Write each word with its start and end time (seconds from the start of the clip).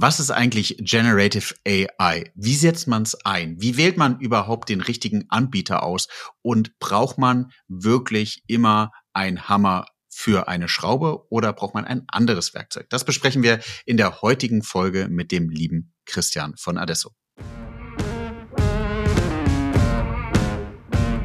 Was 0.00 0.20
ist 0.20 0.30
eigentlich 0.30 0.76
Generative 0.78 1.56
AI? 1.66 2.30
Wie 2.36 2.54
setzt 2.54 2.86
man 2.86 3.02
es 3.02 3.16
ein? 3.24 3.60
Wie 3.60 3.76
wählt 3.76 3.96
man 3.96 4.20
überhaupt 4.20 4.68
den 4.68 4.80
richtigen 4.80 5.24
Anbieter 5.28 5.82
aus? 5.82 6.06
Und 6.40 6.78
braucht 6.78 7.18
man 7.18 7.50
wirklich 7.66 8.44
immer 8.46 8.92
ein 9.12 9.48
Hammer 9.48 9.86
für 10.08 10.46
eine 10.46 10.68
Schraube 10.68 11.26
oder 11.30 11.52
braucht 11.52 11.74
man 11.74 11.84
ein 11.84 12.04
anderes 12.06 12.54
Werkzeug? 12.54 12.86
Das 12.90 13.04
besprechen 13.04 13.42
wir 13.42 13.58
in 13.86 13.96
der 13.96 14.22
heutigen 14.22 14.62
Folge 14.62 15.08
mit 15.10 15.32
dem 15.32 15.50
lieben 15.50 15.92
Christian 16.06 16.54
von 16.56 16.78
Adesso. 16.78 17.10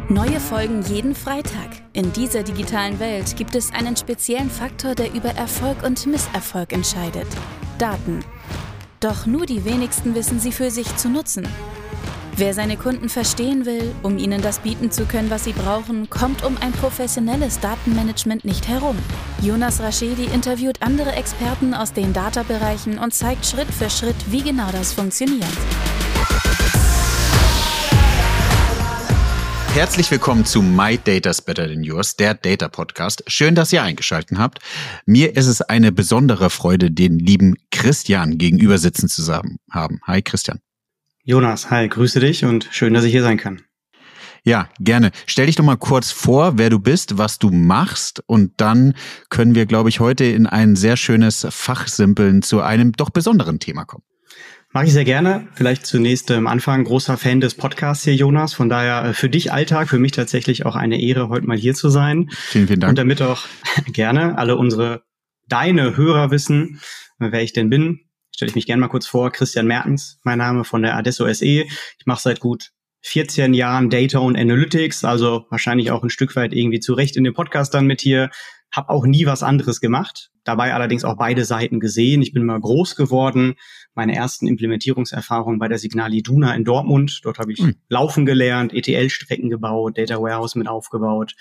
Neue 0.09 0.39
Folgen 0.39 0.81
jeden 0.81 1.13
Freitag. 1.13 1.69
In 1.93 2.11
dieser 2.11 2.41
digitalen 2.41 2.99
Welt 2.99 3.35
gibt 3.35 3.53
es 3.53 3.71
einen 3.71 3.95
speziellen 3.95 4.49
Faktor, 4.49 4.95
der 4.95 5.13
über 5.13 5.29
Erfolg 5.29 5.83
und 5.83 6.07
Misserfolg 6.07 6.73
entscheidet. 6.73 7.27
Daten. 7.77 8.23
Doch 8.99 9.25
nur 9.25 9.45
die 9.45 9.65
wenigsten 9.65 10.15
wissen 10.15 10.39
sie 10.39 10.51
für 10.51 10.71
sich 10.71 10.95
zu 10.95 11.09
nutzen. 11.09 11.47
Wer 12.35 12.55
seine 12.55 12.77
Kunden 12.77 13.09
verstehen 13.09 13.65
will, 13.65 13.93
um 14.01 14.17
ihnen 14.17 14.41
das 14.41 14.59
bieten 14.59 14.89
zu 14.89 15.05
können, 15.05 15.29
was 15.29 15.43
sie 15.43 15.53
brauchen, 15.53 16.09
kommt 16.09 16.43
um 16.43 16.57
ein 16.61 16.71
professionelles 16.71 17.59
Datenmanagement 17.59 18.43
nicht 18.43 18.67
herum. 18.67 18.97
Jonas 19.41 19.81
Raschedi 19.81 20.25
interviewt 20.25 20.81
andere 20.81 21.11
Experten 21.11 21.75
aus 21.75 21.93
den 21.93 22.11
Data-Bereichen 22.11 22.97
und 22.97 23.13
zeigt 23.13 23.45
Schritt 23.45 23.69
für 23.69 23.89
Schritt, 23.89 24.15
wie 24.31 24.41
genau 24.41 24.71
das 24.71 24.93
funktioniert. 24.93 25.45
Herzlich 29.73 30.11
willkommen 30.11 30.45
zu 30.45 30.61
My 30.61 30.99
Data's 31.03 31.41
Better 31.41 31.67
Than 31.67 31.83
Yours, 31.83 32.15
der 32.15 32.35
Data 32.35 32.67
Podcast. 32.67 33.23
Schön, 33.25 33.55
dass 33.55 33.73
ihr 33.73 33.81
eingeschaltet 33.81 34.37
habt. 34.37 34.59
Mir 35.07 35.35
ist 35.35 35.47
es 35.47 35.63
eine 35.63 35.91
besondere 35.91 36.51
Freude, 36.51 36.91
den 36.91 37.17
lieben 37.17 37.55
Christian 37.71 38.37
gegenüber 38.37 38.77
sitzen 38.77 39.09
zu 39.09 39.23
haben. 39.71 39.99
Hi 40.05 40.21
Christian. 40.21 40.59
Jonas, 41.23 41.71
hi, 41.71 41.89
grüße 41.89 42.19
dich 42.19 42.45
und 42.45 42.69
schön, 42.69 42.93
dass 42.93 43.03
ich 43.03 43.11
hier 43.11 43.23
sein 43.23 43.37
kann. 43.37 43.63
Ja, 44.43 44.69
gerne. 44.79 45.09
Stell 45.25 45.47
dich 45.47 45.55
doch 45.55 45.63
mal 45.63 45.77
kurz 45.77 46.11
vor, 46.11 46.59
wer 46.59 46.69
du 46.69 46.77
bist, 46.77 47.17
was 47.17 47.39
du 47.39 47.49
machst 47.49 48.21
und 48.27 48.61
dann 48.61 48.93
können 49.29 49.55
wir, 49.55 49.65
glaube 49.65 49.89
ich, 49.89 49.99
heute 49.99 50.25
in 50.25 50.45
ein 50.45 50.75
sehr 50.75 50.97
schönes 50.97 51.47
Fachsimpeln 51.49 52.43
zu 52.43 52.61
einem 52.61 52.91
doch 52.91 53.09
besonderen 53.09 53.59
Thema 53.59 53.85
kommen. 53.85 54.03
Mache 54.73 54.85
ich 54.85 54.93
sehr 54.93 55.05
gerne. 55.05 55.47
Vielleicht 55.53 55.85
zunächst 55.85 56.31
am 56.31 56.39
ähm, 56.39 56.47
Anfang 56.47 56.83
großer 56.83 57.15
Fan 57.15 57.39
des 57.39 57.53
Podcasts 57.53 58.05
hier, 58.05 58.15
Jonas. 58.15 58.55
Von 58.55 58.69
daher 58.69 59.05
äh, 59.05 59.13
für 59.13 59.29
dich 59.29 59.53
Alltag, 59.53 59.87
für 59.87 59.99
mich 59.99 60.13
tatsächlich 60.13 60.65
auch 60.65 60.75
eine 60.75 60.99
Ehre, 60.99 61.29
heute 61.29 61.45
mal 61.45 61.55
hier 61.55 61.75
zu 61.75 61.89
sein. 61.89 62.31
Vielen, 62.31 62.65
vielen 62.65 62.79
Dank. 62.79 62.89
Und 62.89 62.97
damit 62.97 63.21
auch 63.21 63.45
gerne 63.93 64.35
alle 64.39 64.55
unsere, 64.55 65.03
deine 65.47 65.95
Hörer 65.95 66.31
wissen, 66.31 66.81
äh, 67.19 67.27
wer 67.29 67.43
ich 67.43 67.53
denn 67.53 67.69
bin, 67.69 67.99
stelle 68.31 68.49
ich 68.49 68.55
mich 68.55 68.65
gerne 68.65 68.79
mal 68.79 68.87
kurz 68.87 69.05
vor. 69.05 69.31
Christian 69.31 69.67
Mertens, 69.67 70.19
mein 70.23 70.39
Name 70.39 70.63
von 70.63 70.81
der 70.81 70.97
Adesso 70.97 71.31
SE. 71.31 71.45
Ich 71.45 72.05
mache 72.05 72.21
seit 72.23 72.39
gut 72.39 72.71
14 73.01 73.53
Jahren 73.53 73.91
Data 73.91 74.17
und 74.17 74.35
Analytics, 74.35 75.03
also 75.03 75.45
wahrscheinlich 75.51 75.91
auch 75.91 76.01
ein 76.01 76.09
Stück 76.09 76.35
weit 76.35 76.51
irgendwie 76.51 76.79
zurecht 76.79 77.15
in 77.15 77.23
dem 77.23 77.35
Podcast 77.35 77.75
dann 77.75 77.85
mit 77.85 78.01
hier. 78.01 78.31
Hab 78.71 78.89
auch 78.89 79.05
nie 79.05 79.27
was 79.27 79.43
anderes 79.43 79.81
gemacht, 79.81 80.31
dabei 80.43 80.73
allerdings 80.73 81.03
auch 81.03 81.17
beide 81.17 81.45
Seiten 81.45 81.79
gesehen. 81.79 82.21
Ich 82.21 82.33
bin 82.33 82.45
mal 82.45 82.59
groß 82.59 82.95
geworden, 82.95 83.55
meine 83.93 84.15
ersten 84.15 84.47
Implementierungserfahrungen 84.47 85.59
bei 85.59 85.67
der 85.67 85.77
Signal 85.77 86.13
Iduna 86.13 86.53
in 86.55 86.63
Dortmund. 86.63 87.21
Dort 87.23 87.39
habe 87.39 87.53
ich 87.53 87.61
mhm. 87.61 87.75
Laufen 87.89 88.25
gelernt, 88.25 88.73
ETL-Strecken 88.73 89.49
gebaut, 89.49 89.97
Data 89.97 90.21
Warehouse 90.21 90.55
mit 90.55 90.67
aufgebaut 90.67 91.35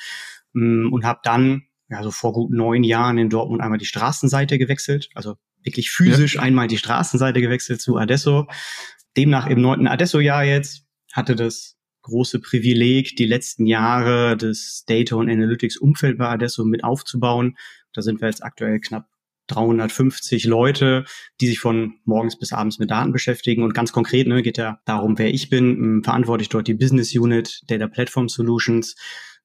mm, 0.53 0.93
und 0.93 1.05
habe 1.05 1.21
dann 1.23 1.63
ja 1.89 2.03
so 2.03 2.11
vor 2.11 2.33
gut 2.33 2.51
neun 2.51 2.85
Jahren 2.85 3.19
in 3.19 3.29
Dortmund 3.29 3.61
einmal 3.61 3.79
die 3.79 3.87
Straßenseite 3.87 4.59
gewechselt, 4.59 5.11
also 5.15 5.37
wirklich 5.63 5.91
physisch 5.91 6.37
ja. 6.37 6.43
einmal 6.43 6.69
die 6.69 6.79
Straßenseite 6.79 7.41
gewechselt 7.41 7.81
zu 7.81 7.97
Adesso. 7.97 8.47
Demnach 9.17 9.47
im 9.47 9.61
neunten 9.61 9.87
Adesso-Jahr 9.87 10.45
jetzt 10.45 10.87
hatte 11.13 11.37
das 11.37 11.77
große 12.03 12.41
Privileg, 12.41 13.17
die 13.17 13.27
letzten 13.27 13.67
Jahre 13.67 14.37
des 14.37 14.85
Data 14.87 15.17
und 15.17 15.31
Analytics 15.31 15.77
Umfeld 15.77 16.19
bei 16.19 16.29
Adesso 16.29 16.65
mit 16.65 16.83
aufzubauen. 16.83 17.57
Da 17.93 18.03
sind 18.03 18.21
wir 18.21 18.29
jetzt 18.29 18.43
aktuell 18.43 18.81
knapp 18.81 19.09
350 19.49 20.45
Leute, 20.45 21.05
die 21.41 21.49
sich 21.49 21.59
von 21.59 21.95
morgens 22.05 22.39
bis 22.39 22.53
abends 22.53 22.79
mit 22.79 22.91
Daten 22.91 23.13
beschäftigen. 23.13 23.63
Und 23.63 23.75
ganz 23.75 23.93
konkret 23.93 24.27
ne, 24.27 24.43
geht 24.43 24.59
ja 24.59 24.81
darum, 24.85 25.19
wer 25.19 25.33
ich 25.33 25.51
bin. 25.51 25.71
Ähm, 25.71 26.05
verantworte 26.05 26.43
ich 26.43 26.49
dort 26.49 26.69
die 26.69 26.75
Business 26.75 27.15
Unit 27.15 27.63
Data 27.67 27.89
Platform 27.89 28.29
Solutions. 28.29 28.97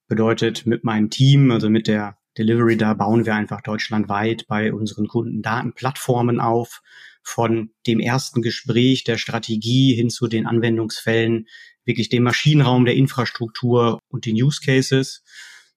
Bedeutet 0.07 0.66
mit 0.66 0.84
meinem 0.84 1.09
Team, 1.09 1.52
also 1.52 1.69
mit 1.69 1.88
der 1.88 2.18
Delivery, 2.38 2.78
da 2.78 2.94
bauen 2.94 3.25
wir 3.25 3.36
einfach 3.36 3.62
deutschlandweit 3.62 4.46
bei 4.47 4.72
unseren 4.72 5.07
Kunden 5.07 5.41
Datenplattformen 5.41 6.40
auf. 6.40 6.81
Von 7.24 7.72
dem 7.88 8.00
ersten 8.00 8.41
Gespräch 8.41 9.03
der 9.03 9.18
Strategie 9.18 9.94
hin 9.94 10.09
zu 10.09 10.28
den 10.28 10.46
Anwendungsfällen, 10.46 11.47
wirklich 11.84 12.07
dem 12.07 12.24
Maschinenraum 12.24 12.86
der 12.86 12.96
Infrastruktur 12.96 14.00
und 14.07 14.25
den 14.25 14.36
Use 14.36 14.62
Cases. 14.63 15.24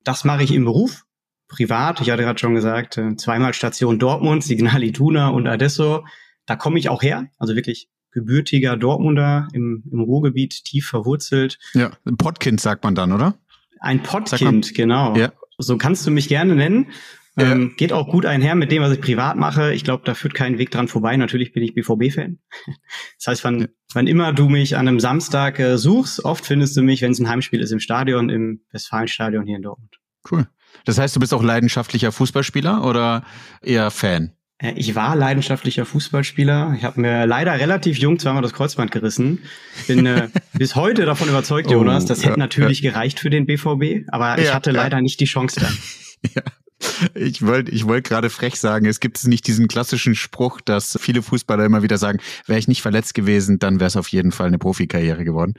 Das 0.05 0.25
mache 0.25 0.45
ich 0.45 0.53
im 0.53 0.65
Beruf. 0.65 1.03
Privat, 1.51 2.01
ich 2.01 2.11
hatte 2.11 2.23
gerade 2.23 2.39
schon 2.39 2.55
gesagt, 2.55 2.97
äh, 2.97 3.17
zweimal 3.17 3.53
Station 3.53 3.99
Dortmund, 3.99 4.45
Signal 4.45 4.83
Iduna 4.83 5.29
und 5.29 5.47
Adesso. 5.47 6.07
Da 6.47 6.57
komme 6.57 6.79
ich 6.79 6.89
auch 6.89 7.03
her, 7.03 7.29
also 7.39 7.55
wirklich 7.57 7.89
gebürtiger 8.13 8.77
Dortmunder 8.77 9.49
im, 9.53 9.85
im 9.91 10.01
Ruhrgebiet, 10.01 10.65
tief 10.65 10.87
verwurzelt. 10.87 11.59
Ja, 11.75 11.91
ein 12.07 12.17
Pottkind 12.17 12.61
sagt 12.61 12.85
man 12.85 12.95
dann, 12.95 13.13
oder? 13.13 13.35
Ein 13.81 14.03
Pottkind, 14.03 14.75
genau. 14.75 15.17
Ja. 15.17 15.33
So 15.59 15.77
kannst 15.77 16.07
du 16.07 16.11
mich 16.11 16.29
gerne 16.29 16.55
nennen. 16.55 16.87
Ja. 17.37 17.53
Ähm, 17.53 17.75
geht 17.77 17.93
auch 17.93 18.09
gut 18.09 18.27
einher 18.27 18.55
mit 18.55 18.73
dem, 18.73 18.83
was 18.83 18.93
ich 18.93 19.01
privat 19.01 19.37
mache. 19.37 19.73
Ich 19.73 19.85
glaube, 19.85 20.03
da 20.05 20.15
führt 20.15 20.35
kein 20.35 20.59
Weg 20.59 20.71
dran 20.71 20.89
vorbei. 20.89 21.17
Natürlich 21.17 21.53
bin 21.53 21.63
ich 21.63 21.75
BVB-Fan. 21.75 22.39
Das 23.19 23.27
heißt, 23.27 23.45
wann, 23.45 23.61
ja. 23.61 23.67
wann 23.93 24.07
immer 24.07 24.33
du 24.33 24.49
mich 24.49 24.77
an 24.77 24.89
einem 24.89 25.01
Samstag 25.01 25.59
äh, 25.59 25.79
suchst, 25.79 26.25
oft 26.25 26.45
findest 26.45 26.77
du 26.77 26.83
mich, 26.83 27.03
wenn 27.03 27.13
es 27.13 27.19
ein 27.19 27.29
Heimspiel 27.29 27.61
ist, 27.61 27.71
im 27.71 27.81
Stadion, 27.81 28.31
im 28.31 28.63
Westfalenstadion 28.73 29.47
hier 29.47 29.57
in 29.57 29.63
Dortmund. 29.63 29.97
Cool. 30.31 30.47
Das 30.85 30.99
heißt, 30.99 31.15
du 31.15 31.21
bist 31.21 31.35
auch 31.35 31.43
leidenschaftlicher 31.43 32.13
Fußballspieler 32.13 32.85
oder 32.85 33.25
eher 33.63 33.91
Fan? 33.91 34.33
Äh, 34.59 34.73
ich 34.77 34.95
war 34.95 35.17
leidenschaftlicher 35.17 35.85
Fußballspieler. 35.85 36.75
Ich 36.77 36.85
habe 36.85 37.01
mir 37.01 37.27
leider 37.27 37.59
relativ 37.59 37.99
jung 37.99 38.19
zweimal 38.19 38.43
das 38.43 38.53
Kreuzband 38.53 38.91
gerissen. 38.91 39.41
Bin 39.87 40.07
äh, 40.07 40.29
bis 40.53 40.77
heute 40.77 41.05
davon 41.05 41.29
überzeugt, 41.29 41.69
oh, 41.69 41.73
Jonas. 41.73 42.05
Das 42.07 42.25
hätte 42.25 42.39
natürlich 42.39 42.81
ja. 42.81 42.91
gereicht 42.91 43.21
für 43.21 43.31
den 43.31 43.47
BVB, 43.47 44.09
aber 44.09 44.37
ja, 44.37 44.39
ich 44.39 44.55
hatte 44.55 44.71
leider 44.71 45.01
nicht 45.01 45.21
die 45.21 45.27
Chance 45.27 45.61
dann. 45.61 46.43
Ich 47.15 47.45
wollte 47.47 47.71
ich 47.71 47.87
wollte 47.87 48.09
gerade 48.09 48.31
frech 48.31 48.59
sagen, 48.59 48.87
es 48.87 49.01
gibt 49.01 49.27
nicht 49.27 49.47
diesen 49.47 49.69
klassischen 49.69 50.15
Spruch, 50.15 50.61
dass 50.61 50.99
viele 51.01 51.23
Fußballer 51.23 51.65
immer 51.65 51.83
wieder 51.83 51.99
sagen, 51.99 52.21
wäre 52.47 52.59
ich 52.59 52.69
nicht 52.69 52.83
verletzt 52.83 53.15
gewesen, 53.15 53.59
dann 53.59 53.81
wäre 53.81 53.89
es 53.89 53.97
auf 53.97 54.09
jeden 54.09 54.33
Fall 54.33 54.47
eine 54.47 54.59
Profikarriere 54.59 55.25
geworden. 55.25 55.55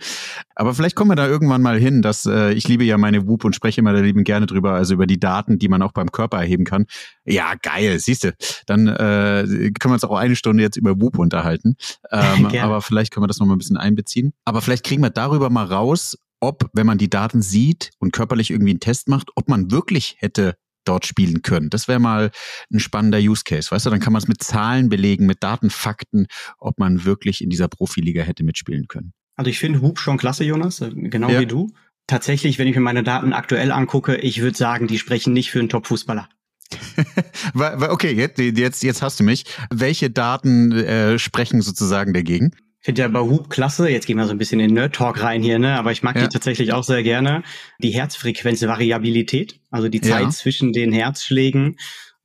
Aber 0.56 0.74
vielleicht 0.74 0.96
kommen 0.96 1.12
wir 1.12 1.16
da 1.16 1.28
irgendwann 1.28 1.62
mal 1.62 1.78
hin, 1.78 2.02
dass 2.02 2.26
äh, 2.26 2.54
ich 2.54 2.68
liebe 2.68 2.84
ja 2.84 2.98
meine 2.98 3.28
WUP 3.28 3.46
und 3.46 3.56
spreche 3.56 3.82
immer 3.82 3.94
da 3.94 4.00
lieben 4.00 4.24
gerne 4.24 4.46
drüber, 4.46 4.74
also 4.74 4.94
über 4.94 5.08
die 5.08 5.20
Daten, 5.20 5.60
die 5.60 5.68
man 5.68 5.82
auch 5.82 5.92
beim 5.92 6.12
Körper 6.12 6.38
erheben 6.38 6.66
kann. 6.66 6.86
Ja, 7.26 7.54
geil, 7.62 8.00
siehst 8.00 8.24
du. 8.24 8.34
Dann 8.66 8.88
äh, 8.88 9.44
können 9.46 9.92
wir 9.92 9.94
uns 9.94 10.04
auch 10.04 10.18
eine 10.18 10.36
Stunde 10.36 10.64
jetzt 10.64 10.78
über 10.78 11.00
WUP 11.00 11.18
unterhalten. 11.18 11.76
Ähm, 12.14 12.48
aber 12.62 12.82
vielleicht 12.82 13.14
können 13.14 13.24
wir 13.24 13.28
das 13.28 13.40
nochmal 13.40 13.56
ein 13.56 13.60
bisschen 13.60 13.78
einbeziehen. 13.78 14.34
Aber 14.44 14.62
vielleicht 14.62 14.84
kriegen 14.84 15.02
wir 15.02 15.12
darüber 15.12 15.50
mal 15.50 15.66
raus, 15.66 16.18
ob, 16.42 16.70
wenn 16.74 16.86
man 16.86 16.98
die 16.98 17.10
Daten 17.10 17.42
sieht 17.42 17.92
und 18.00 18.12
körperlich 18.12 18.52
irgendwie 18.52 18.72
einen 18.72 18.80
Test 18.80 19.08
macht, 19.08 19.30
ob 19.36 19.48
man 19.48 19.72
wirklich 19.72 20.18
hätte 20.20 20.56
dort 20.86 21.06
spielen 21.06 21.42
können. 21.42 21.70
Das 21.70 21.88
wäre 21.88 22.00
mal 22.00 22.32
ein 22.72 22.80
spannender 22.80 23.20
Use 23.20 23.44
Case, 23.46 23.72
weißt 23.72 23.86
du? 23.86 23.90
Dann 23.90 24.00
kann 24.00 24.14
man 24.14 24.22
es 24.22 24.28
mit 24.28 24.44
Zahlen 24.44 24.90
belegen, 24.90 25.26
mit 25.26 25.44
Daten, 25.44 25.70
Fakten, 25.70 26.28
ob 26.58 26.80
man 26.80 27.06
wirklich 27.06 27.42
in 27.42 27.50
dieser 27.50 27.68
Profiliga 27.68 28.24
hätte 28.24 28.44
mitspielen 28.44 28.88
können. 28.88 29.14
Also 29.36 29.50
ich 29.50 29.60
finde 29.60 29.82
Hoop 29.82 30.00
schon 30.00 30.18
klasse, 30.18 30.44
Jonas, 30.44 30.82
äh, 30.82 30.92
genau 30.94 31.30
ja. 31.30 31.40
wie 31.40 31.46
du. 31.46 31.72
Tatsächlich, 32.08 32.60
wenn 32.60 32.68
ich 32.68 32.76
mir 32.76 32.82
meine 32.82 33.04
Daten 33.04 33.34
aktuell 33.34 33.72
angucke, 33.72 34.18
ich 34.18 34.42
würde 34.42 34.58
sagen, 34.58 34.88
die 34.88 35.00
sprechen 35.00 35.34
nicht 35.34 35.52
für 35.52 35.60
einen 35.60 35.70
Top-Fußballer. 35.70 36.28
okay, 37.54 38.12
jetzt, 38.14 38.40
jetzt, 38.40 38.84
jetzt 38.84 39.02
hast 39.02 39.20
du 39.20 39.24
mich. 39.24 39.46
Welche 39.70 40.10
Daten 40.10 40.72
äh, 40.72 41.20
sprechen 41.20 41.62
sozusagen 41.62 42.14
dagegen? 42.14 42.52
Finde 42.82 43.02
ja 43.04 43.08
bei 43.08 43.20
Hoop 43.20 43.50
klasse, 43.50 43.90
jetzt 43.90 44.08
gehen 44.08 44.18
wir 44.18 44.26
so 44.26 44.32
ein 44.32 44.38
bisschen 44.38 44.60
in 44.60 44.74
Nerd 44.74 44.96
Talk 44.96 45.22
rein 45.22 45.44
hier, 45.44 45.60
ne? 45.60 45.78
aber 45.78 45.92
ich 45.92 46.04
mag 46.04 46.16
ja. 46.16 46.24
die 46.24 46.30
tatsächlich 46.30 46.74
auch 46.74 46.84
sehr 46.84 47.04
gerne. 47.04 47.44
Die 47.80 47.92
Herzfrequenzvariabilität, 47.92 49.60
also 49.70 49.88
die 49.88 50.02
Zeit 50.02 50.24
ja. 50.24 50.30
zwischen 50.30 50.74
den 50.74 50.92
Herzschlägen. 50.92 51.78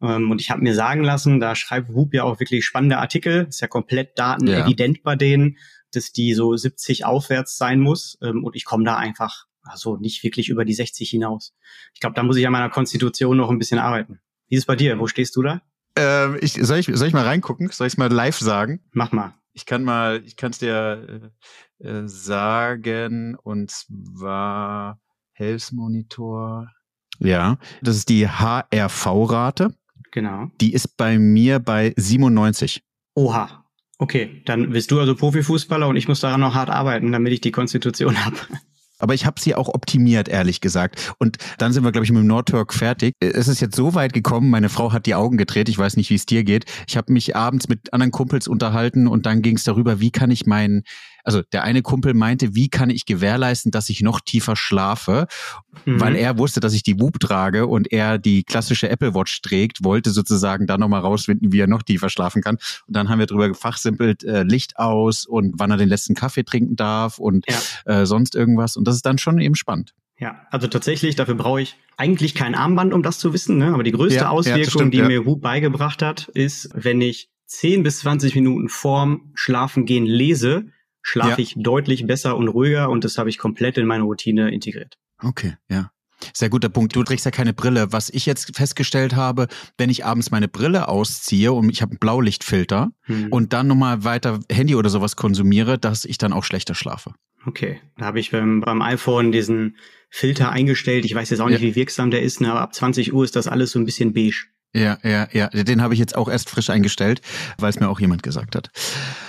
Ähm, 0.02 0.30
und 0.30 0.40
ich 0.40 0.50
habe 0.50 0.62
mir 0.62 0.74
sagen 0.74 1.04
lassen, 1.04 1.40
da 1.40 1.54
schreibt 1.54 1.90
Hoop 1.90 2.14
ja 2.14 2.24
auch 2.24 2.40
wirklich 2.40 2.64
spannende 2.64 2.98
Artikel, 2.98 3.46
ist 3.48 3.60
ja 3.60 3.68
komplett 3.68 4.18
datenevident 4.18 4.98
ja. 4.98 5.02
bei 5.04 5.16
denen, 5.16 5.58
dass 5.92 6.12
die 6.12 6.34
so 6.34 6.56
70 6.56 7.04
aufwärts 7.04 7.56
sein 7.56 7.80
muss. 7.80 8.18
Ähm, 8.22 8.44
und 8.44 8.56
ich 8.56 8.64
komme 8.64 8.84
da 8.84 8.96
einfach 8.96 9.44
also 9.62 9.96
nicht 9.96 10.22
wirklich 10.22 10.48
über 10.48 10.64
die 10.64 10.74
60 10.74 11.10
hinaus. 11.10 11.54
Ich 11.92 12.00
glaube, 12.00 12.14
da 12.14 12.22
muss 12.22 12.36
ich 12.36 12.46
an 12.46 12.52
meiner 12.52 12.70
Konstitution 12.70 13.36
noch 13.36 13.50
ein 13.50 13.58
bisschen 13.58 13.78
arbeiten. 13.78 14.20
Wie 14.48 14.54
ist 14.54 14.62
es 14.62 14.66
bei 14.66 14.76
dir? 14.76 14.98
Wo 14.98 15.06
stehst 15.06 15.34
du 15.36 15.42
da? 15.42 15.60
Ähm, 15.96 16.38
ich, 16.40 16.52
soll, 16.52 16.78
ich, 16.78 16.86
soll 16.92 17.08
ich 17.08 17.14
mal 17.14 17.24
reingucken? 17.24 17.68
Soll 17.70 17.86
ich 17.86 17.94
es 17.94 17.96
mal 17.98 18.10
live 18.10 18.38
sagen? 18.38 18.80
Mach 18.92 19.12
mal. 19.12 19.34
Ich 19.56 19.64
kann 19.64 19.84
mal, 19.84 20.22
ich 20.26 20.36
kann 20.36 20.50
es 20.50 20.58
dir 20.58 21.32
äh, 21.80 21.88
äh, 21.88 22.06
sagen, 22.06 23.36
und 23.42 23.70
zwar 23.70 25.00
Health 25.32 25.72
Monitor. 25.72 26.70
Ja, 27.20 27.56
das 27.80 27.96
ist 27.96 28.10
die 28.10 28.28
HRV-Rate. 28.28 29.74
Genau. 30.12 30.50
Die 30.60 30.74
ist 30.74 30.98
bei 30.98 31.18
mir 31.18 31.58
bei 31.58 31.94
97. 31.96 32.82
Oha. 33.14 33.64
Okay, 33.96 34.42
dann 34.44 34.68
bist 34.72 34.90
du 34.90 35.00
also 35.00 35.14
Profifußballer 35.14 35.88
und 35.88 35.96
ich 35.96 36.06
muss 36.06 36.20
daran 36.20 36.40
noch 36.40 36.54
hart 36.54 36.68
arbeiten, 36.68 37.10
damit 37.12 37.32
ich 37.32 37.40
die 37.40 37.50
Konstitution 37.50 38.14
habe. 38.26 38.36
Aber 38.98 39.14
ich 39.14 39.26
habe 39.26 39.40
sie 39.40 39.54
auch 39.54 39.68
optimiert, 39.68 40.28
ehrlich 40.28 40.60
gesagt. 40.60 41.14
Und 41.18 41.36
dann 41.58 41.72
sind 41.72 41.84
wir, 41.84 41.92
glaube 41.92 42.04
ich, 42.04 42.12
mit 42.12 42.22
dem 42.22 42.26
Nordtalk 42.26 42.72
fertig. 42.72 43.14
Es 43.20 43.48
ist 43.48 43.60
jetzt 43.60 43.76
so 43.76 43.94
weit 43.94 44.12
gekommen, 44.12 44.50
meine 44.50 44.68
Frau 44.68 44.92
hat 44.92 45.06
die 45.06 45.14
Augen 45.14 45.36
gedreht. 45.36 45.68
Ich 45.68 45.78
weiß 45.78 45.96
nicht, 45.96 46.10
wie 46.10 46.14
es 46.14 46.26
dir 46.26 46.44
geht. 46.44 46.64
Ich 46.88 46.96
habe 46.96 47.12
mich 47.12 47.36
abends 47.36 47.68
mit 47.68 47.92
anderen 47.92 48.12
Kumpels 48.12 48.48
unterhalten 48.48 49.06
und 49.06 49.26
dann 49.26 49.42
ging 49.42 49.56
es 49.56 49.64
darüber, 49.64 50.00
wie 50.00 50.10
kann 50.10 50.30
ich 50.30 50.46
meinen 50.46 50.82
also 51.26 51.42
der 51.42 51.64
eine 51.64 51.82
Kumpel 51.82 52.14
meinte, 52.14 52.54
wie 52.54 52.68
kann 52.68 52.88
ich 52.88 53.04
gewährleisten, 53.04 53.72
dass 53.72 53.90
ich 53.90 54.00
noch 54.00 54.20
tiefer 54.20 54.54
schlafe, 54.54 55.26
mhm. 55.84 56.00
weil 56.00 56.14
er 56.14 56.38
wusste, 56.38 56.60
dass 56.60 56.72
ich 56.72 56.84
die 56.84 57.00
Whoop 57.00 57.18
trage 57.18 57.66
und 57.66 57.90
er 57.92 58.18
die 58.18 58.44
klassische 58.44 58.88
Apple 58.88 59.12
Watch 59.14 59.42
trägt, 59.42 59.82
wollte 59.82 60.10
sozusagen 60.10 60.68
da 60.68 60.78
nochmal 60.78 61.00
rausfinden, 61.00 61.52
wie 61.52 61.58
er 61.58 61.66
noch 61.66 61.82
tiefer 61.82 62.10
schlafen 62.10 62.42
kann. 62.42 62.58
Und 62.86 62.96
dann 62.96 63.08
haben 63.08 63.18
wir 63.18 63.26
drüber 63.26 63.48
gefachsimpelt, 63.48 64.22
äh, 64.22 64.44
Licht 64.44 64.78
aus 64.78 65.26
und 65.26 65.54
wann 65.58 65.72
er 65.72 65.76
den 65.76 65.88
letzten 65.88 66.14
Kaffee 66.14 66.44
trinken 66.44 66.76
darf 66.76 67.18
und 67.18 67.44
ja. 67.48 67.58
äh, 67.92 68.06
sonst 68.06 68.36
irgendwas. 68.36 68.76
Und 68.76 68.86
das 68.86 68.94
ist 68.94 69.04
dann 69.04 69.18
schon 69.18 69.40
eben 69.40 69.56
spannend. 69.56 69.94
Ja, 70.18 70.46
also 70.50 70.68
tatsächlich, 70.68 71.16
dafür 71.16 71.34
brauche 71.34 71.60
ich 71.60 71.76
eigentlich 71.96 72.34
kein 72.34 72.54
Armband, 72.54 72.94
um 72.94 73.02
das 73.02 73.18
zu 73.18 73.32
wissen. 73.32 73.58
Ne? 73.58 73.74
Aber 73.74 73.82
die 73.82 73.92
größte 73.92 74.20
ja, 74.20 74.28
Auswirkung, 74.30 74.62
ja, 74.62 74.70
stimmt, 74.70 74.94
die 74.94 75.02
mir 75.02 75.26
Whoop 75.26 75.42
beigebracht 75.42 76.02
hat, 76.02 76.28
ist, 76.28 76.70
wenn 76.72 77.00
ich 77.00 77.30
10 77.46 77.82
bis 77.82 77.98
20 78.00 78.36
Minuten 78.36 78.68
vorm 78.68 79.32
Schlafengehen 79.34 80.06
lese, 80.06 80.66
schlafe 81.06 81.30
ja. 81.30 81.38
ich 81.38 81.54
deutlich 81.56 82.06
besser 82.06 82.36
und 82.36 82.48
ruhiger 82.48 82.90
und 82.90 83.04
das 83.04 83.16
habe 83.16 83.30
ich 83.30 83.38
komplett 83.38 83.78
in 83.78 83.86
meine 83.86 84.02
Routine 84.02 84.50
integriert. 84.50 84.98
Okay, 85.22 85.54
ja. 85.70 85.92
Sehr 86.32 86.48
guter 86.48 86.68
Punkt. 86.68 86.96
Du 86.96 87.04
trägst 87.04 87.26
ja 87.26 87.30
keine 87.30 87.52
Brille. 87.52 87.92
Was 87.92 88.08
ich 88.10 88.26
jetzt 88.26 88.56
festgestellt 88.56 89.14
habe, 89.14 89.48
wenn 89.78 89.90
ich 89.90 90.04
abends 90.04 90.30
meine 90.30 90.48
Brille 90.48 90.88
ausziehe 90.88 91.52
und 91.52 91.68
ich 91.70 91.82
habe 91.82 91.92
einen 91.92 91.98
Blaulichtfilter 91.98 92.90
hm. 93.02 93.28
und 93.30 93.52
dann 93.52 93.68
nochmal 93.68 94.02
weiter 94.02 94.40
Handy 94.50 94.74
oder 94.74 94.88
sowas 94.88 95.14
konsumiere, 95.14 95.78
dass 95.78 96.04
ich 96.04 96.18
dann 96.18 96.32
auch 96.32 96.42
schlechter 96.42 96.74
schlafe. 96.74 97.12
Okay, 97.44 97.80
da 97.96 98.06
habe 98.06 98.18
ich 98.18 98.32
beim, 98.32 98.60
beim 98.60 98.82
iPhone 98.82 99.30
diesen 99.30 99.76
Filter 100.10 100.50
eingestellt. 100.50 101.04
Ich 101.04 101.14
weiß 101.14 101.30
jetzt 101.30 101.40
auch 101.40 101.48
nicht, 101.48 101.60
ja. 101.60 101.68
wie 101.68 101.76
wirksam 101.76 102.10
der 102.10 102.22
ist, 102.22 102.40
ne, 102.40 102.50
aber 102.50 102.62
ab 102.62 102.74
20 102.74 103.12
Uhr 103.12 103.22
ist 103.22 103.36
das 103.36 103.46
alles 103.46 103.70
so 103.70 103.78
ein 103.78 103.84
bisschen 103.84 104.12
beige. 104.12 104.46
Ja, 104.74 104.98
ja, 105.04 105.28
ja. 105.32 105.48
Den 105.48 105.80
habe 105.80 105.94
ich 105.94 106.00
jetzt 106.00 106.16
auch 106.16 106.28
erst 106.28 106.50
frisch 106.50 106.70
eingestellt, 106.70 107.20
weil 107.58 107.70
es 107.70 107.78
mir 107.78 107.88
auch 107.88 108.00
jemand 108.00 108.22
gesagt 108.22 108.56
hat. 108.56 108.70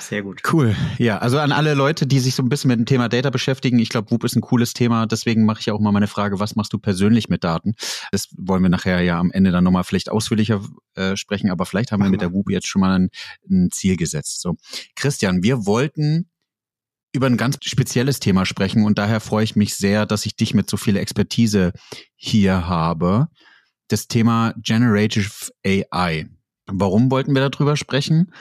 Sehr 0.08 0.24
gut. 0.24 0.42
Cool. 0.52 0.74
Ja, 1.00 1.18
also 1.18 1.38
an 1.38 1.52
alle 1.52 1.74
Leute, 1.74 2.08
die 2.08 2.20
sich 2.20 2.34
so 2.34 2.42
ein 2.42 2.48
bisschen 2.48 2.70
mit 2.70 2.80
dem 2.80 2.86
Thema 2.86 3.10
Data 3.10 3.30
beschäftigen, 3.30 3.78
ich 3.80 3.90
glaube, 3.90 4.10
WUP 4.10 4.24
ist 4.24 4.38
ein 4.38 4.42
cooles 4.42 4.74
Thema. 4.74 5.06
Deswegen 5.06 5.44
mache 5.44 5.60
ich 5.60 5.70
auch 5.70 5.82
mal 5.82 5.92
meine 5.92 6.08
Frage, 6.08 6.40
was 6.40 6.56
machst 6.56 6.72
du 6.72 6.80
persönlich 6.80 7.28
mit 7.28 7.44
Daten? 7.44 7.76
Das 8.12 8.30
wollen 8.38 8.64
wir 8.64 8.70
nachher 8.70 9.02
ja 9.02 9.20
am 9.20 9.32
Ende 9.32 9.52
dann 9.52 9.66
nochmal 9.66 9.84
vielleicht 9.84 10.10
ausführlicher 10.10 10.62
äh, 10.96 11.18
sprechen, 11.18 11.52
aber 11.52 11.66
vielleicht 11.66 11.92
haben 11.92 12.02
wir 12.02 12.10
mit 12.10 12.22
der 12.22 12.32
WUP 12.32 12.50
jetzt 12.50 12.68
schon 12.68 12.80
mal 12.80 12.98
ein, 12.98 13.10
ein 13.50 13.70
Ziel 13.72 13.98
gesetzt. 13.98 14.42
So, 14.42 14.56
Christian, 14.96 15.44
wir 15.44 15.66
wollten 15.66 16.30
über 17.12 17.28
ein 17.28 17.36
ganz 17.36 17.58
spezielles 17.64 18.22
Thema 18.22 18.46
sprechen 18.46 18.86
und 18.86 18.98
daher 18.98 19.20
freue 19.20 19.44
ich 19.44 19.58
mich 19.58 19.76
sehr, 19.76 20.06
dass 20.06 20.26
ich 20.26 20.38
dich 20.38 20.54
mit 20.54 20.70
so 20.70 20.78
viel 20.78 20.96
Expertise 20.96 21.74
hier 22.16 22.68
habe 22.68 23.28
das 23.88 24.08
Thema 24.08 24.54
Generative 24.58 25.52
AI. 25.66 26.28
Warum 26.66 27.10
wollten 27.12 27.34
wir 27.34 27.50
darüber 27.50 27.78
sprechen? 27.78 28.34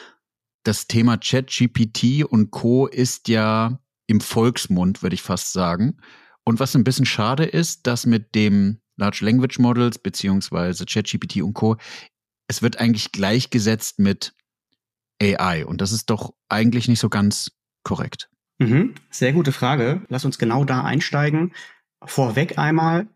Das 0.66 0.88
Thema 0.88 1.16
ChatGPT 1.16 2.24
und 2.24 2.50
Co. 2.50 2.88
ist 2.88 3.28
ja 3.28 3.78
im 4.08 4.20
Volksmund, 4.20 5.00
würde 5.00 5.14
ich 5.14 5.22
fast 5.22 5.52
sagen. 5.52 5.98
Und 6.44 6.58
was 6.58 6.74
ein 6.74 6.82
bisschen 6.82 7.06
schade 7.06 7.44
ist, 7.44 7.86
dass 7.86 8.04
mit 8.04 8.34
dem 8.34 8.80
Large 8.96 9.24
Language 9.24 9.60
Models 9.60 10.00
beziehungsweise 10.00 10.84
ChatGPT 10.84 11.42
und 11.42 11.54
Co. 11.54 11.76
es 12.48 12.62
wird 12.62 12.80
eigentlich 12.80 13.12
gleichgesetzt 13.12 14.00
mit 14.00 14.34
AI. 15.22 15.64
Und 15.64 15.80
das 15.80 15.92
ist 15.92 16.10
doch 16.10 16.34
eigentlich 16.48 16.88
nicht 16.88 16.98
so 16.98 17.10
ganz 17.10 17.52
korrekt. 17.84 18.28
Mhm, 18.58 18.96
sehr 19.08 19.32
gute 19.32 19.52
Frage. 19.52 20.02
Lass 20.08 20.24
uns 20.24 20.36
genau 20.36 20.64
da 20.64 20.82
einsteigen. 20.82 21.52
Vorweg 22.04 22.58
einmal, 22.58 23.06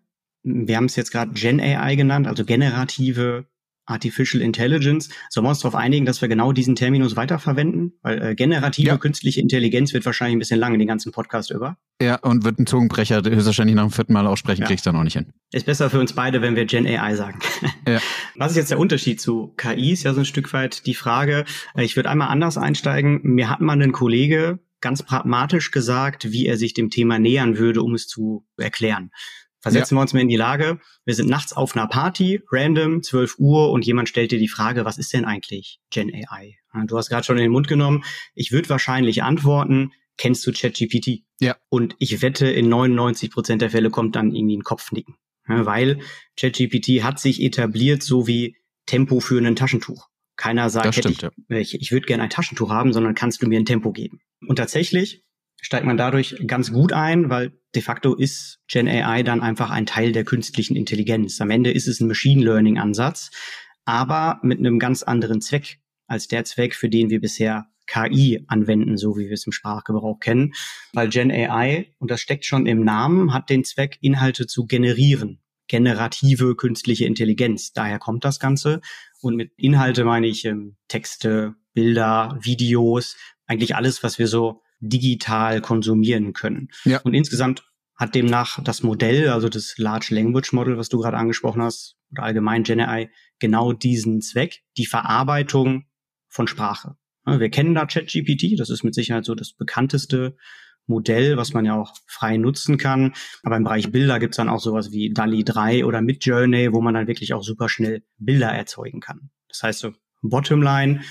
wir 0.44 0.76
haben 0.76 0.84
es 0.84 0.94
jetzt 0.94 1.10
gerade 1.10 1.32
Gen 1.32 1.60
AI 1.60 1.96
genannt, 1.96 2.28
also 2.28 2.44
generative 2.44 3.46
Artificial 3.86 4.42
Intelligence. 4.42 5.08
Sollen 5.28 5.44
wir 5.44 5.50
uns 5.50 5.60
darauf 5.60 5.74
einigen, 5.74 6.06
dass 6.06 6.20
wir 6.20 6.28
genau 6.28 6.52
diesen 6.52 6.76
Terminus 6.76 7.16
weiterverwenden? 7.16 7.92
Weil 8.02 8.22
äh, 8.22 8.34
generative 8.34 8.88
ja. 8.88 8.96
künstliche 8.96 9.40
Intelligenz 9.40 9.92
wird 9.92 10.06
wahrscheinlich 10.06 10.36
ein 10.36 10.38
bisschen 10.38 10.60
lang 10.60 10.72
in 10.72 10.78
den 10.78 10.88
ganzen 10.88 11.12
Podcast 11.12 11.50
über. 11.50 11.76
Ja, 12.00 12.16
und 12.16 12.44
wird 12.44 12.58
ein 12.58 12.66
Zungenbrecher 12.66 13.22
höchstwahrscheinlich 13.24 13.76
nach 13.76 13.84
dem 13.84 13.90
vierten 13.90 14.12
Mal 14.12 14.26
aussprechen, 14.26 14.62
ja. 14.62 14.66
kriegst 14.66 14.86
du 14.86 14.90
dann 14.90 15.00
auch 15.00 15.04
nicht 15.04 15.16
hin. 15.16 15.32
Ist 15.52 15.66
besser 15.66 15.90
für 15.90 16.00
uns 16.00 16.12
beide, 16.12 16.40
wenn 16.40 16.56
wir 16.56 16.64
Gen 16.64 16.86
AI 16.86 17.14
sagen. 17.16 17.38
Ja. 17.86 18.00
Was 18.36 18.52
ist 18.52 18.56
jetzt 18.56 18.70
der 18.70 18.78
Unterschied 18.78 19.20
zu 19.20 19.54
KI? 19.56 19.92
Ist 19.92 20.04
ja 20.04 20.14
so 20.14 20.20
ein 20.20 20.26
Stück 20.26 20.52
weit 20.52 20.86
die 20.86 20.94
Frage. 20.94 21.44
Äh, 21.74 21.84
ich 21.84 21.96
würde 21.96 22.08
einmal 22.08 22.28
anders 22.28 22.56
einsteigen. 22.56 23.20
Mir 23.22 23.50
hat 23.50 23.60
mal 23.60 23.80
ein 23.80 23.92
Kollege 23.92 24.60
ganz 24.80 25.02
pragmatisch 25.02 25.70
gesagt, 25.70 26.32
wie 26.32 26.46
er 26.46 26.56
sich 26.56 26.74
dem 26.74 26.90
Thema 26.90 27.18
nähern 27.18 27.58
würde, 27.58 27.82
um 27.82 27.94
es 27.94 28.06
zu 28.06 28.46
erklären. 28.56 29.10
Versetzen 29.60 29.94
ja. 29.94 29.98
wir 29.98 30.02
uns 30.02 30.12
mal 30.12 30.20
in 30.20 30.28
die 30.28 30.36
Lage, 30.36 30.80
wir 31.04 31.14
sind 31.14 31.28
nachts 31.28 31.52
auf 31.52 31.76
einer 31.76 31.86
Party, 31.86 32.42
random, 32.50 33.02
12 33.02 33.36
Uhr, 33.38 33.70
und 33.70 33.84
jemand 33.84 34.08
stellt 34.08 34.32
dir 34.32 34.38
die 34.38 34.48
Frage, 34.48 34.84
was 34.84 34.98
ist 34.98 35.12
denn 35.12 35.24
eigentlich 35.24 35.80
Gen 35.90 36.12
AI? 36.12 36.56
Du 36.86 36.96
hast 36.96 37.08
gerade 37.08 37.24
schon 37.24 37.36
in 37.36 37.42
den 37.42 37.52
Mund 37.52 37.68
genommen. 37.68 38.04
Ich 38.34 38.52
würde 38.52 38.68
wahrscheinlich 38.68 39.22
antworten, 39.22 39.92
kennst 40.16 40.46
du 40.46 40.52
ChatGPT? 40.52 41.24
Ja. 41.40 41.56
Und 41.68 41.96
ich 41.98 42.22
wette, 42.22 42.48
in 42.48 42.68
99 42.68 43.30
Prozent 43.30 43.62
der 43.62 43.70
Fälle 43.70 43.90
kommt 43.90 44.16
dann 44.16 44.34
irgendwie 44.34 44.56
ein 44.56 44.64
Kopfnicken. 44.64 45.16
weil 45.46 46.00
ChatGPT 46.38 47.02
hat 47.02 47.18
sich 47.18 47.42
etabliert, 47.42 48.02
so 48.02 48.26
wie 48.26 48.56
Tempo 48.86 49.20
für 49.20 49.38
ein 49.38 49.56
Taschentuch. 49.56 50.08
Keiner 50.36 50.70
sagt, 50.70 50.94
stimmt, 50.94 51.22
ich, 51.22 51.48
ja. 51.48 51.58
ich, 51.58 51.74
ich 51.74 51.92
würde 51.92 52.06
gerne 52.06 52.22
ein 52.22 52.30
Taschentuch 52.30 52.70
haben, 52.70 52.92
sondern 52.92 53.14
kannst 53.14 53.42
du 53.42 53.46
mir 53.46 53.58
ein 53.58 53.66
Tempo 53.66 53.92
geben? 53.92 54.20
Und 54.46 54.56
tatsächlich 54.56 55.22
steigt 55.62 55.86
man 55.86 55.96
dadurch 55.96 56.36
ganz 56.46 56.72
gut 56.72 56.92
ein, 56.92 57.30
weil 57.30 57.52
de 57.74 57.82
facto 57.82 58.14
ist 58.14 58.60
Gen 58.68 58.88
AI 58.88 59.22
dann 59.22 59.42
einfach 59.42 59.70
ein 59.70 59.86
Teil 59.86 60.12
der 60.12 60.24
künstlichen 60.24 60.76
Intelligenz. 60.76 61.40
Am 61.40 61.50
Ende 61.50 61.70
ist 61.70 61.88
es 61.88 62.00
ein 62.00 62.08
Machine 62.08 62.44
Learning 62.44 62.78
Ansatz, 62.78 63.30
aber 63.84 64.40
mit 64.42 64.58
einem 64.58 64.78
ganz 64.78 65.02
anderen 65.02 65.40
Zweck 65.40 65.78
als 66.06 66.28
der 66.28 66.44
Zweck, 66.44 66.74
für 66.74 66.88
den 66.88 67.10
wir 67.10 67.20
bisher 67.20 67.66
KI 67.86 68.44
anwenden, 68.46 68.96
so 68.96 69.16
wie 69.16 69.26
wir 69.26 69.32
es 69.32 69.46
im 69.46 69.52
Sprachgebrauch 69.52 70.20
kennen. 70.20 70.52
Weil 70.92 71.08
Gen 71.08 71.30
AI, 71.30 71.92
und 71.98 72.10
das 72.10 72.20
steckt 72.20 72.44
schon 72.44 72.66
im 72.66 72.84
Namen, 72.84 73.32
hat 73.32 73.50
den 73.50 73.64
Zweck, 73.64 73.98
Inhalte 74.00 74.46
zu 74.46 74.66
generieren. 74.66 75.40
Generative 75.66 76.56
künstliche 76.56 77.04
Intelligenz. 77.04 77.72
Daher 77.72 77.98
kommt 77.98 78.24
das 78.24 78.40
Ganze. 78.40 78.80
Und 79.20 79.36
mit 79.36 79.52
Inhalte 79.56 80.04
meine 80.04 80.26
ich 80.26 80.44
ähm, 80.44 80.76
Texte, 80.88 81.54
Bilder, 81.74 82.38
Videos, 82.40 83.16
eigentlich 83.46 83.76
alles, 83.76 84.02
was 84.02 84.18
wir 84.18 84.26
so 84.26 84.62
digital 84.80 85.60
konsumieren 85.60 86.32
können. 86.32 86.68
Ja. 86.84 87.00
Und 87.00 87.14
insgesamt 87.14 87.62
hat 87.96 88.14
demnach 88.14 88.62
das 88.64 88.82
Modell, 88.82 89.28
also 89.28 89.48
das 89.48 89.74
Large 89.76 90.14
Language 90.14 90.52
Model, 90.52 90.78
was 90.78 90.88
du 90.88 90.98
gerade 90.98 91.18
angesprochen 91.18 91.62
hast, 91.62 91.96
oder 92.10 92.22
allgemein 92.22 92.62
GenAI, 92.62 93.10
genau 93.38 93.72
diesen 93.72 94.20
Zweck, 94.22 94.62
die 94.78 94.86
Verarbeitung 94.86 95.84
von 96.28 96.46
Sprache. 96.46 96.96
Wir 97.26 97.50
kennen 97.50 97.74
da 97.74 97.84
ChatGPT, 97.84 98.58
das 98.58 98.70
ist 98.70 98.82
mit 98.82 98.94
Sicherheit 98.94 99.26
so 99.26 99.34
das 99.34 99.52
bekannteste 99.52 100.36
Modell, 100.86 101.36
was 101.36 101.52
man 101.52 101.64
ja 101.64 101.74
auch 101.74 101.94
frei 102.06 102.38
nutzen 102.38 102.78
kann. 102.78 103.12
Aber 103.42 103.56
im 103.56 103.64
Bereich 103.64 103.92
Bilder 103.92 104.18
gibt's 104.18 104.38
dann 104.38 104.48
auch 104.48 104.60
sowas 104.60 104.90
wie 104.90 105.12
DALI 105.12 105.44
3 105.44 105.84
oder 105.84 106.00
Midjourney, 106.00 106.72
wo 106.72 106.80
man 106.80 106.94
dann 106.94 107.06
wirklich 107.06 107.34
auch 107.34 107.42
super 107.42 107.68
schnell 107.68 108.02
Bilder 108.18 108.48
erzeugen 108.48 109.00
kann. 109.00 109.30
Das 109.48 109.62
heißt 109.62 109.80
so, 109.80 109.92
Bottomline, 110.22 111.02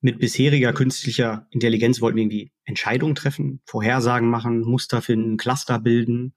mit 0.00 0.18
bisheriger 0.18 0.72
künstlicher 0.72 1.46
Intelligenz 1.50 2.00
wollten 2.00 2.16
wir 2.16 2.22
irgendwie 2.22 2.52
Entscheidungen 2.64 3.14
treffen, 3.14 3.60
Vorhersagen 3.64 4.28
machen, 4.28 4.60
Muster 4.60 5.02
finden, 5.02 5.36
Cluster 5.36 5.78
bilden. 5.78 6.34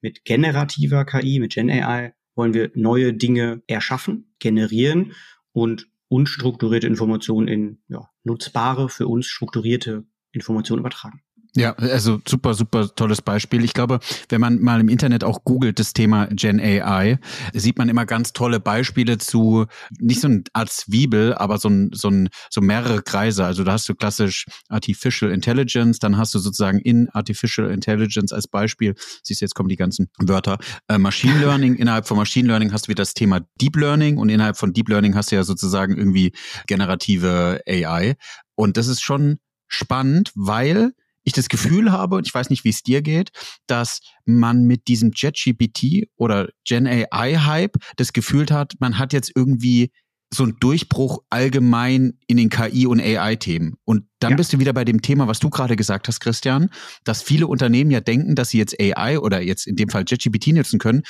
Mit 0.00 0.24
generativer 0.24 1.04
KI, 1.04 1.38
mit 1.38 1.52
Gen 1.52 1.70
AI 1.70 2.14
wollen 2.34 2.54
wir 2.54 2.70
neue 2.74 3.12
Dinge 3.12 3.62
erschaffen, 3.66 4.34
generieren 4.38 5.12
und 5.52 5.88
unstrukturierte 6.08 6.86
Informationen 6.86 7.48
in 7.48 7.82
ja, 7.88 8.08
nutzbare, 8.24 8.88
für 8.88 9.06
uns 9.06 9.26
strukturierte 9.26 10.04
Informationen 10.32 10.80
übertragen. 10.80 11.22
Ja, 11.54 11.74
also 11.74 12.18
super, 12.26 12.54
super 12.54 12.88
tolles 12.94 13.20
Beispiel. 13.20 13.62
Ich 13.62 13.74
glaube, 13.74 14.00
wenn 14.30 14.40
man 14.40 14.60
mal 14.62 14.80
im 14.80 14.88
Internet 14.88 15.22
auch 15.22 15.44
googelt, 15.44 15.78
das 15.78 15.92
Thema 15.92 16.26
Gen 16.28 16.58
AI, 16.58 17.18
sieht 17.52 17.76
man 17.76 17.90
immer 17.90 18.06
ganz 18.06 18.32
tolle 18.32 18.58
Beispiele 18.58 19.18
zu, 19.18 19.66
nicht 19.98 20.22
so 20.22 20.28
eine 20.28 20.44
Art 20.54 20.70
Zwiebel, 20.70 21.34
aber 21.34 21.58
so, 21.58 21.68
ein, 21.68 21.90
so, 21.92 22.08
ein, 22.08 22.30
so 22.48 22.62
mehrere 22.62 23.02
Kreise. 23.02 23.44
Also 23.44 23.64
da 23.64 23.72
hast 23.72 23.86
du 23.86 23.94
klassisch 23.94 24.46
Artificial 24.70 25.30
Intelligence, 25.30 25.98
dann 25.98 26.16
hast 26.16 26.32
du 26.34 26.38
sozusagen 26.38 26.78
in 26.78 27.10
Artificial 27.10 27.70
Intelligence 27.70 28.32
als 28.32 28.48
Beispiel, 28.48 28.94
siehst 29.22 29.42
du, 29.42 29.44
jetzt 29.44 29.54
kommen 29.54 29.68
die 29.68 29.76
ganzen 29.76 30.08
Wörter, 30.20 30.56
äh, 30.88 30.96
Machine 30.96 31.38
Learning. 31.40 31.74
Innerhalb 31.74 32.08
von 32.08 32.16
Machine 32.16 32.48
Learning 32.48 32.72
hast 32.72 32.86
du 32.86 32.88
wieder 32.88 33.02
das 33.02 33.12
Thema 33.12 33.40
Deep 33.60 33.76
Learning 33.76 34.16
und 34.16 34.30
innerhalb 34.30 34.56
von 34.56 34.72
Deep 34.72 34.88
Learning 34.88 35.14
hast 35.14 35.32
du 35.32 35.36
ja 35.36 35.44
sozusagen 35.44 35.98
irgendwie 35.98 36.32
generative 36.66 37.60
AI. 37.68 38.14
Und 38.54 38.78
das 38.78 38.86
ist 38.86 39.02
schon 39.02 39.38
spannend, 39.68 40.32
weil 40.34 40.92
ich 41.24 41.32
das 41.32 41.48
Gefühl 41.48 41.92
habe, 41.92 42.16
und 42.16 42.26
ich 42.26 42.34
weiß 42.34 42.50
nicht, 42.50 42.64
wie 42.64 42.70
es 42.70 42.82
dir 42.82 43.02
geht, 43.02 43.30
dass 43.66 44.00
man 44.24 44.64
mit 44.64 44.88
diesem 44.88 45.12
JetGPT 45.14 46.08
oder 46.16 46.48
Gen 46.64 46.86
AI 46.86 47.36
Hype 47.36 47.76
das 47.96 48.12
Gefühl 48.12 48.46
hat, 48.50 48.74
man 48.80 48.98
hat 48.98 49.12
jetzt 49.12 49.32
irgendwie 49.34 49.90
so 50.34 50.44
ein 50.44 50.56
Durchbruch 50.60 51.22
allgemein 51.28 52.18
in 52.26 52.38
den 52.38 52.48
KI- 52.48 52.86
und 52.86 53.00
AI-Themen. 53.00 53.74
Und 53.84 54.04
dann 54.18 54.30
ja. 54.32 54.36
bist 54.36 54.52
du 54.52 54.58
wieder 54.58 54.72
bei 54.72 54.84
dem 54.84 55.02
Thema, 55.02 55.28
was 55.28 55.40
du 55.40 55.50
gerade 55.50 55.76
gesagt 55.76 56.08
hast, 56.08 56.20
Christian, 56.20 56.70
dass 57.04 57.22
viele 57.22 57.46
Unternehmen 57.46 57.90
ja 57.90 58.00
denken, 58.00 58.34
dass 58.34 58.48
sie 58.48 58.58
jetzt 58.58 58.80
AI 58.80 59.18
oder 59.18 59.42
jetzt 59.42 59.66
in 59.66 59.76
dem 59.76 59.90
Fall 59.90 60.04
JetGPT 60.06 60.48
nutzen 60.48 60.78
können. 60.78 61.02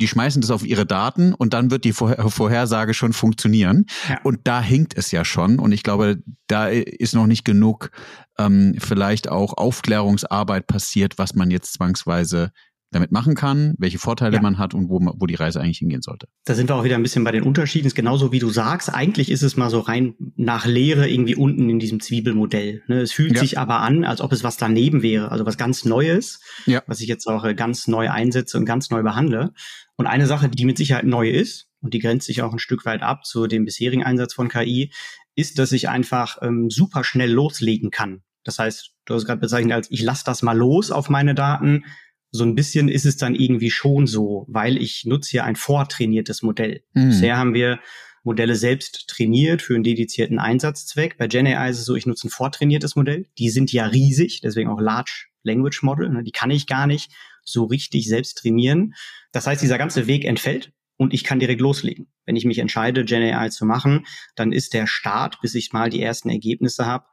Die 0.00 0.08
schmeißen 0.08 0.40
das 0.40 0.50
auf 0.50 0.64
ihre 0.64 0.86
Daten 0.86 1.34
und 1.34 1.54
dann 1.54 1.70
wird 1.70 1.84
die 1.84 1.92
Vorhersage 1.92 2.94
schon 2.94 3.12
funktionieren. 3.12 3.86
Ja. 4.08 4.20
Und 4.22 4.40
da 4.44 4.62
hinkt 4.62 4.96
es 4.96 5.10
ja 5.10 5.24
schon. 5.24 5.58
Und 5.58 5.72
ich 5.72 5.82
glaube, 5.82 6.18
da 6.46 6.68
ist 6.68 7.14
noch 7.14 7.26
nicht 7.26 7.44
genug 7.44 7.90
ähm, 8.38 8.76
vielleicht 8.78 9.28
auch 9.28 9.54
Aufklärungsarbeit 9.56 10.66
passiert, 10.66 11.18
was 11.18 11.34
man 11.34 11.50
jetzt 11.50 11.74
zwangsweise 11.74 12.52
damit 12.90 13.12
machen 13.12 13.34
kann, 13.34 13.74
welche 13.78 13.98
Vorteile 13.98 14.36
ja. 14.36 14.42
man 14.42 14.58
hat 14.58 14.72
und 14.74 14.88
wo, 14.88 14.98
wo 15.00 15.26
die 15.26 15.34
Reise 15.34 15.60
eigentlich 15.60 15.78
hingehen 15.78 16.00
sollte. 16.00 16.28
Da 16.44 16.54
sind 16.54 16.70
wir 16.70 16.76
auch 16.76 16.84
wieder 16.84 16.94
ein 16.94 17.02
bisschen 17.02 17.24
bei 17.24 17.32
den 17.32 17.42
Unterschieden. 17.42 17.86
ist 17.86 17.94
genauso 17.94 18.32
wie 18.32 18.38
du 18.38 18.48
sagst. 18.48 18.92
Eigentlich 18.92 19.30
ist 19.30 19.42
es 19.42 19.56
mal 19.56 19.68
so 19.68 19.80
rein 19.80 20.14
nach 20.36 20.64
Lehre 20.64 21.08
irgendwie 21.08 21.34
unten 21.34 21.68
in 21.68 21.78
diesem 21.78 22.00
Zwiebelmodell. 22.00 22.82
Ne? 22.86 23.00
Es 23.00 23.12
fühlt 23.12 23.34
ja. 23.34 23.40
sich 23.40 23.58
aber 23.58 23.80
an, 23.80 24.04
als 24.04 24.20
ob 24.20 24.32
es 24.32 24.42
was 24.42 24.56
daneben 24.56 25.02
wäre, 25.02 25.30
also 25.30 25.44
was 25.44 25.58
ganz 25.58 25.84
Neues, 25.84 26.40
ja. 26.66 26.82
was 26.86 27.00
ich 27.00 27.08
jetzt 27.08 27.26
auch 27.26 27.44
äh, 27.44 27.54
ganz 27.54 27.88
neu 27.88 28.10
einsetze 28.10 28.56
und 28.56 28.64
ganz 28.64 28.90
neu 28.90 29.02
behandle. 29.02 29.52
Und 29.96 30.06
eine 30.06 30.26
Sache, 30.26 30.48
die 30.48 30.64
mit 30.64 30.78
Sicherheit 30.78 31.04
neu 31.04 31.28
ist, 31.30 31.66
und 31.80 31.94
die 31.94 32.00
grenzt 32.00 32.26
sich 32.26 32.42
auch 32.42 32.52
ein 32.52 32.58
Stück 32.58 32.84
weit 32.86 33.02
ab 33.02 33.24
zu 33.24 33.46
dem 33.46 33.64
bisherigen 33.64 34.02
Einsatz 34.02 34.34
von 34.34 34.48
KI, 34.48 34.92
ist, 35.36 35.58
dass 35.58 35.72
ich 35.72 35.88
einfach 35.88 36.38
ähm, 36.42 36.70
super 36.70 37.04
schnell 37.04 37.30
loslegen 37.30 37.90
kann. 37.90 38.22
Das 38.44 38.58
heißt, 38.58 38.92
du 39.04 39.14
hast 39.14 39.26
gerade 39.26 39.40
bezeichnet 39.40 39.72
als 39.72 39.90
ich 39.90 40.02
lasse 40.02 40.24
das 40.24 40.42
mal 40.42 40.56
los 40.56 40.90
auf 40.90 41.10
meine 41.10 41.34
Daten 41.34 41.84
so 42.30 42.44
ein 42.44 42.54
bisschen 42.54 42.88
ist 42.88 43.06
es 43.06 43.16
dann 43.16 43.34
irgendwie 43.34 43.70
schon 43.70 44.06
so, 44.06 44.44
weil 44.48 44.76
ich 44.76 45.04
nutze 45.06 45.30
hier 45.30 45.44
ein 45.44 45.56
vortrainiertes 45.56 46.42
Modell. 46.42 46.82
Mhm. 46.92 47.08
Bisher 47.08 47.36
haben 47.36 47.54
wir 47.54 47.80
Modelle 48.22 48.56
selbst 48.56 49.08
trainiert 49.08 49.62
für 49.62 49.74
einen 49.74 49.84
dedizierten 49.84 50.38
Einsatzzweck. 50.38 51.16
Bei 51.16 51.28
GenAI 51.28 51.70
ist 51.70 51.78
es 51.78 51.84
so, 51.86 51.94
ich 51.94 52.06
nutze 52.06 52.28
ein 52.28 52.30
vortrainiertes 52.30 52.96
Modell. 52.96 53.26
Die 53.38 53.48
sind 53.48 53.72
ja 53.72 53.86
riesig, 53.86 54.40
deswegen 54.42 54.68
auch 54.68 54.80
Large 54.80 55.28
Language 55.42 55.82
Model. 55.82 56.10
Ne? 56.10 56.22
Die 56.22 56.32
kann 56.32 56.50
ich 56.50 56.66
gar 56.66 56.86
nicht 56.86 57.10
so 57.42 57.64
richtig 57.64 58.06
selbst 58.06 58.38
trainieren. 58.38 58.94
Das 59.32 59.46
heißt, 59.46 59.62
dieser 59.62 59.78
ganze 59.78 60.06
Weg 60.06 60.24
entfällt 60.24 60.72
und 60.96 61.14
ich 61.14 61.24
kann 61.24 61.38
direkt 61.38 61.60
loslegen. 61.60 62.08
Wenn 62.26 62.36
ich 62.36 62.44
mich 62.44 62.58
entscheide, 62.58 63.04
GenAI 63.04 63.48
zu 63.48 63.64
machen, 63.64 64.06
dann 64.36 64.52
ist 64.52 64.74
der 64.74 64.86
Start, 64.86 65.40
bis 65.40 65.54
ich 65.54 65.72
mal 65.72 65.88
die 65.88 66.02
ersten 66.02 66.28
Ergebnisse 66.28 66.84
habe, 66.84 67.06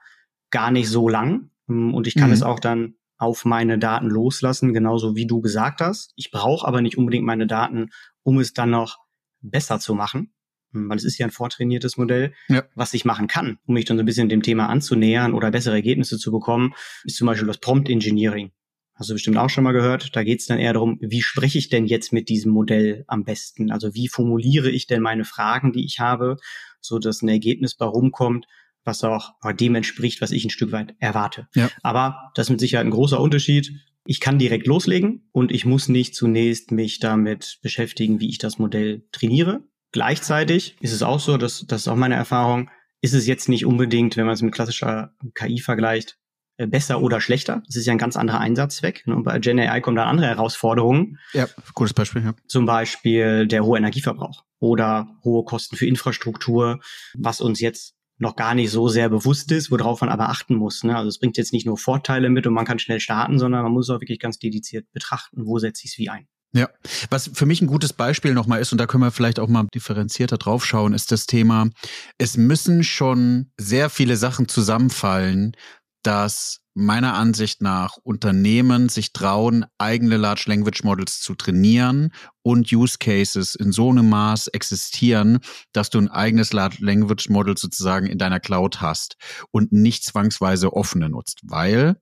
gar 0.50 0.72
nicht 0.72 0.89
so 0.89 1.07
lang. 1.07 1.51
Und 1.67 2.07
ich 2.07 2.15
kann 2.15 2.27
mhm. 2.27 2.34
es 2.34 2.43
auch 2.43 2.60
dann 2.60 2.95
auf 3.17 3.45
meine 3.45 3.79
Daten 3.79 4.07
loslassen, 4.07 4.74
genauso 4.74 5.15
wie 5.15 5.27
du 5.27 5.41
gesagt 5.41 5.81
hast. 5.81 6.12
Ich 6.15 6.31
brauche 6.31 6.67
aber 6.67 6.81
nicht 6.81 6.98
unbedingt 6.98 7.25
meine 7.25 7.48
Daten, 7.48 7.91
um 8.24 8.39
es 8.39 8.53
dann 8.53 8.72
noch 8.72 9.00
besser 9.41 9.79
zu 9.79 9.93
machen, 9.93 10.34
hm, 10.72 10.89
weil 10.89 10.98
es 10.98 11.05
ist 11.05 11.17
ja 11.17 11.25
ein 11.25 11.31
vortrainiertes 11.31 11.98
Modell. 11.98 12.34
Ja. 12.50 12.63
Was 12.75 12.93
ich 12.93 13.05
machen 13.05 13.27
kann, 13.27 13.57
um 13.65 13.75
mich 13.75 13.86
dann 13.86 13.98
so 13.98 14.03
ein 14.03 14.05
bisschen 14.05 14.29
dem 14.29 14.41
Thema 14.41 14.67
anzunähern 14.67 15.34
oder 15.34 15.51
bessere 15.51 15.75
Ergebnisse 15.75 16.17
zu 16.17 16.31
bekommen, 16.31 16.74
ist 17.03 17.17
zum 17.17 17.27
Beispiel 17.27 17.48
das 17.48 17.60
Prompt 17.60 17.89
Engineering. 17.89 18.51
Hast 18.95 19.10
du 19.10 19.13
bestimmt 19.13 19.38
auch 19.38 19.50
schon 19.50 19.65
mal 19.65 19.74
gehört. 19.74 20.15
Da 20.15 20.24
geht 20.24 20.39
es 20.39 20.45
dann 20.45 20.57
eher 20.57 20.72
darum, 20.72 20.98
wie 21.01 21.22
spreche 21.22 21.57
ich 21.57 21.67
denn 21.67 21.86
jetzt 21.86 22.13
mit 22.13 22.29
diesem 22.29 22.53
Modell 22.53 23.03
am 23.07 23.25
besten? 23.25 23.69
Also 23.69 23.93
wie 23.93 24.07
formuliere 24.07 24.69
ich 24.69 24.88
denn 24.88 25.01
meine 25.01 25.25
Fragen, 25.25 25.74
die 25.74 25.84
ich 25.84 26.00
habe, 26.00 26.38
so 26.79 26.98
dass 26.98 27.22
ein 27.22 27.27
Ergebnis 27.27 27.75
bei 27.75 27.86
rumkommt, 27.86 28.45
was 28.86 29.04
auch 29.04 29.34
dem 29.60 29.75
entspricht, 29.75 30.22
was 30.22 30.32
ich 30.32 30.46
ein 30.46 30.50
Stück 30.50 30.72
weit 30.72 30.96
erwarte. 31.00 31.48
Ja. 31.56 31.70
Aber 31.84 32.32
das 32.36 32.48
ist 32.48 32.51
mit 32.51 32.60
Sicherheit 32.60 32.86
ein 32.86 32.92
großer 32.92 33.20
Unterschied. 33.20 33.72
Ich 34.06 34.20
kann 34.20 34.38
direkt 34.38 34.68
loslegen 34.68 35.27
und 35.32 35.51
ich 35.51 35.65
muss 35.65 35.89
nicht 35.89 36.15
zunächst 36.15 36.72
mich 36.72 37.00
damit 37.00 37.60
beschäftigen, 37.63 38.20
wie 38.20 38.30
ich 38.30 38.38
das 38.38 38.60
Modell 38.60 39.04
trainiere. 39.12 39.63
Gleichzeitig 39.92 40.77
ist 40.80 40.94
es 40.94 41.04
auch 41.04 41.20
so, 41.20 41.38
dass 41.38 41.65
das 41.68 41.82
ist 41.82 41.88
auch 41.88 41.96
meine 41.96 42.15
Erfahrung, 42.15 42.70
ist 43.01 43.13
es 43.13 43.27
jetzt 43.27 43.50
nicht 43.50 43.65
unbedingt, 43.65 44.18
wenn 44.18 44.25
man 44.25 44.34
es 44.34 44.42
mit 44.42 44.54
klassischer 44.54 45.13
KI 45.34 45.60
vergleicht, 45.60 46.18
äh, 46.58 46.68
besser 46.68 47.01
oder 47.01 47.20
schlechter. 47.20 47.63
Das 47.65 47.75
ist 47.75 47.86
ja 47.86 47.92
ein 47.92 47.98
ganz 47.98 48.15
anderer 48.15 48.39
Einsatzzweck. 48.39 49.04
Und 49.08 49.24
bei 49.24 49.39
Gen 49.39 49.60
AI 49.60 49.82
kommen 49.82 49.98
dann 49.98 50.08
andere 50.08 50.27
Herausforderungen. 50.27 51.20
Ja, 51.34 51.48
gutes 51.74 51.94
Beispiel, 51.94 52.24
ja. 52.24 52.34
Zum 52.48 52.65
Beispiel 52.65 53.48
der 53.48 53.65
hohe 53.65 53.77
Energieverbrauch 53.77 54.46
oder 54.60 55.08
hohe 55.24 55.44
Kosten 55.44 55.75
für 55.75 55.86
Infrastruktur, 55.86 56.80
was 57.13 57.42
uns 57.42 57.60
jetzt 57.60 57.96
noch 58.17 58.36
gar 58.36 58.55
nicht 58.55 58.72
so 58.72 58.88
sehr 58.88 59.10
bewusst 59.10 59.51
ist, 59.51 59.72
worauf 59.72 60.01
man 60.01 60.10
aber 60.10 60.29
achten 60.29 60.55
muss. 60.55 60.84
Ne? 60.84 60.95
Also 60.95 61.10
es 61.10 61.19
bringt 61.19 61.38
jetzt 61.38 61.53
nicht 61.53 61.65
nur 61.65 61.77
Vorteile 61.77 62.29
mit 62.29 62.48
und 62.48 62.53
man 62.53 62.65
kann 62.65 62.79
schnell 62.79 63.00
starten, 63.00 63.39
sondern 63.39 63.63
man 63.63 63.72
muss 63.72 63.89
auch 63.89 64.00
wirklich 64.00 64.19
ganz 64.19 64.39
dediziert 64.39 64.91
betrachten, 64.93 65.45
wo 65.45 65.60
setze 65.60 65.84
ich 65.86 65.91
es 65.91 65.98
wie 65.98 66.10
ein. 66.10 66.27
Ja, 66.53 66.69
was 67.10 67.29
für 67.34 67.45
mich 67.45 67.62
ein 67.62 67.67
gutes 67.67 67.91
Beispiel 67.91 68.34
nochmal 68.34 68.62
ist, 68.62 68.72
und 68.72 68.77
da 68.77 68.88
können 68.88 69.03
wir 69.03 69.12
vielleicht 69.12 69.39
auch 69.39 69.50
mal 69.50 69.67
differenzierter 69.74 70.38
draufschauen, 70.38 70.93
ist 70.93 71.12
das 71.12 71.25
Thema, 71.25 71.69
es 72.17 72.38
müssen 72.38 72.86
schon 72.86 73.51
sehr 73.60 73.89
viele 73.89 74.15
Sachen 74.15 74.48
zusammenfallen, 74.48 75.57
dass 76.01 76.62
meiner 76.75 77.13
Ansicht 77.15 77.62
nach 77.62 77.98
Unternehmen 78.03 78.89
sich 78.89 79.13
trauen, 79.13 79.65
eigene 79.77 80.17
Large 80.17 80.44
Language 80.48 80.84
Models 80.84 81.22
zu 81.22 81.34
trainieren 81.34 82.12
und 82.44 82.72
Use 82.72 82.98
Cases 83.00 83.55
in 83.55 83.72
so 83.72 83.89
einem 83.89 84.10
Maß 84.10 84.48
existieren, 84.48 85.39
dass 85.72 85.89
du 85.89 86.00
ein 86.00 86.10
eigenes 86.10 86.51
Large 86.51 86.77
Language 86.82 87.29
Model 87.29 87.58
sozusagen 87.58 88.08
in 88.08 88.17
deiner 88.17 88.41
Cloud 88.41 88.82
hast 88.82 89.15
und 89.51 89.72
nicht 89.72 90.03
zwangsweise 90.03 90.74
offene 90.74 91.10
nutzt, 91.10 91.39
weil 91.44 91.96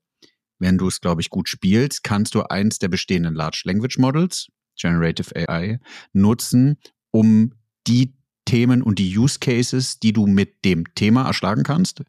wenn 0.58 0.78
du 0.78 0.88
es, 0.88 1.02
glaube 1.02 1.22
ich, 1.22 1.30
gut 1.30 1.50
spielst, 1.50 2.04
kannst 2.04 2.34
du 2.34 2.42
eins 2.42 2.80
der 2.80 2.88
bestehenden 2.88 3.36
Large 3.36 3.62
Language 3.66 4.00
Models, 4.00 4.48
Generative 4.76 5.36
AI, 5.36 5.80
nutzen, 6.14 6.78
um 7.12 7.54
die 7.86 8.16
Themen 8.46 8.82
und 8.82 8.98
die 8.98 9.18
Use 9.18 9.40
Cases, 9.40 10.00
die 10.00 10.14
du 10.14 10.26
mit 10.26 10.66
dem 10.66 10.84
Thema 10.96 11.28
erschlagen 11.28 11.64
kannst, 11.64 12.02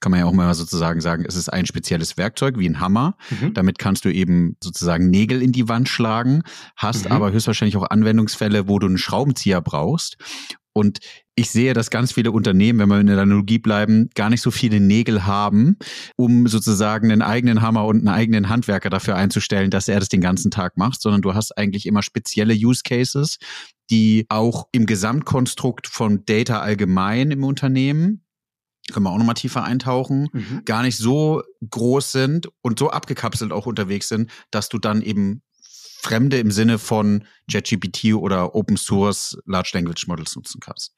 kann 0.00 0.10
man 0.10 0.20
ja 0.20 0.26
auch 0.26 0.32
mal 0.32 0.52
sozusagen 0.54 1.00
sagen, 1.00 1.24
es 1.26 1.36
ist 1.36 1.48
ein 1.50 1.66
spezielles 1.66 2.16
Werkzeug 2.16 2.58
wie 2.58 2.68
ein 2.68 2.80
Hammer. 2.80 3.16
Mhm. 3.30 3.54
Damit 3.54 3.78
kannst 3.78 4.04
du 4.04 4.12
eben 4.12 4.56
sozusagen 4.62 5.10
Nägel 5.10 5.42
in 5.42 5.52
die 5.52 5.68
Wand 5.68 5.88
schlagen, 5.88 6.42
hast 6.76 7.06
mhm. 7.06 7.12
aber 7.12 7.32
höchstwahrscheinlich 7.32 7.76
auch 7.76 7.88
Anwendungsfälle, 7.88 8.68
wo 8.68 8.78
du 8.78 8.86
einen 8.86 8.98
Schraubenzieher 8.98 9.60
brauchst. 9.60 10.16
Und 10.72 11.00
ich 11.34 11.50
sehe, 11.50 11.74
dass 11.74 11.90
ganz 11.90 12.12
viele 12.12 12.30
Unternehmen, 12.30 12.78
wenn 12.78 12.88
wir 12.88 13.00
in 13.00 13.06
der 13.06 13.18
Analogie 13.18 13.58
bleiben, 13.58 14.08
gar 14.14 14.30
nicht 14.30 14.40
so 14.40 14.50
viele 14.50 14.78
Nägel 14.78 15.26
haben, 15.26 15.76
um 16.16 16.46
sozusagen 16.46 17.10
einen 17.10 17.22
eigenen 17.22 17.60
Hammer 17.60 17.86
und 17.86 17.98
einen 17.98 18.08
eigenen 18.08 18.48
Handwerker 18.48 18.88
dafür 18.88 19.16
einzustellen, 19.16 19.70
dass 19.70 19.88
er 19.88 19.98
das 19.98 20.08
den 20.08 20.20
ganzen 20.20 20.50
Tag 20.50 20.76
macht, 20.76 21.02
sondern 21.02 21.22
du 21.22 21.34
hast 21.34 21.56
eigentlich 21.58 21.86
immer 21.86 22.02
spezielle 22.02 22.54
Use 22.54 22.82
Cases, 22.84 23.38
die 23.90 24.26
auch 24.28 24.68
im 24.70 24.86
Gesamtkonstrukt 24.86 25.88
von 25.88 26.24
Data 26.24 26.60
allgemein 26.60 27.32
im 27.32 27.42
Unternehmen 27.42 28.22
können 28.92 29.04
wir 29.04 29.10
auch 29.10 29.18
nochmal 29.18 29.34
tiefer 29.34 29.64
eintauchen, 29.64 30.28
mhm. 30.32 30.62
gar 30.64 30.82
nicht 30.82 30.96
so 30.96 31.42
groß 31.68 32.12
sind 32.12 32.48
und 32.62 32.78
so 32.78 32.90
abgekapselt 32.90 33.52
auch 33.52 33.66
unterwegs 33.66 34.08
sind, 34.08 34.30
dass 34.50 34.68
du 34.68 34.78
dann 34.78 35.02
eben 35.02 35.42
Fremde 36.02 36.38
im 36.38 36.50
Sinne 36.50 36.78
von 36.78 37.24
JetGPT 37.48 38.14
oder 38.14 38.54
Open 38.54 38.76
Source 38.76 39.38
Large 39.44 39.72
Language 39.74 40.06
Models 40.06 40.34
nutzen 40.34 40.60
kannst. 40.60 40.94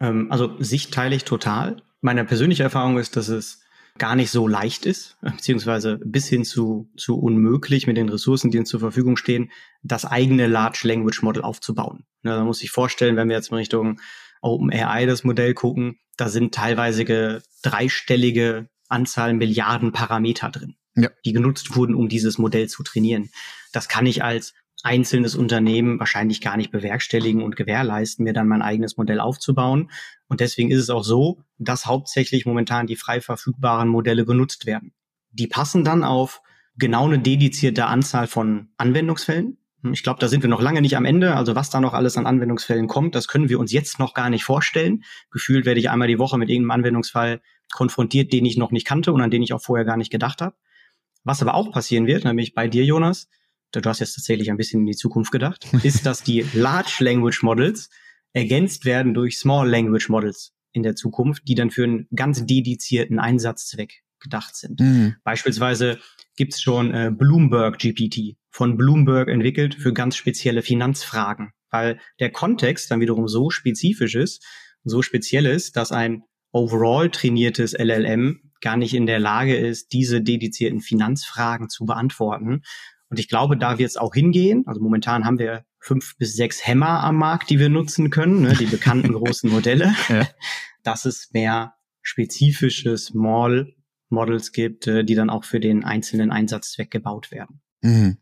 Ähm, 0.00 0.26
also 0.30 0.56
Sicht 0.58 0.92
teile 0.92 1.14
ich 1.14 1.24
total. 1.24 1.76
Meine 2.00 2.24
persönliche 2.24 2.64
Erfahrung 2.64 2.98
ist, 2.98 3.16
dass 3.16 3.28
es 3.28 3.60
gar 3.96 4.16
nicht 4.16 4.30
so 4.30 4.48
leicht 4.48 4.86
ist, 4.86 5.16
beziehungsweise 5.22 5.98
bis 6.04 6.26
hin 6.26 6.44
zu, 6.44 6.90
zu 6.96 7.18
unmöglich 7.18 7.86
mit 7.86 7.96
den 7.96 8.08
Ressourcen, 8.08 8.50
die 8.50 8.58
uns 8.58 8.68
zur 8.68 8.80
Verfügung 8.80 9.16
stehen, 9.16 9.52
das 9.82 10.04
eigene 10.04 10.46
Large 10.48 10.80
Language 10.82 11.22
Model 11.22 11.42
aufzubauen. 11.42 12.04
Ja, 12.24 12.36
da 12.36 12.44
muss 12.44 12.62
ich 12.62 12.70
vorstellen, 12.70 13.16
wenn 13.16 13.28
wir 13.28 13.36
jetzt 13.36 13.50
in 13.50 13.56
Richtung 13.56 14.00
OpenAI 14.42 15.06
das 15.06 15.22
Modell 15.22 15.54
gucken, 15.54 15.98
da 16.16 16.28
sind 16.28 16.54
teilweise 16.54 17.42
dreistellige 17.62 18.68
Anzahl 18.88 19.34
Milliarden 19.34 19.92
Parameter 19.92 20.50
drin, 20.50 20.76
ja. 20.94 21.10
die 21.24 21.32
genutzt 21.32 21.76
wurden, 21.76 21.94
um 21.94 22.08
dieses 22.08 22.38
Modell 22.38 22.68
zu 22.68 22.82
trainieren. 22.82 23.30
Das 23.72 23.88
kann 23.88 24.06
ich 24.06 24.22
als 24.22 24.54
einzelnes 24.84 25.34
Unternehmen 25.34 25.98
wahrscheinlich 25.98 26.40
gar 26.40 26.56
nicht 26.56 26.70
bewerkstelligen 26.70 27.42
und 27.42 27.56
gewährleisten, 27.56 28.22
mir 28.22 28.34
dann 28.34 28.48
mein 28.48 28.62
eigenes 28.62 28.96
Modell 28.96 29.18
aufzubauen. 29.18 29.90
Und 30.28 30.40
deswegen 30.40 30.70
ist 30.70 30.80
es 30.80 30.90
auch 30.90 31.04
so, 31.04 31.42
dass 31.58 31.86
hauptsächlich 31.86 32.44
momentan 32.44 32.86
die 32.86 32.96
frei 32.96 33.20
verfügbaren 33.20 33.88
Modelle 33.88 34.26
genutzt 34.26 34.66
werden. 34.66 34.92
Die 35.30 35.46
passen 35.46 35.84
dann 35.84 36.04
auf 36.04 36.42
genau 36.76 37.06
eine 37.06 37.18
dedizierte 37.18 37.86
Anzahl 37.86 38.26
von 38.26 38.68
Anwendungsfällen. 38.76 39.56
Ich 39.92 40.02
glaube, 40.02 40.18
da 40.18 40.28
sind 40.28 40.42
wir 40.42 40.48
noch 40.48 40.62
lange 40.62 40.80
nicht 40.80 40.96
am 40.96 41.04
Ende. 41.04 41.34
Also 41.36 41.54
was 41.54 41.70
da 41.70 41.80
noch 41.80 41.92
alles 41.92 42.16
an 42.16 42.26
Anwendungsfällen 42.26 42.86
kommt, 42.86 43.14
das 43.14 43.28
können 43.28 43.48
wir 43.48 43.58
uns 43.58 43.72
jetzt 43.72 43.98
noch 43.98 44.14
gar 44.14 44.30
nicht 44.30 44.44
vorstellen. 44.44 45.04
Gefühlt 45.30 45.66
werde 45.66 45.80
ich 45.80 45.90
einmal 45.90 46.08
die 46.08 46.18
Woche 46.18 46.38
mit 46.38 46.48
irgendeinem 46.48 46.78
Anwendungsfall 46.78 47.42
konfrontiert, 47.72 48.32
den 48.32 48.46
ich 48.46 48.56
noch 48.56 48.70
nicht 48.70 48.86
kannte 48.86 49.12
und 49.12 49.20
an 49.20 49.30
den 49.30 49.42
ich 49.42 49.52
auch 49.52 49.62
vorher 49.62 49.84
gar 49.84 49.96
nicht 49.96 50.10
gedacht 50.10 50.40
habe. 50.40 50.56
Was 51.24 51.42
aber 51.42 51.54
auch 51.54 51.70
passieren 51.72 52.06
wird, 52.06 52.24
nämlich 52.24 52.54
bei 52.54 52.68
dir, 52.68 52.84
Jonas, 52.84 53.28
du 53.72 53.80
hast 53.82 54.00
jetzt 54.00 54.14
tatsächlich 54.14 54.50
ein 54.50 54.56
bisschen 54.56 54.80
in 54.80 54.86
die 54.86 54.96
Zukunft 54.96 55.32
gedacht, 55.32 55.66
ist, 55.82 56.06
dass 56.06 56.22
die 56.22 56.46
Large 56.54 56.96
Language 57.00 57.42
Models 57.42 57.90
ergänzt 58.32 58.84
werden 58.84 59.14
durch 59.14 59.38
Small 59.38 59.68
Language 59.68 60.08
Models 60.08 60.52
in 60.72 60.82
der 60.82 60.96
Zukunft, 60.96 61.46
die 61.46 61.54
dann 61.54 61.70
für 61.70 61.84
einen 61.84 62.08
ganz 62.14 62.46
dedizierten 62.46 63.18
Einsatzzweck 63.18 64.03
gedacht 64.24 64.56
sind. 64.56 64.80
Mhm. 64.80 65.14
Beispielsweise 65.22 66.00
gibt's 66.36 66.60
schon 66.60 66.92
äh, 66.92 67.12
Bloomberg 67.16 67.78
GPT 67.78 68.36
von 68.50 68.76
Bloomberg 68.76 69.28
entwickelt 69.28 69.76
für 69.76 69.92
ganz 69.92 70.16
spezielle 70.16 70.62
Finanzfragen, 70.62 71.52
weil 71.70 72.00
der 72.18 72.30
Kontext 72.30 72.90
dann 72.90 73.00
wiederum 73.00 73.28
so 73.28 73.50
spezifisch 73.50 74.16
ist, 74.16 74.44
so 74.82 75.02
speziell 75.02 75.46
ist, 75.46 75.76
dass 75.76 75.92
ein 75.92 76.22
overall 76.52 77.10
trainiertes 77.10 77.72
LLM 77.72 78.40
gar 78.60 78.76
nicht 78.76 78.94
in 78.94 79.06
der 79.06 79.18
Lage 79.18 79.56
ist, 79.56 79.92
diese 79.92 80.22
dedizierten 80.22 80.80
Finanzfragen 80.80 81.68
zu 81.68 81.84
beantworten. 81.84 82.62
Und 83.10 83.18
ich 83.18 83.28
glaube, 83.28 83.56
da 83.56 83.78
wird 83.78 83.90
es 83.90 83.96
auch 83.96 84.14
hingehen. 84.14 84.64
Also 84.66 84.80
momentan 84.80 85.24
haben 85.24 85.38
wir 85.38 85.64
fünf 85.78 86.16
bis 86.16 86.34
sechs 86.34 86.66
Hämmer 86.66 87.02
am 87.02 87.16
Markt, 87.16 87.50
die 87.50 87.58
wir 87.58 87.68
nutzen 87.68 88.10
können, 88.10 88.42
ne, 88.42 88.54
die 88.54 88.66
bekannten 88.66 89.12
großen 89.12 89.50
Modelle. 89.50 89.94
Ja. 90.08 90.28
Dass 90.82 91.04
es 91.04 91.30
mehr 91.32 91.74
spezifische 92.02 92.96
Small 92.98 93.74
Models 94.14 94.52
gibt, 94.52 94.86
äh, 94.86 95.04
die 95.04 95.14
dann 95.14 95.30
auch 95.30 95.44
für 95.44 95.60
den 95.60 95.84
einzelnen 95.84 96.30
Einsatzzweck 96.30 96.90
gebaut 96.90 97.30
werden. 97.30 97.60
Mhm. 97.82 98.18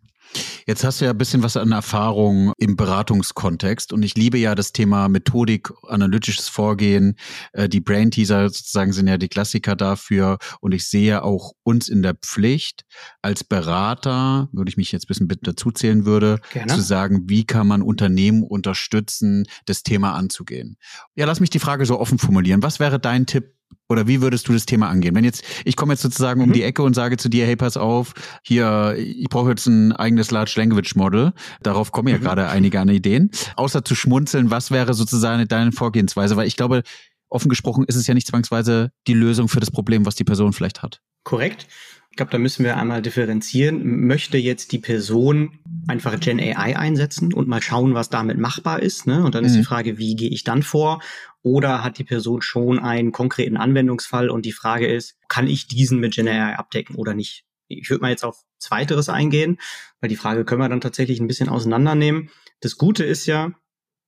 Jetzt 0.67 0.85
hast 0.85 1.01
du 1.01 1.05
ja 1.05 1.11
ein 1.11 1.19
bisschen 1.19 1.43
was 1.43 1.57
an 1.57 1.73
Erfahrung 1.73 2.53
im 2.57 2.77
Beratungskontext 2.77 3.93
und 3.93 4.03
ich 4.03 4.15
liebe 4.15 4.39
ja 4.39 4.55
das 4.55 4.73
Thema 4.73 5.09
Methodik, 5.09 5.71
analytisches 5.89 6.49
Vorgehen. 6.49 7.17
Äh, 7.53 7.69
die 7.69 7.81
Brain 7.81 8.11
Teaser 8.11 8.49
sozusagen 8.49 8.93
sind 8.93 9.09
ja 9.09 9.19
die 9.19 9.29
Klassiker 9.29 9.77
dafür 9.77 10.39
und 10.61 10.73
ich 10.73 10.89
sehe 10.89 11.23
auch 11.23 11.53
uns 11.65 11.89
in 11.89 12.03
der 12.03 12.15
Pflicht 12.15 12.85
als 13.21 13.45
Berater, 13.45 14.49
würde 14.53 14.69
ich 14.69 14.77
mich 14.77 14.93
jetzt 14.93 15.05
ein 15.05 15.09
bisschen 15.09 15.29
dazu 15.43 15.71
zählen 15.71 16.07
würde, 16.07 16.41
Gerne. 16.53 16.75
zu 16.75 16.81
sagen, 16.81 17.25
wie 17.29 17.45
kann 17.45 17.67
man 17.67 17.83
Unternehmen 17.83 18.43
unterstützen, 18.43 19.45
das 19.67 19.83
Thema 19.83 20.15
anzugehen. 20.15 20.77
Ja, 21.15 21.27
lass 21.27 21.41
mich 21.41 21.51
die 21.51 21.59
Frage 21.59 21.85
so 21.87 21.99
offen 21.99 22.19
formulieren. 22.19 22.63
Was 22.63 22.81
wäre 22.81 22.99
dein 22.99 23.27
Tipp 23.27 23.55
oder 23.89 24.07
wie 24.07 24.23
würdest 24.23 24.49
du 24.49 24.53
das 24.53 24.67
Thema 24.67 24.89
angehen? 24.89 25.15
Wenn 25.15 25.25
jetzt, 25.25 25.45
ich 25.65 25.77
komme 25.77 25.93
jetzt 25.93 26.03
sozusagen 26.03 26.41
mhm. 26.41 26.49
um 26.49 26.53
die 26.53 26.63
Ecke 26.63 26.83
und 26.83 26.95
sage 26.95 27.17
zu 27.17 27.29
dir, 27.29 27.47
hey, 27.47 27.57
pass 27.57 27.77
auf, 27.77 28.13
hier, 28.43 28.97
ich 28.99 29.29
brauche 29.29 29.51
jetzt 29.51 29.67
ein 29.67 29.93
eigenes 29.93 30.31
Large 30.31 30.55
Language 30.57 30.95
Model. 30.97 31.33
Darauf 31.63 31.93
kommen 31.93 32.09
ja 32.09 32.19
mhm. 32.19 32.23
gerade 32.23 32.49
einige 32.49 32.81
an 32.81 32.89
Ideen. 32.89 33.31
Außer 33.57 33.85
zu 33.85 33.95
schmunzeln, 33.95 34.51
was 34.51 34.71
wäre 34.71 34.95
sozusagen 34.95 35.47
deine 35.49 35.73
Vorgehensweise? 35.73 36.37
Weil 36.37 36.47
ich 36.47 36.57
glaube, 36.57 36.83
offen 37.29 37.49
gesprochen 37.49 37.85
ist 37.87 37.97
es 37.97 38.07
ja 38.07 38.15
nicht 38.15 38.27
zwangsweise 38.27 38.93
die 39.07 39.15
Lösung 39.15 39.49
für 39.49 39.61
das 39.61 39.71
Problem, 39.71 40.07
was 40.07 40.15
die 40.15 40.25
Person 40.25 40.53
vielleicht 40.53 40.83
hat. 40.83 41.01
Korrekt. 41.25 41.67
Ich 42.11 42.17
glaube, 42.17 42.31
da 42.31 42.37
müssen 42.37 42.63
wir 42.63 42.77
einmal 42.77 43.01
differenzieren. 43.01 44.07
Möchte 44.07 44.37
jetzt 44.37 44.73
die 44.73 44.79
Person 44.79 45.59
einfach 45.89 46.21
Gen 46.21 46.39
AI 46.41 46.77
einsetzen 46.77 47.33
und 47.33 47.49
mal 47.49 47.63
schauen, 47.63 47.95
was 47.95 48.11
damit 48.11 48.37
machbar 48.37 48.83
ist? 48.83 49.07
Ne? 49.07 49.25
Und 49.25 49.35
dann 49.35 49.45
mhm. 49.45 49.47
ist 49.47 49.55
die 49.55 49.61
mhm. 49.61 49.65
Frage, 49.65 49.97
wie 49.97 50.15
gehe 50.15 50.29
ich 50.29 50.45
dann 50.45 50.63
vor? 50.63 51.01
Oder 51.43 51.83
hat 51.83 51.99
die 51.99 52.05
Person 52.05 52.41
schon 52.41 52.79
einen 52.79 53.11
konkreten 53.11 53.57
Anwendungsfall 53.57 54.31
und 54.31 54.47
die 54.47 54.53
Frage 54.53 54.87
ist, 54.87 55.17
kann 55.29 55.49
ich 55.49 55.67
diesen 55.67 55.99
mit 55.99 56.15
Gen 56.15 56.29
AI 56.29 56.55
abdecken 56.55 56.97
oder 56.97 57.15
nicht? 57.15 57.45
Ich 57.69 57.91
würde 57.91 58.03
mal 58.03 58.11
jetzt 58.11 58.25
auf 58.25 58.43
Zweiteres 58.59 59.09
eingehen, 59.09 59.59
weil 60.01 60.09
die 60.09 60.17
Frage 60.17 60.45
können 60.45 60.61
wir 60.61 60.69
dann 60.69 60.81
tatsächlich 60.81 61.21
ein 61.21 61.27
bisschen 61.27 61.49
auseinandernehmen. 61.49 62.31
Das 62.61 62.77
Gute 62.77 63.05
ist 63.05 63.27
ja, 63.27 63.53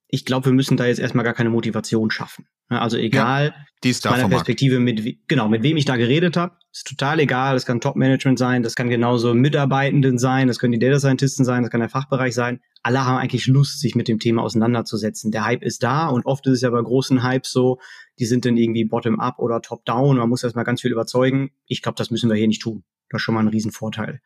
ich 0.09 0.25
glaube, 0.25 0.47
wir 0.47 0.53
müssen 0.53 0.77
da 0.77 0.87
jetzt 0.87 1.01
erstmal 1.01 1.25
gar 1.25 1.35
keine 1.35 1.51
Motivation 1.51 2.11
schaffen. 2.11 2.47
Also 2.69 2.97
egal, 2.97 3.47
ja, 3.47 3.55
die 3.85 3.91
ist 3.91 4.07
aus 4.07 4.17
meiner 4.17 4.29
Perspektive, 4.29 4.81
mit, 4.81 5.29
genau, 5.29 5.49
mit 5.49 5.63
wem 5.63 5.77
ich 5.77 5.85
da 5.85 5.97
geredet 5.97 6.37
habe, 6.37 6.57
ist 6.73 6.87
total 6.87 7.21
egal. 7.21 7.55
Das 7.55 7.67
kann 7.67 7.81
Top-Management 7.81 8.39
sein, 8.39 8.63
das 8.63 8.75
kann 8.75 8.89
genauso 8.89 9.35
Mitarbeitenden 9.35 10.19
sein, 10.19 10.49
das 10.49 10.59
können 10.59 10.73
die 10.73 10.79
Data 10.79 10.99
Scientisten 10.99 11.45
sein, 11.45 11.63
das 11.63 11.71
kann 11.71 11.81
der 11.81 11.91
Fachbereich 11.91 12.35
sein. 12.35 12.61
Alle 12.83 13.05
haben 13.05 13.19
eigentlich 13.19 13.47
Lust, 13.47 13.81
sich 13.81 13.95
mit 13.95 14.09
dem 14.09 14.19
Thema 14.19 14.43
auseinanderzusetzen. 14.43 15.31
Der 15.31 15.45
Hype 15.45 15.63
ist 15.63 15.83
da 15.83 16.09
und 16.09 16.27
oft 16.27 16.47
ist 16.47 16.55
es 16.55 16.61
ja 16.63 16.71
bei 16.71 16.81
großen 16.81 17.23
Hypes 17.23 17.53
so, 17.53 17.79
die 18.19 18.27
sind 18.27 18.45
dann 18.45 18.57
irgendwie 18.57 18.85
bottom-up 18.85 19.39
oder 19.39 19.61
top-down. 19.61 20.17
Man 20.17 20.29
muss 20.29 20.43
erstmal 20.43 20.65
ganz 20.65 20.81
viel 20.81 20.93
überzeugen. 20.93 21.51
Ich 21.67 21.83
glaube, 21.83 21.97
das 21.97 22.11
müssen 22.11 22.31
wir 22.31 22.37
hier 22.37 22.49
nicht 22.49 22.63
tun. 22.63 22.85
Das 23.11 23.21
ist 23.21 23.25
schon 23.25 23.35
mal 23.35 23.41
ein 23.41 23.49
Riesenvorteil. 23.49 24.21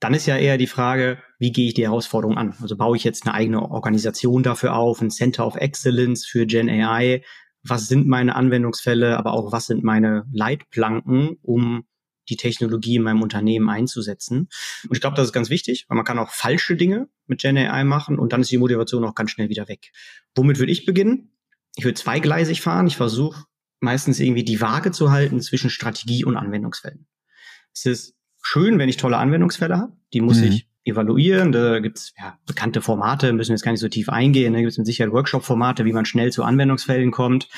Dann 0.00 0.14
ist 0.14 0.26
ja 0.26 0.36
eher 0.36 0.58
die 0.58 0.66
Frage, 0.66 1.18
wie 1.38 1.52
gehe 1.52 1.68
ich 1.68 1.74
die 1.74 1.84
Herausforderung 1.84 2.36
an? 2.36 2.54
Also 2.60 2.76
baue 2.76 2.96
ich 2.96 3.04
jetzt 3.04 3.24
eine 3.24 3.34
eigene 3.34 3.70
Organisation 3.70 4.42
dafür 4.42 4.74
auf, 4.74 5.00
ein 5.00 5.10
Center 5.10 5.46
of 5.46 5.54
Excellence 5.54 6.26
für 6.26 6.44
Gen 6.44 6.68
AI? 6.68 7.22
Was 7.64 7.88
sind 7.88 8.08
meine 8.08 8.34
Anwendungsfälle, 8.34 9.16
aber 9.16 9.32
auch 9.32 9.52
was 9.52 9.66
sind 9.66 9.84
meine 9.84 10.24
Leitplanken, 10.32 11.38
um 11.42 11.84
die 12.28 12.36
Technologie 12.36 12.96
in 12.96 13.02
meinem 13.02 13.22
Unternehmen 13.22 13.68
einzusetzen. 13.68 14.48
Und 14.88 14.92
ich 14.92 15.00
glaube, 15.00 15.16
das 15.16 15.26
ist 15.26 15.32
ganz 15.32 15.50
wichtig, 15.50 15.86
weil 15.88 15.96
man 15.96 16.04
kann 16.04 16.18
auch 16.18 16.30
falsche 16.30 16.76
Dinge 16.76 17.08
mit 17.26 17.40
Gen 17.40 17.56
AI 17.56 17.84
machen 17.84 18.18
und 18.18 18.32
dann 18.32 18.42
ist 18.42 18.50
die 18.50 18.58
Motivation 18.58 19.04
auch 19.04 19.14
ganz 19.14 19.30
schnell 19.30 19.48
wieder 19.48 19.68
weg. 19.68 19.92
Womit 20.34 20.58
würde 20.58 20.72
ich 20.72 20.86
beginnen? 20.86 21.32
Ich 21.76 21.84
würde 21.84 21.98
zweigleisig 21.98 22.60
fahren. 22.60 22.86
Ich 22.86 22.96
versuche 22.96 23.44
meistens 23.80 24.20
irgendwie 24.20 24.44
die 24.44 24.60
Waage 24.60 24.92
zu 24.92 25.10
halten 25.10 25.40
zwischen 25.40 25.70
Strategie 25.70 26.24
und 26.24 26.36
Anwendungsfällen. 26.36 27.06
Es 27.74 27.86
ist 27.86 28.14
schön, 28.40 28.78
wenn 28.78 28.88
ich 28.88 28.96
tolle 28.96 29.16
Anwendungsfälle 29.16 29.76
habe. 29.76 29.96
Die 30.12 30.20
muss 30.20 30.38
mhm. 30.38 30.44
ich 30.44 30.68
evaluieren. 30.84 31.52
Da 31.52 31.78
gibt's 31.80 32.12
ja, 32.18 32.38
bekannte 32.46 32.80
Formate, 32.80 33.32
müssen 33.32 33.50
wir 33.50 33.54
jetzt 33.54 33.64
gar 33.64 33.72
nicht 33.72 33.80
so 33.80 33.88
tief 33.88 34.08
eingehen. 34.08 34.52
Da 34.52 34.60
gibt's 34.60 34.78
mit 34.78 34.86
Sicherheit 34.86 35.12
Workshop-Formate, 35.12 35.84
wie 35.84 35.92
man 35.92 36.04
schnell 36.04 36.32
zu 36.32 36.42
Anwendungsfällen 36.44 37.10
kommt. 37.10 37.48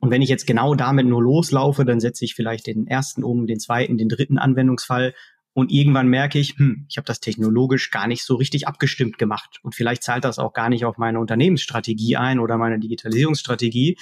Und 0.00 0.10
wenn 0.10 0.22
ich 0.22 0.28
jetzt 0.28 0.46
genau 0.46 0.74
damit 0.74 1.06
nur 1.06 1.22
loslaufe, 1.22 1.84
dann 1.84 2.00
setze 2.00 2.24
ich 2.24 2.34
vielleicht 2.34 2.66
den 2.66 2.86
ersten 2.86 3.24
um, 3.24 3.46
den 3.46 3.58
zweiten, 3.58 3.98
den 3.98 4.08
dritten 4.08 4.38
Anwendungsfall. 4.38 5.14
Und 5.56 5.70
irgendwann 5.70 6.08
merke 6.08 6.40
ich, 6.40 6.58
hm, 6.58 6.84
ich 6.88 6.96
habe 6.96 7.06
das 7.06 7.20
technologisch 7.20 7.90
gar 7.92 8.08
nicht 8.08 8.24
so 8.24 8.34
richtig 8.34 8.66
abgestimmt 8.66 9.18
gemacht. 9.18 9.60
Und 9.62 9.74
vielleicht 9.76 10.02
zahlt 10.02 10.24
das 10.24 10.40
auch 10.40 10.52
gar 10.52 10.68
nicht 10.68 10.84
auf 10.84 10.98
meine 10.98 11.20
Unternehmensstrategie 11.20 12.16
ein 12.16 12.40
oder 12.40 12.58
meine 12.58 12.80
Digitalisierungsstrategie. 12.80 13.96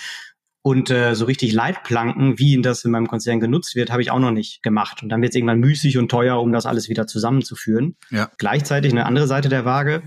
Und 0.63 0.91
äh, 0.91 1.15
so 1.15 1.25
richtig 1.25 1.53
Leitplanken, 1.53 2.39
wie 2.39 2.61
das 2.63 2.85
in 2.85 2.93
meinem 2.93 3.09
Konzern 3.09 3.41
genutzt 3.41 3.75
wird, 3.75 3.91
habe 3.91 4.01
ich 4.01 4.13
auch 4.13 4.21
noch 4.21 4.31
nicht 4.31 4.63
gemacht. 4.63 5.03
Und 5.03 5.09
dann 5.09 5.21
wird 5.21 5.31
es 5.31 5.37
irgendwann 5.37 5.59
müßig 5.59 5.99
und 5.99 6.09
teuer, 6.09 6.41
um 6.41 6.53
das 6.53 6.67
alles 6.67 6.89
wieder 6.89 7.09
zusammenzuführen. 7.09 7.97
Ja. 8.11 8.31
Gleichzeitig 8.39 8.93
eine 8.93 9.07
andere 9.07 9.27
Seite 9.27 9.49
der 9.49 9.65
Waage, 9.65 10.05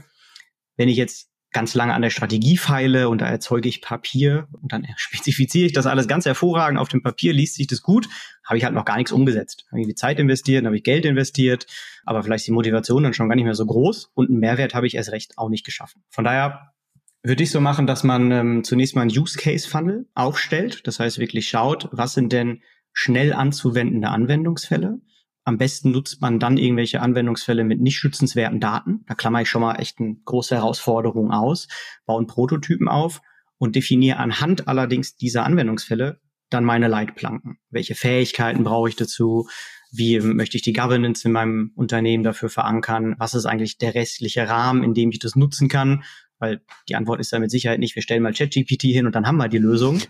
wenn 0.77 0.87
ich 0.87 0.95
jetzt 0.95 1.29
ganz 1.55 1.73
lange 1.73 1.93
an 1.93 2.01
der 2.01 2.09
Strategie 2.09 2.57
feile 2.57 3.07
und 3.07 3.21
da 3.21 3.27
erzeuge 3.27 3.69
ich 3.69 3.81
Papier 3.81 4.49
und 4.61 4.73
dann 4.73 4.85
spezifiziere 4.97 5.65
ich 5.65 5.73
das 5.73 5.85
alles 5.85 6.07
ganz 6.07 6.25
hervorragend 6.25 6.77
auf 6.77 6.89
dem 6.89 7.01
Papier, 7.01 7.31
liest 7.31 7.55
sich 7.55 7.67
das 7.67 7.81
gut, 7.81 8.07
habe 8.45 8.57
ich 8.57 8.65
halt 8.65 8.73
noch 8.73 8.83
gar 8.83 8.97
nichts 8.97 9.13
umgesetzt. 9.13 9.65
Habe 9.71 9.79
ich 9.79 9.87
die 9.87 9.95
Zeit 9.95 10.19
investiert, 10.19 10.65
habe 10.65 10.75
ich 10.75 10.83
Geld 10.83 11.05
investiert, 11.05 11.65
aber 12.05 12.23
vielleicht 12.23 12.41
ist 12.41 12.47
die 12.47 12.51
Motivation 12.51 13.03
dann 13.03 13.13
schon 13.13 13.29
gar 13.29 13.35
nicht 13.35 13.45
mehr 13.45 13.55
so 13.55 13.65
groß 13.65 14.11
und 14.13 14.29
einen 14.29 14.39
Mehrwert 14.39 14.73
habe 14.73 14.85
ich 14.85 14.95
erst 14.95 15.11
recht 15.11 15.37
auch 15.37 15.47
nicht 15.47 15.65
geschaffen. 15.65 16.03
Von 16.09 16.25
daher 16.25 16.74
würde 17.25 17.43
ich 17.43 17.51
so 17.51 17.59
machen, 17.59 17.88
dass 17.88 18.03
man 18.03 18.31
ähm, 18.31 18.63
zunächst 18.63 18.95
mal 18.95 19.01
ein 19.01 19.09
Use 19.09 19.38
Case 19.38 19.67
Funnel 19.67 20.07
aufstellt. 20.13 20.85
Das 20.88 20.99
heißt 20.99 21.17
wirklich 21.17 21.49
schaut, 21.49 21.89
was 21.91 22.13
sind 22.13 22.31
denn 22.31 22.61
schnell 22.93 23.33
anzuwendende 23.33 24.09
Anwendungsfälle. 24.09 24.99
Am 25.43 25.57
besten 25.57 25.91
nutzt 25.91 26.21
man 26.21 26.39
dann 26.39 26.57
irgendwelche 26.57 27.01
Anwendungsfälle 27.01 27.63
mit 27.63 27.81
nicht 27.81 27.97
schützenswerten 27.97 28.59
Daten. 28.59 29.03
Da 29.07 29.15
klammer 29.15 29.41
ich 29.41 29.49
schon 29.49 29.61
mal 29.61 29.75
echt 29.75 29.99
eine 29.99 30.15
große 30.23 30.55
Herausforderung 30.55 31.31
aus, 31.31 31.67
bauen 32.05 32.27
Prototypen 32.27 32.88
auf 32.88 33.21
und 33.57 33.75
definiere 33.75 34.17
anhand 34.17 34.67
allerdings 34.67 35.15
dieser 35.15 35.45
Anwendungsfälle 35.45 36.19
dann 36.49 36.63
meine 36.63 36.88
Leitplanken. 36.88 37.57
Welche 37.69 37.95
Fähigkeiten 37.95 38.63
brauche 38.63 38.89
ich 38.89 38.95
dazu? 38.95 39.47
Wie 39.91 40.19
möchte 40.19 40.57
ich 40.57 40.63
die 40.63 40.73
Governance 40.73 41.27
in 41.27 41.31
meinem 41.31 41.71
Unternehmen 41.75 42.23
dafür 42.23 42.49
verankern? 42.49 43.15
Was 43.17 43.33
ist 43.33 43.45
eigentlich 43.45 43.77
der 43.77 43.95
restliche 43.95 44.47
Rahmen, 44.47 44.83
in 44.83 44.93
dem 44.93 45.09
ich 45.09 45.19
das 45.19 45.35
nutzen 45.35 45.69
kann? 45.69 46.03
Weil 46.39 46.61
die 46.89 46.95
Antwort 46.95 47.19
ist 47.19 47.31
ja 47.31 47.39
mit 47.39 47.51
Sicherheit 47.51 47.79
nicht, 47.79 47.95
wir 47.95 48.01
stellen 48.01 48.23
mal 48.23 48.33
ChatGPT 48.33 48.83
hin 48.83 49.05
und 49.05 49.15
dann 49.15 49.27
haben 49.27 49.37
wir 49.37 49.47
die 49.47 49.57
Lösung, 49.57 50.01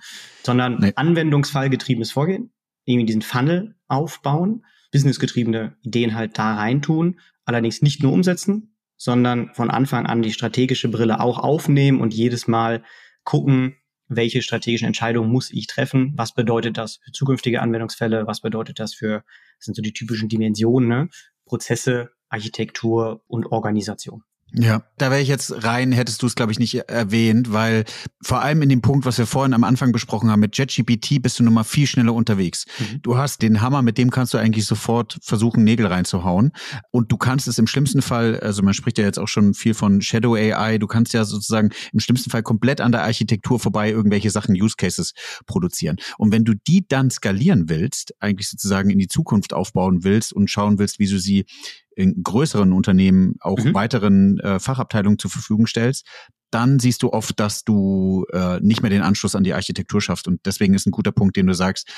sondern 0.44 0.80
nee. 0.80 0.94
anwendungsfallgetriebenes 0.96 2.12
Vorgehen, 2.12 2.52
irgendwie 2.86 3.06
diesen 3.06 3.22
Funnel 3.22 3.76
aufbauen, 3.88 4.66
businessgetriebene 4.92 5.76
Ideen 5.82 6.16
halt 6.16 6.38
da 6.38 6.56
reintun, 6.56 7.20
allerdings 7.46 7.82
nicht 7.82 8.02
nur 8.02 8.14
umsetzen, 8.14 8.76
sondern 8.98 9.54
von 9.54 9.70
Anfang 9.70 10.06
an 10.06 10.22
die 10.22 10.32
strategische 10.32 10.90
Brille 10.90 11.20
auch 11.20 11.40
aufnehmen 11.40 12.02
und 12.02 12.14
jedes 12.14 12.48
Mal 12.48 12.84
gucken, 13.24 13.76
welche 14.08 14.42
strategischen 14.42 14.88
Entscheidungen 14.88 15.32
muss 15.32 15.52
ich 15.52 15.68
treffen, 15.68 16.14
was 16.16 16.34
bedeutet 16.34 16.78
das 16.78 17.00
für 17.04 17.12
zukünftige 17.12 17.62
Anwendungsfälle, 17.62 18.28
was 18.28 18.42
bedeutet 18.42 18.80
das 18.80 18.94
für, 18.94 19.24
das 19.58 19.66
sind 19.66 19.76
so 19.76 19.82
die 19.82 19.94
typischen 19.94 20.30
Dimensionen, 20.30 20.88
ne? 20.88 21.10
Prozesse, 21.46 22.12
Architektur 22.30 23.24
und 23.28 23.48
Organisation. 23.48 24.24
Ja, 24.58 24.84
da 24.98 25.12
wäre 25.12 25.22
ich 25.22 25.28
jetzt 25.28 25.64
rein, 25.64 25.92
hättest 25.92 26.22
du 26.22 26.28
es, 26.28 26.36
glaube 26.36 26.52
ich, 26.52 26.60
nicht 26.60 26.76
erwähnt, 26.76 27.52
weil 27.52 27.84
vor 28.22 28.42
allem 28.42 28.62
in 28.62 28.70
dem 28.70 28.82
Punkt, 28.82 29.06
was 29.06 29.18
wir 29.18 29.26
vorhin 29.26 29.54
am 29.54 29.66
Anfang 29.66 29.92
besprochen 29.92 30.32
haben, 30.32 30.40
mit 30.40 30.58
JetGPT 30.58 31.22
bist 31.22 31.40
du 31.40 31.44
nun 31.44 31.54
mal 31.54 31.64
viel 31.64 31.88
schneller 31.88 32.14
unterwegs. 32.14 32.66
Mhm. 32.80 33.02
Du 33.02 33.18
hast 33.18 33.42
den 33.42 33.62
Hammer, 33.62 33.82
mit 33.82 33.98
dem 33.98 34.12
kannst 34.12 34.34
du 34.34 34.38
eigentlich 34.38 34.66
sofort 34.66 35.18
versuchen, 35.22 35.64
Nägel 35.64 35.88
reinzuhauen. 35.88 36.52
Und 36.92 37.12
du 37.12 37.18
kannst 37.18 37.48
es 37.48 37.58
im 37.58 37.68
schlimmsten 37.68 38.02
Fall, 38.02 38.40
also 38.40 38.64
man 38.64 38.74
spricht 38.74 38.98
ja 38.98 39.04
jetzt 39.04 39.20
auch 39.20 39.28
schon 39.28 39.54
viel 39.54 39.74
von 39.74 40.02
Shadow 40.02 40.36
AI, 40.36 40.78
du 40.78 40.88
kannst 40.88 41.14
ja 41.14 41.26
sozusagen 41.26 41.72
im 41.92 42.00
schlimmsten 42.00 42.30
Fall 42.30 42.44
komplett 42.44 42.80
an 42.80 42.94
der 42.94 43.04
Architektur 43.04 43.60
vorbei 43.60 43.92
irgendwelche 43.92 44.30
Sachen, 44.30 44.56
Use 44.56 44.76
Cases 44.78 45.14
produzieren. 45.48 45.98
Und 46.18 46.32
wenn 46.32 46.46
du 46.46 46.54
die 46.54 46.88
dann 46.88 47.10
skalieren 47.10 47.68
willst, 47.68 48.14
eigentlich 48.20 48.50
sozusagen 48.50 48.90
in 48.90 49.00
die 49.00 49.08
Zukunft 49.08 49.54
aufbauen 49.54 50.04
willst 50.04 50.32
und 50.32 50.50
schauen 50.50 50.80
willst, 50.80 51.00
wie 51.00 51.08
du 51.08 51.20
sie 51.20 51.46
in 51.96 52.24
größeren 52.24 52.72
Unternehmen 52.74 53.36
auch 53.40 53.64
mhm. 53.64 53.74
weiteren 53.74 54.40
äh, 54.40 54.60
Fachabteilungen 54.60 55.20
zur 55.20 55.32
Verfügung 55.32 55.68
stellst, 55.68 56.06
dann 56.52 56.80
siehst 56.80 57.04
du 57.04 57.12
oft, 57.12 57.40
dass 57.40 57.64
du 57.64 58.26
äh, 58.32 58.60
nicht 58.62 58.82
mehr 58.82 58.90
den 58.90 59.02
Anschluss 59.02 59.36
an 59.36 59.44
die 59.44 59.54
Architektur 59.54 60.02
schaffst. 60.02 60.28
Und 60.28 60.42
deswegen 60.46 60.74
ist 60.74 60.86
ein 60.86 60.92
guter 60.92 61.12
Punkt, 61.12 61.36
den 61.36 61.48
du 61.48 61.54
sagst, 61.54 61.90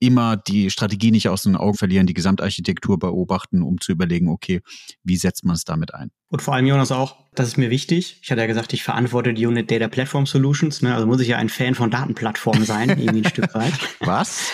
immer 0.00 0.36
die 0.36 0.70
Strategie 0.70 1.10
nicht 1.10 1.28
aus 1.28 1.44
den 1.44 1.56
Augen 1.56 1.76
verlieren, 1.76 2.06
die 2.06 2.14
Gesamtarchitektur 2.14 2.98
beobachten, 2.98 3.62
um 3.62 3.80
zu 3.80 3.92
überlegen, 3.92 4.28
okay, 4.28 4.60
wie 5.02 5.16
setzt 5.16 5.44
man 5.44 5.54
es 5.54 5.64
damit 5.64 5.94
ein? 5.94 6.10
Und 6.28 6.42
vor 6.42 6.54
allem, 6.54 6.66
Jonas, 6.66 6.92
auch, 6.92 7.16
das 7.34 7.48
ist 7.48 7.56
mir 7.56 7.70
wichtig. 7.70 8.18
Ich 8.22 8.30
hatte 8.30 8.40
ja 8.40 8.46
gesagt, 8.46 8.72
ich 8.72 8.82
verantworte 8.82 9.32
die 9.32 9.46
Unit 9.46 9.70
Data 9.70 9.88
Platform 9.88 10.26
Solutions. 10.26 10.82
Ne? 10.82 10.94
Also 10.94 11.06
muss 11.06 11.20
ich 11.20 11.28
ja 11.28 11.38
ein 11.38 11.48
Fan 11.48 11.74
von 11.74 11.90
Datenplattformen 11.90 12.64
sein, 12.64 12.88
irgendwie 12.98 13.22
ein 13.22 13.30
Stück 13.30 13.54
weit. 13.54 13.72
Was? 14.00 14.50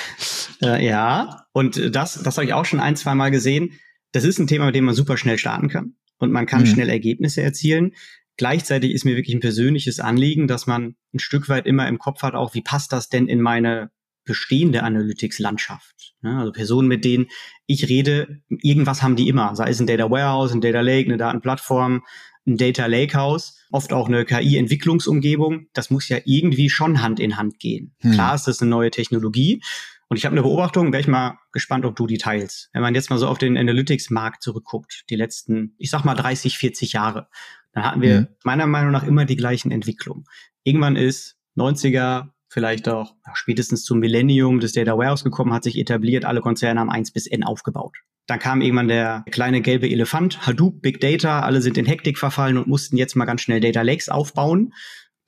Äh, 0.62 0.84
ja, 0.84 1.46
und 1.52 1.94
das, 1.94 2.22
das 2.22 2.36
habe 2.36 2.44
ich 2.44 2.52
auch 2.52 2.64
schon 2.64 2.80
ein, 2.80 2.96
zwei 2.96 3.14
Mal 3.14 3.30
gesehen. 3.30 3.72
Das 4.12 4.24
ist 4.24 4.38
ein 4.38 4.46
Thema, 4.46 4.66
mit 4.66 4.74
dem 4.74 4.84
man 4.84 4.94
super 4.94 5.16
schnell 5.16 5.38
starten 5.38 5.68
kann. 5.68 5.94
Und 6.18 6.32
man 6.32 6.46
kann 6.46 6.62
mhm. 6.62 6.66
schnell 6.66 6.88
Ergebnisse 6.88 7.42
erzielen. 7.42 7.92
Gleichzeitig 8.36 8.92
ist 8.92 9.04
mir 9.04 9.16
wirklich 9.16 9.34
ein 9.34 9.40
persönliches 9.40 10.00
Anliegen, 10.00 10.48
dass 10.48 10.66
man 10.66 10.96
ein 11.12 11.18
Stück 11.18 11.48
weit 11.48 11.66
immer 11.66 11.88
im 11.88 11.98
Kopf 11.98 12.22
hat, 12.22 12.34
auch 12.34 12.54
wie 12.54 12.62
passt 12.62 12.92
das 12.92 13.08
denn 13.08 13.28
in 13.28 13.40
meine 13.40 13.90
bestehende 14.24 14.82
Analytics-Landschaft. 14.82 16.14
Ne? 16.22 16.38
Also 16.38 16.52
Personen, 16.52 16.88
mit 16.88 17.04
denen 17.04 17.26
ich 17.66 17.88
rede, 17.88 18.42
irgendwas 18.48 19.02
haben 19.02 19.16
die 19.16 19.28
immer. 19.28 19.56
Sei 19.56 19.70
es 19.70 19.80
ein 19.80 19.86
Data 19.86 20.10
Warehouse, 20.10 20.52
ein 20.52 20.60
Data 20.60 20.80
Lake, 20.80 21.08
eine 21.08 21.16
Datenplattform, 21.16 22.02
ein 22.46 22.56
Data 22.56 22.86
Lakehouse, 22.86 23.58
oft 23.70 23.92
auch 23.92 24.08
eine 24.08 24.24
KI-Entwicklungsumgebung. 24.24 25.66
Das 25.72 25.90
muss 25.90 26.08
ja 26.08 26.18
irgendwie 26.24 26.70
schon 26.70 27.02
Hand 27.02 27.20
in 27.20 27.36
Hand 27.36 27.58
gehen. 27.58 27.94
Hm. 28.00 28.12
Klar 28.12 28.34
ist 28.34 28.46
das 28.46 28.60
eine 28.60 28.70
neue 28.70 28.90
Technologie. 28.90 29.62
Und 30.10 30.16
ich 30.16 30.24
habe 30.24 30.34
eine 30.34 30.42
Beobachtung, 30.42 30.92
wäre 30.92 31.00
ich 31.00 31.06
mal 31.06 31.38
gespannt, 31.52 31.84
ob 31.84 31.94
du 31.94 32.08
die 32.08 32.18
teilst. 32.18 32.68
Wenn 32.72 32.82
man 32.82 32.96
jetzt 32.96 33.10
mal 33.10 33.18
so 33.18 33.28
auf 33.28 33.38
den 33.38 33.56
Analytics-Markt 33.56 34.42
zurückguckt, 34.42 35.04
die 35.08 35.14
letzten, 35.14 35.76
ich 35.78 35.88
sag 35.88 36.04
mal 36.04 36.16
30, 36.16 36.58
40 36.58 36.92
Jahre, 36.92 37.28
dann 37.72 37.84
hatten 37.84 38.02
wir 38.02 38.16
hm. 38.16 38.26
meiner 38.42 38.66
Meinung 38.66 38.90
nach 38.90 39.04
immer 39.04 39.24
die 39.24 39.36
gleichen 39.36 39.70
Entwicklungen. 39.70 40.24
Irgendwann 40.64 40.96
ist 40.96 41.36
90er, 41.56 42.30
vielleicht 42.48 42.88
auch 42.88 43.14
ja, 43.24 43.36
spätestens 43.36 43.84
zum 43.84 44.00
Millennium 44.00 44.58
des 44.58 44.72
Data 44.72 44.98
Warehouse 44.98 45.22
gekommen, 45.22 45.52
hat 45.52 45.62
sich 45.62 45.78
etabliert, 45.78 46.24
alle 46.24 46.40
Konzerne 46.40 46.80
haben 46.80 46.90
1 46.90 47.12
bis 47.12 47.28
N 47.28 47.44
aufgebaut. 47.44 47.96
Dann 48.26 48.40
kam 48.40 48.62
irgendwann 48.62 48.88
der 48.88 49.24
kleine 49.30 49.60
gelbe 49.60 49.88
Elefant, 49.88 50.44
Hadoop, 50.44 50.82
Big 50.82 51.00
Data, 51.00 51.40
alle 51.40 51.62
sind 51.62 51.78
in 51.78 51.86
Hektik 51.86 52.18
verfallen 52.18 52.58
und 52.58 52.66
mussten 52.66 52.96
jetzt 52.96 53.14
mal 53.14 53.26
ganz 53.26 53.42
schnell 53.42 53.60
Data 53.60 53.82
Lakes 53.82 54.08
aufbauen. 54.08 54.74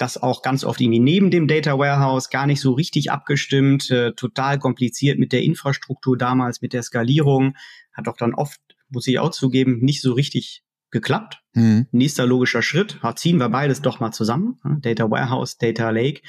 Das 0.02 0.20
auch 0.20 0.42
ganz 0.42 0.64
oft 0.64 0.80
irgendwie 0.80 0.98
neben 0.98 1.30
dem 1.30 1.46
Data 1.46 1.78
Warehouse, 1.78 2.28
gar 2.28 2.48
nicht 2.48 2.60
so 2.60 2.72
richtig 2.72 3.12
abgestimmt, 3.12 3.88
äh, 3.92 4.12
total 4.14 4.58
kompliziert 4.58 5.20
mit 5.20 5.32
der 5.32 5.44
Infrastruktur 5.44 6.18
damals, 6.18 6.60
mit 6.60 6.72
der 6.72 6.82
Skalierung. 6.82 7.54
Hat 7.92 8.08
auch 8.08 8.16
dann 8.16 8.34
oft, 8.34 8.60
muss 8.88 9.06
ich 9.06 9.20
auch 9.20 9.30
zugeben, 9.30 9.78
nicht 9.78 10.02
so 10.02 10.12
richtig 10.14 10.64
geklappt. 10.90 11.44
Mhm. 11.54 11.86
Nächster 11.92 12.26
logischer 12.26 12.62
Schritt, 12.62 12.98
ziehen 13.14 13.36
wir 13.36 13.48
beides 13.48 13.80
doch 13.80 14.00
mal 14.00 14.10
zusammen. 14.10 14.58
Data 14.80 15.08
Warehouse, 15.08 15.56
Data 15.56 15.90
Lake. 15.90 16.22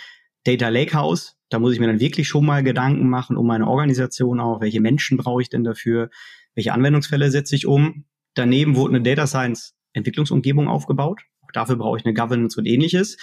Data 0.44 0.70
Lakehouse, 0.70 1.36
da 1.50 1.58
muss 1.58 1.74
ich 1.74 1.80
mir 1.80 1.88
dann 1.88 2.00
wirklich 2.00 2.28
schon 2.28 2.46
mal 2.46 2.62
Gedanken 2.62 3.10
machen 3.10 3.38
um 3.38 3.48
meine 3.48 3.68
Organisation 3.68 4.40
auch, 4.40 4.62
welche 4.62 4.82
Menschen 4.82 5.18
brauche 5.18 5.42
ich 5.42 5.50
denn 5.50 5.64
dafür, 5.64 6.12
welche 6.54 6.74
Anwendungsfälle 6.74 7.32
setze 7.32 7.56
ich 7.56 7.66
um. 7.66 8.06
Daneben 8.36 8.76
wurde 8.76 8.94
eine 8.94 9.02
Data 9.02 9.26
Science 9.26 9.74
Entwicklungsumgebung 9.94 10.68
aufgebaut. 10.68 11.24
Auch 11.42 11.52
dafür 11.52 11.78
brauche 11.78 11.98
ich 11.98 12.06
eine 12.06 12.14
Governance 12.14 12.60
und 12.60 12.68
ähnliches. 12.68 13.18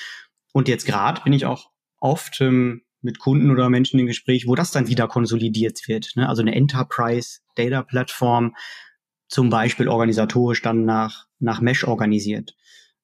Und 0.53 0.69
jetzt 0.69 0.87
gerade 0.87 1.23
bin 1.23 1.33
ich 1.33 1.47
auch 1.47 1.71
oft 2.01 2.41
ähm, 2.41 2.83
mit 3.03 3.19
Kunden 3.19 3.51
oder 3.51 3.71
Menschen 3.71 3.99
im 4.01 4.07
Gespräch, 4.07 4.47
wo 4.47 4.55
das 4.55 4.71
dann 4.71 4.89
wieder 4.89 5.09
konsolidiert 5.09 5.87
wird. 5.87 6.13
Ne? 6.17 6.29
Also 6.29 6.43
eine 6.43 6.55
Enterprise 6.55 7.41
Data 7.55 7.83
Plattform, 7.83 8.55
zum 9.29 9.49
Beispiel 9.49 9.89
organisatorisch 9.89 10.61
dann 10.61 10.85
nach, 10.85 11.27
nach 11.39 11.61
Mesh 11.61 11.85
organisiert. 11.85 12.57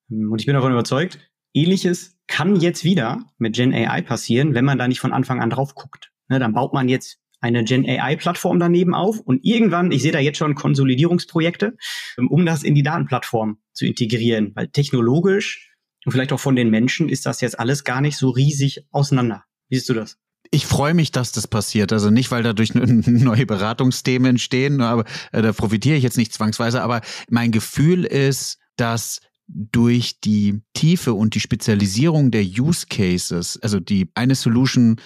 Und 0.09 0.41
ich 0.41 0.47
bin 0.47 0.55
davon 0.55 0.73
überzeugt, 0.73 1.19
ähnliches 1.55 2.19
kann 2.27 2.57
jetzt 2.57 2.85
wieder 2.85 3.25
mit 3.39 3.55
Gen 3.55 3.73
AI 3.73 4.03
passieren, 4.03 4.55
wenn 4.55 4.65
man 4.65 4.79
da 4.79 4.89
nicht 4.89 5.01
von 5.01 5.13
Anfang 5.13 5.41
an 5.41 5.51
drauf 5.51 5.75
guckt. 5.75 6.13
Ne, 6.29 6.41
dann 6.41 6.55
baut 6.55 6.75
man 6.75 6.89
jetzt 6.89 7.21
eine 7.41 7.65
Gen 7.65 7.87
AI-Plattform 7.87 8.59
daneben 8.59 8.95
auf 8.95 9.21
und 9.21 9.45
irgendwann, 9.45 9.93
ich 9.93 10.03
sehe 10.03 10.11
da 10.11 10.19
jetzt 10.19 10.39
schon 10.39 10.55
Konsolidierungsprojekte, 10.55 11.77
ähm, 12.19 12.29
um 12.29 12.45
das 12.45 12.63
in 12.63 12.75
die 12.75 12.83
Datenplattform 12.83 13.59
zu 13.73 13.87
integrieren, 13.87 14.53
weil 14.55 14.69
technologisch 14.69 15.76
und 16.07 16.13
vielleicht 16.13 16.33
auch 16.33 16.41
von 16.41 16.55
den 16.55 16.71
Menschen 16.71 17.09
ist 17.09 17.27
das 17.27 17.41
jetzt 17.41 17.59
alles 17.59 17.83
gar 17.83 18.01
nicht 18.01 18.17
so 18.17 18.31
riesig 18.31 18.87
auseinander. 18.93 19.45
Wie 19.69 19.75
siehst 19.75 19.89
du 19.89 19.95
das? 19.95 20.17
Ich 20.53 20.65
freue 20.65 20.95
mich, 20.95 21.11
dass 21.11 21.33
das 21.33 21.49
passiert. 21.49 21.93
Also 21.93 22.11
nicht, 22.11 22.31
weil 22.31 22.45
dadurch 22.45 22.75
neue 22.75 23.45
Beratungsthemen 23.45 24.31
entstehen, 24.31 24.81
aber 24.81 25.05
äh, 25.33 25.43
da 25.43 25.53
profitiere 25.53 25.97
ich 25.97 26.05
jetzt 26.05 26.17
nicht 26.17 26.33
zwangsweise. 26.33 26.81
Aber 26.81 27.01
mein 27.29 27.51
Gefühl 27.51 28.05
ist, 28.05 28.59
dass 28.77 29.21
durch 29.49 30.21
die 30.21 30.61
Tiefe 30.75 31.15
und 31.15 31.35
die 31.35 31.41
Spezialisierung 31.41 32.31
der 32.31 32.45
Use 32.45 32.87
Cases, 32.89 33.59
also 33.63 33.81
die 33.81 34.11
eine 34.15 34.35
Solution 34.35 34.97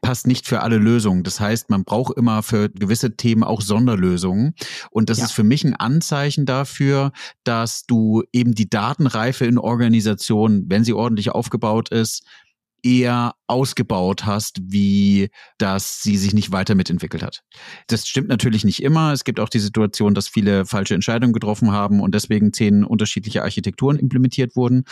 passt 0.00 0.26
nicht 0.26 0.46
für 0.46 0.60
alle 0.60 0.76
Lösungen. 0.76 1.22
Das 1.22 1.40
heißt, 1.40 1.70
man 1.70 1.84
braucht 1.84 2.16
immer 2.16 2.42
für 2.42 2.68
gewisse 2.68 3.16
Themen 3.16 3.42
auch 3.42 3.62
Sonderlösungen. 3.62 4.54
Und 4.90 5.08
das 5.08 5.18
ja. 5.18 5.24
ist 5.24 5.32
für 5.32 5.44
mich 5.44 5.64
ein 5.64 5.74
Anzeichen 5.74 6.44
dafür, 6.44 7.12
dass 7.44 7.86
du 7.86 8.22
eben 8.32 8.54
die 8.54 8.68
Datenreife 8.68 9.46
in 9.46 9.56
Organisationen, 9.56 10.64
wenn 10.68 10.84
sie 10.84 10.92
ordentlich 10.92 11.30
aufgebaut 11.30 11.88
ist, 11.88 12.24
eher 12.84 13.34
ausgebaut 13.46 14.26
hast, 14.26 14.60
wie 14.62 15.30
dass 15.58 16.02
sie 16.02 16.16
sich 16.16 16.34
nicht 16.34 16.52
weiter 16.52 16.74
mitentwickelt 16.74 17.22
hat. 17.22 17.42
Das 17.88 18.06
stimmt 18.06 18.28
natürlich 18.28 18.64
nicht 18.64 18.82
immer. 18.82 19.12
Es 19.12 19.24
gibt 19.24 19.40
auch 19.40 19.48
die 19.48 19.58
Situation, 19.58 20.14
dass 20.14 20.28
viele 20.28 20.66
falsche 20.66 20.94
Entscheidungen 20.94 21.32
getroffen 21.32 21.72
haben 21.72 22.00
und 22.00 22.14
deswegen 22.14 22.52
zehn 22.52 22.84
unterschiedliche 22.84 23.42
Architekturen 23.42 23.98
implementiert 23.98 24.54
wurden. 24.54 24.84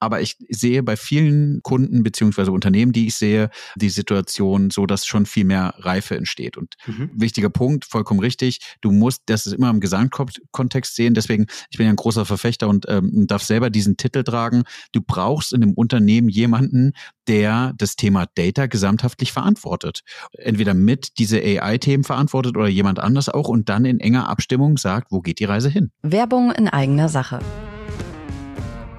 Aber 0.00 0.20
ich 0.20 0.36
sehe 0.48 0.82
bei 0.82 0.96
vielen 0.96 1.62
Kunden 1.62 2.02
beziehungsweise 2.02 2.52
Unternehmen, 2.52 2.92
die 2.92 3.06
ich 3.06 3.16
sehe, 3.16 3.50
die 3.76 3.90
Situation 3.90 4.70
so, 4.70 4.86
dass 4.86 5.06
schon 5.06 5.26
viel 5.26 5.44
mehr 5.44 5.74
Reife 5.78 6.16
entsteht. 6.16 6.56
Und 6.56 6.74
mhm. 6.86 7.10
wichtiger 7.14 7.50
Punkt, 7.50 7.84
vollkommen 7.84 8.20
richtig, 8.20 8.60
du 8.80 8.90
musst 8.90 9.22
das 9.26 9.46
ist 9.46 9.52
immer 9.52 9.70
im 9.70 9.80
Gesamtkontext 9.80 10.96
sehen. 10.96 11.14
Deswegen, 11.14 11.46
ich 11.70 11.78
bin 11.78 11.86
ja 11.86 11.92
ein 11.92 11.96
großer 11.96 12.24
Verfechter 12.24 12.68
und 12.68 12.86
ähm, 12.88 13.26
darf 13.26 13.42
selber 13.42 13.70
diesen 13.70 13.96
Titel 13.96 14.24
tragen. 14.24 14.64
Du 14.92 15.00
brauchst 15.00 15.52
in 15.52 15.62
einem 15.62 15.74
Unternehmen 15.74 16.28
jemanden, 16.28 16.92
der 17.28 17.72
das 17.76 17.96
Thema 17.96 18.26
Data 18.34 18.66
gesamthaftlich 18.66 19.32
verantwortet. 19.32 20.00
Entweder 20.32 20.74
mit 20.74 21.18
diese 21.18 21.38
AI-Themen 21.38 22.04
verantwortet 22.04 22.56
oder 22.56 22.68
jemand 22.68 22.98
anders 22.98 23.28
auch 23.28 23.48
und 23.48 23.68
dann 23.68 23.84
in 23.84 24.00
enger 24.00 24.28
Abstimmung 24.28 24.78
sagt, 24.78 25.12
wo 25.12 25.20
geht 25.20 25.38
die 25.38 25.44
Reise 25.44 25.68
hin? 25.68 25.90
Werbung 26.02 26.50
in 26.50 26.68
eigener 26.68 27.08
Sache. 27.08 27.40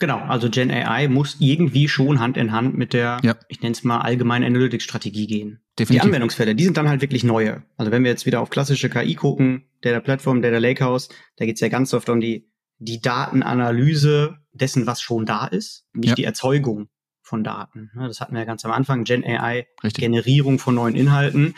Genau, 0.00 0.18
also 0.18 0.48
Gen 0.48 0.70
AI 0.70 1.08
muss 1.08 1.36
irgendwie 1.40 1.88
schon 1.88 2.20
Hand 2.20 2.36
in 2.36 2.52
Hand 2.52 2.76
mit 2.76 2.92
der, 2.92 3.18
ja. 3.22 3.36
ich 3.48 3.60
nenne 3.62 3.72
es 3.72 3.82
mal, 3.82 3.98
allgemeinen 3.98 4.44
Analytics-Strategie 4.44 5.26
gehen. 5.26 5.60
Definitiv. 5.76 6.02
Die 6.02 6.06
Anwendungsfälle, 6.06 6.54
die 6.54 6.64
sind 6.64 6.76
dann 6.76 6.88
halt 6.88 7.00
wirklich 7.00 7.24
neue. 7.24 7.64
Also 7.76 7.90
wenn 7.90 8.04
wir 8.04 8.10
jetzt 8.10 8.24
wieder 8.24 8.40
auf 8.40 8.50
klassische 8.50 8.88
KI 8.88 9.16
gucken, 9.16 9.64
Data 9.80 9.98
Platform, 9.98 10.40
Data 10.40 10.58
Lakehouse, 10.58 11.08
da 11.36 11.46
geht's 11.46 11.60
ja 11.60 11.68
ganz 11.68 11.92
oft 11.94 12.08
um 12.08 12.20
die, 12.20 12.48
die 12.78 13.00
Datenanalyse 13.00 14.38
dessen, 14.52 14.86
was 14.86 15.00
schon 15.00 15.26
da 15.26 15.46
ist, 15.46 15.86
nicht 15.92 16.10
ja. 16.10 16.14
die 16.14 16.24
Erzeugung 16.24 16.88
von 17.22 17.42
Daten. 17.42 17.90
Das 17.96 18.20
hatten 18.20 18.34
wir 18.34 18.40
ja 18.40 18.46
ganz 18.46 18.64
am 18.64 18.70
Anfang, 18.70 19.02
Gen 19.02 19.24
AI, 19.24 19.66
Richtig. 19.82 20.02
Generierung 20.02 20.60
von 20.60 20.76
neuen 20.76 20.94
Inhalten. 20.94 21.54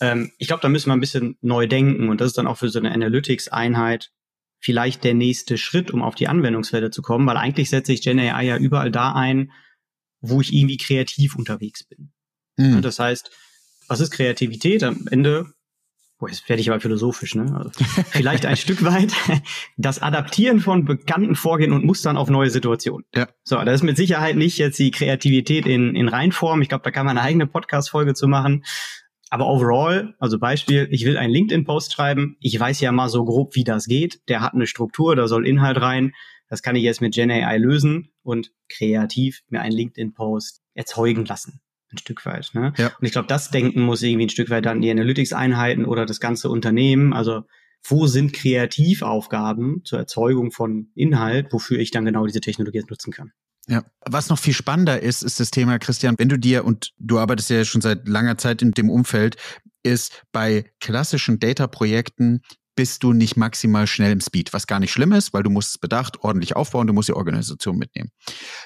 Ähm, 0.00 0.32
ich 0.38 0.48
glaube, 0.48 0.60
da 0.60 0.68
müssen 0.68 0.90
wir 0.90 0.94
ein 0.94 1.00
bisschen 1.00 1.38
neu 1.40 1.66
denken 1.68 2.08
und 2.08 2.20
das 2.20 2.28
ist 2.28 2.38
dann 2.38 2.48
auch 2.48 2.58
für 2.58 2.68
so 2.68 2.78
eine 2.78 2.92
Analytics-Einheit 2.92 4.10
vielleicht 4.58 5.04
der 5.04 5.14
nächste 5.14 5.58
Schritt, 5.58 5.90
um 5.90 6.02
auf 6.02 6.14
die 6.14 6.28
Anwendungsfälle 6.28 6.90
zu 6.90 7.02
kommen, 7.02 7.26
weil 7.26 7.36
eigentlich 7.36 7.70
setze 7.70 7.92
ich 7.92 8.02
Gen 8.02 8.18
AI 8.18 8.44
ja 8.44 8.56
überall 8.56 8.90
da 8.90 9.12
ein, 9.12 9.52
wo 10.20 10.40
ich 10.40 10.52
irgendwie 10.52 10.76
kreativ 10.76 11.36
unterwegs 11.36 11.84
bin. 11.84 12.12
Mhm. 12.56 12.82
Das 12.82 12.98
heißt, 12.98 13.30
was 13.88 14.00
ist 14.00 14.10
Kreativität? 14.10 14.82
Am 14.82 15.06
Ende 15.10 15.46
boah, 16.18 16.28
jetzt 16.28 16.48
werde 16.48 16.60
ich 16.60 16.70
aber 16.70 16.80
philosophisch, 16.80 17.34
ne? 17.34 17.54
Also 17.56 17.70
vielleicht 18.10 18.46
ein 18.46 18.56
Stück 18.56 18.82
weit 18.84 19.12
das 19.76 20.00
Adaptieren 20.00 20.60
von 20.60 20.84
bekannten 20.84 21.36
Vorgehen 21.36 21.72
und 21.72 21.84
Mustern 21.84 22.16
auf 22.16 22.30
neue 22.30 22.50
Situationen. 22.50 23.06
Ja. 23.14 23.28
So, 23.44 23.56
das 23.56 23.76
ist 23.76 23.82
mit 23.82 23.96
Sicherheit 23.96 24.36
nicht 24.36 24.58
jetzt 24.58 24.78
die 24.78 24.90
Kreativität 24.90 25.66
in, 25.66 25.94
in 25.94 26.08
Reinform. 26.08 26.62
Ich 26.62 26.68
glaube, 26.68 26.84
da 26.84 26.90
kann 26.90 27.06
man 27.06 27.18
eine 27.18 27.26
eigene 27.26 27.46
Podcast-Folge 27.46 28.14
zu 28.14 28.28
machen. 28.28 28.64
Aber 29.30 29.48
overall, 29.48 30.14
also 30.18 30.38
Beispiel, 30.38 30.88
ich 30.90 31.04
will 31.04 31.16
einen 31.16 31.32
LinkedIn-Post 31.32 31.92
schreiben. 31.92 32.36
Ich 32.40 32.58
weiß 32.58 32.80
ja 32.80 32.92
mal 32.92 33.08
so 33.08 33.24
grob, 33.24 33.54
wie 33.56 33.64
das 33.64 33.86
geht. 33.86 34.20
Der 34.28 34.40
hat 34.40 34.54
eine 34.54 34.66
Struktur, 34.66 35.16
da 35.16 35.26
soll 35.26 35.46
Inhalt 35.46 35.80
rein. 35.80 36.12
Das 36.48 36.62
kann 36.62 36.76
ich 36.76 36.84
jetzt 36.84 37.00
mit 37.00 37.14
Gen 37.14 37.30
AI 37.30 37.58
lösen 37.58 38.12
und 38.22 38.52
kreativ 38.68 39.42
mir 39.48 39.60
einen 39.60 39.74
LinkedIn-Post 39.76 40.62
erzeugen 40.74 41.24
lassen 41.24 41.60
ein 41.92 41.98
Stück 41.98 42.24
weit. 42.26 42.50
Ne? 42.54 42.72
Ja. 42.76 42.88
Und 42.88 43.06
ich 43.06 43.12
glaube, 43.12 43.28
das 43.28 43.50
Denken 43.50 43.82
muss 43.82 44.02
irgendwie 44.02 44.26
ein 44.26 44.30
Stück 44.30 44.50
weit 44.50 44.66
dann 44.66 44.80
die 44.80 44.90
Analytics-Einheiten 44.90 45.84
oder 45.84 46.06
das 46.06 46.20
ganze 46.20 46.50
Unternehmen, 46.50 47.12
also 47.12 47.42
wo 47.88 48.06
sind 48.06 48.32
Kreativaufgaben 48.32 49.84
zur 49.84 49.98
Erzeugung 50.00 50.50
von 50.50 50.90
Inhalt, 50.94 51.52
wofür 51.52 51.78
ich 51.78 51.90
dann 51.90 52.04
genau 52.04 52.26
diese 52.26 52.40
Technologie 52.40 52.82
nutzen 52.88 53.12
kann. 53.12 53.32
Ja, 53.68 53.82
was 54.04 54.28
noch 54.28 54.38
viel 54.38 54.54
spannender 54.54 55.02
ist, 55.02 55.22
ist 55.22 55.40
das 55.40 55.50
Thema, 55.50 55.78
Christian, 55.78 56.14
wenn 56.18 56.28
du 56.28 56.38
dir, 56.38 56.64
und 56.64 56.92
du 56.98 57.18
arbeitest 57.18 57.50
ja 57.50 57.64
schon 57.64 57.80
seit 57.80 58.06
langer 58.06 58.38
Zeit 58.38 58.62
in 58.62 58.70
dem 58.72 58.90
Umfeld, 58.90 59.36
ist 59.82 60.22
bei 60.32 60.70
klassischen 60.80 61.40
Data-Projekten 61.40 62.42
bist 62.76 63.02
du 63.02 63.12
nicht 63.12 63.36
maximal 63.36 63.86
schnell 63.86 64.12
im 64.12 64.20
Speed, 64.20 64.52
was 64.52 64.66
gar 64.66 64.78
nicht 64.78 64.92
schlimm 64.92 65.12
ist, 65.12 65.32
weil 65.32 65.42
du 65.42 65.50
musst 65.50 65.70
es 65.70 65.78
bedacht 65.78 66.22
ordentlich 66.22 66.54
aufbauen, 66.54 66.86
du 66.86 66.92
musst 66.92 67.08
die 67.08 67.14
Organisation 67.14 67.78
mitnehmen. 67.78 68.10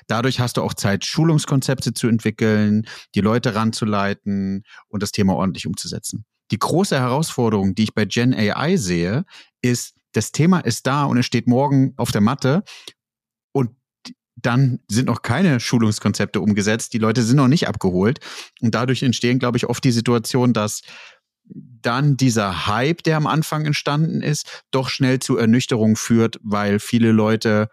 Dadurch 0.09 0.41
hast 0.41 0.57
du 0.57 0.63
auch 0.63 0.75
Zeit, 0.75 1.05
Schulungskonzepte 1.07 1.95
zu 1.95 2.09
entwickeln, 2.09 2.87
die 3.15 3.21
Leute 3.21 3.55
ranzuleiten 3.55 4.65
und 4.89 5.03
das 5.03 5.13
Thema 5.13 5.35
ordentlich 5.35 5.67
umzusetzen. 5.67 6.25
Die 6.51 6.59
große 6.59 6.99
Herausforderung, 6.99 7.77
die 7.77 7.85
ich 7.85 7.95
bei 7.95 8.05
Gen 8.05 8.35
AI 8.35 8.77
sehe, 8.77 9.25
ist, 9.63 9.95
das 10.13 10.33
Thema 10.33 10.59
ist 10.59 10.89
da 10.89 11.05
und 11.05 11.19
es 11.19 11.27
steht 11.27 11.47
morgen 11.47 11.95
auf 11.97 12.11
der 12.11 12.21
Matte 12.21 12.65
dann 14.43 14.81
sind 14.89 15.07
noch 15.07 15.23
keine 15.23 15.61
Schulungskonzepte 15.61 16.41
umgesetzt, 16.41 16.93
die 16.93 16.99
Leute 16.99 17.23
sind 17.23 17.37
noch 17.37 17.49
nicht 17.49 17.69
abgeholt 17.69 18.21
und 18.61 18.75
dadurch 18.75 19.03
entstehen, 19.03 19.39
glaube 19.39 19.59
ich, 19.59 19.67
oft 19.67 19.83
die 19.85 19.93
Situation, 19.93 20.53
dass 20.53 20.83
dann 21.45 22.17
dieser 22.17 22.67
Hype, 22.67 23.03
der 23.03 23.17
am 23.17 23.27
Anfang 23.27 23.67
entstanden 23.67 24.23
ist, 24.23 24.65
doch 24.71 24.89
schnell 24.89 25.19
zu 25.19 25.37
Ernüchterung 25.37 25.97
führt, 25.97 26.39
weil 26.43 26.79
viele 26.79 27.13
Leute 27.13 27.69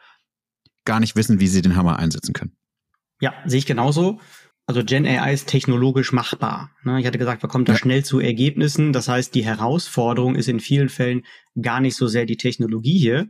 gar 0.86 1.00
nicht 1.00 1.16
wissen, 1.16 1.40
wie 1.40 1.48
sie 1.48 1.62
den 1.62 1.76
Hammer 1.76 2.00
einsetzen 2.00 2.34
können. 2.34 2.56
Ja, 3.20 3.34
sehe 3.46 3.60
ich 3.60 3.66
genauso. 3.66 4.20
Also 4.68 4.84
Gen 4.84 5.06
AI 5.06 5.34
ist 5.34 5.48
technologisch 5.48 6.12
machbar. 6.12 6.72
Ne? 6.84 7.00
Ich 7.00 7.06
hatte 7.06 7.18
gesagt, 7.18 7.42
wir 7.42 7.50
kommen 7.50 7.66
da 7.66 7.74
ja. 7.74 7.80
schnell 7.80 8.04
zu 8.04 8.20
Ergebnissen. 8.20 8.92
Das 8.92 9.08
heißt, 9.08 9.34
die 9.34 9.46
Herausforderung 9.46 10.36
ist 10.36 10.50
in 10.50 10.60
vielen 10.60 10.90
Fällen 10.90 11.24
gar 11.62 11.80
nicht 11.80 11.96
so 11.96 12.08
sehr 12.08 12.26
die 12.26 12.38
Technologie 12.38 12.98
hier. 12.98 13.30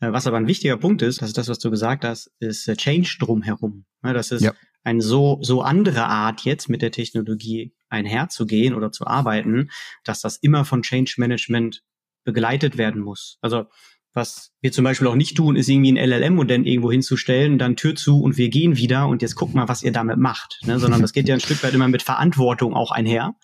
Äh, 0.00 0.12
was 0.12 0.26
aber 0.26 0.38
ein 0.38 0.46
wichtiger 0.46 0.76
Punkt 0.76 1.02
ist, 1.02 1.22
das 1.22 1.28
ist 1.28 1.38
das, 1.38 1.48
was 1.48 1.58
du 1.58 1.70
gesagt 1.70 2.04
hast, 2.04 2.32
ist 2.40 2.66
Change 2.76 3.16
drumherum. 3.20 3.84
Das 4.02 4.32
ist 4.32 4.42
ja. 4.42 4.52
eine 4.82 5.02
so, 5.02 5.38
so 5.42 5.62
andere 5.62 6.06
Art 6.06 6.42
jetzt 6.42 6.68
mit 6.68 6.82
der 6.82 6.90
Technologie 6.90 7.74
einherzugehen 7.88 8.74
oder 8.74 8.92
zu 8.92 9.06
arbeiten, 9.06 9.70
dass 10.04 10.20
das 10.20 10.36
immer 10.36 10.64
von 10.64 10.82
Change 10.82 11.14
Management 11.18 11.82
begleitet 12.24 12.78
werden 12.78 13.02
muss. 13.02 13.38
Also 13.40 13.66
was 14.12 14.52
wir 14.60 14.72
zum 14.72 14.84
Beispiel 14.84 15.06
auch 15.06 15.14
nicht 15.14 15.36
tun, 15.36 15.54
ist 15.54 15.68
irgendwie 15.68 15.92
ein 15.92 16.10
LLM-Modell 16.10 16.66
irgendwo 16.66 16.90
hinzustellen, 16.90 17.58
dann 17.58 17.76
Tür 17.76 17.94
zu 17.94 18.20
und 18.20 18.36
wir 18.36 18.48
gehen 18.48 18.76
wieder 18.76 19.06
und 19.06 19.22
jetzt 19.22 19.36
guck 19.36 19.54
mal, 19.54 19.68
was 19.68 19.84
ihr 19.84 19.92
damit 19.92 20.18
macht. 20.18 20.58
Ne? 20.64 20.80
Sondern 20.80 21.00
das 21.00 21.12
geht 21.12 21.28
ja 21.28 21.34
ein 21.34 21.40
Stück 21.40 21.62
weit 21.62 21.74
immer 21.74 21.86
mit 21.86 22.02
Verantwortung 22.02 22.74
auch 22.74 22.90
einher, 22.90 23.36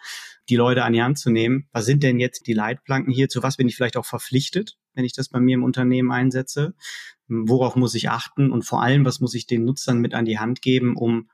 die 0.48 0.56
Leute 0.56 0.82
an 0.82 0.92
die 0.92 1.02
Hand 1.02 1.18
zu 1.18 1.30
nehmen. 1.30 1.68
Was 1.72 1.86
sind 1.86 2.02
denn 2.02 2.18
jetzt 2.18 2.48
die 2.48 2.52
Leitplanken 2.52 3.12
hier? 3.12 3.28
Zu 3.28 3.44
was 3.44 3.56
bin 3.56 3.68
ich 3.68 3.76
vielleicht 3.76 3.96
auch 3.96 4.06
verpflichtet, 4.06 4.76
wenn 4.96 5.04
ich 5.04 5.12
das 5.12 5.28
bei 5.28 5.38
mir 5.38 5.54
im 5.54 5.64
Unternehmen 5.64 6.10
einsetze? 6.10 6.74
Worauf 7.28 7.76
muss 7.76 7.94
ich 7.94 8.10
achten? 8.10 8.50
Und 8.50 8.64
vor 8.64 8.82
allem, 8.82 9.04
was 9.04 9.20
muss 9.20 9.34
ich 9.34 9.46
den 9.46 9.64
Nutzern 9.64 10.00
mit 10.00 10.14
an 10.14 10.24
die 10.24 10.38
Hand 10.38 10.62
geben, 10.62 10.96
um 10.96 11.28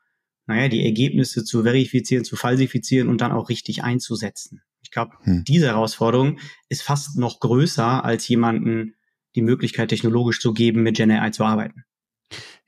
naja, 0.47 0.69
die 0.69 0.85
Ergebnisse 0.85 1.45
zu 1.45 1.63
verifizieren, 1.63 2.25
zu 2.25 2.37
falsifizieren 2.37 3.09
und 3.09 3.21
dann 3.21 3.33
auch 3.33 3.49
richtig 3.49 3.85
einzusetzen. 3.85 4.63
Ich 4.83 4.91
glaube, 4.91 5.13
hm. 5.23 5.45
diese 5.45 5.69
Herausforderung 5.69 6.39
ist 6.69 6.83
fast 6.83 7.17
noch 7.17 7.41
größer, 7.41 8.05
als 8.05 8.27
jemanden 8.29 8.97
die 9.35 9.43
Möglichkeit 9.43 9.89
technologisch 9.89 10.41
zu 10.41 10.53
geben, 10.53 10.83
mit 10.83 10.97
Gen 10.97 11.11
AI 11.11 11.31
zu 11.31 11.45
arbeiten. 11.45 11.85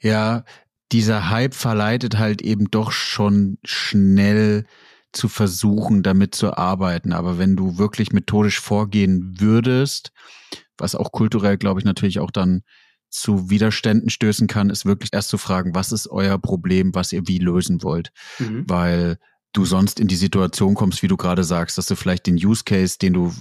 Ja, 0.00 0.44
dieser 0.92 1.30
Hype 1.30 1.54
verleitet 1.54 2.18
halt 2.18 2.42
eben 2.42 2.70
doch 2.70 2.92
schon 2.92 3.58
schnell 3.64 4.64
zu 5.12 5.28
versuchen, 5.28 6.02
damit 6.02 6.34
zu 6.34 6.56
arbeiten. 6.56 7.12
Aber 7.12 7.38
wenn 7.38 7.56
du 7.56 7.78
wirklich 7.78 8.12
methodisch 8.12 8.60
vorgehen 8.60 9.40
würdest, 9.40 10.12
was 10.78 10.94
auch 10.94 11.12
kulturell, 11.12 11.56
glaube 11.56 11.80
ich, 11.80 11.84
natürlich 11.84 12.20
auch 12.20 12.30
dann 12.30 12.62
zu 13.10 13.48
Widerständen 13.48 14.10
stößen 14.10 14.48
kann, 14.48 14.70
ist 14.70 14.86
wirklich 14.86 15.10
erst 15.12 15.28
zu 15.28 15.38
fragen, 15.38 15.74
was 15.74 15.92
ist 15.92 16.08
euer 16.08 16.38
Problem, 16.38 16.94
was 16.94 17.12
ihr 17.12 17.26
wie 17.26 17.38
lösen 17.38 17.82
wollt. 17.82 18.10
Mhm. 18.40 18.64
Weil 18.66 19.18
du 19.54 19.64
sonst 19.64 20.00
in 20.00 20.08
die 20.08 20.16
Situation 20.16 20.74
kommst, 20.74 21.02
wie 21.02 21.08
du 21.08 21.16
gerade 21.16 21.44
sagst, 21.44 21.78
dass 21.78 21.86
du 21.86 21.94
vielleicht 21.94 22.26
den 22.26 22.34
Use 22.34 22.64
Case, 22.64 22.98
den 23.00 23.12
du 23.12 23.32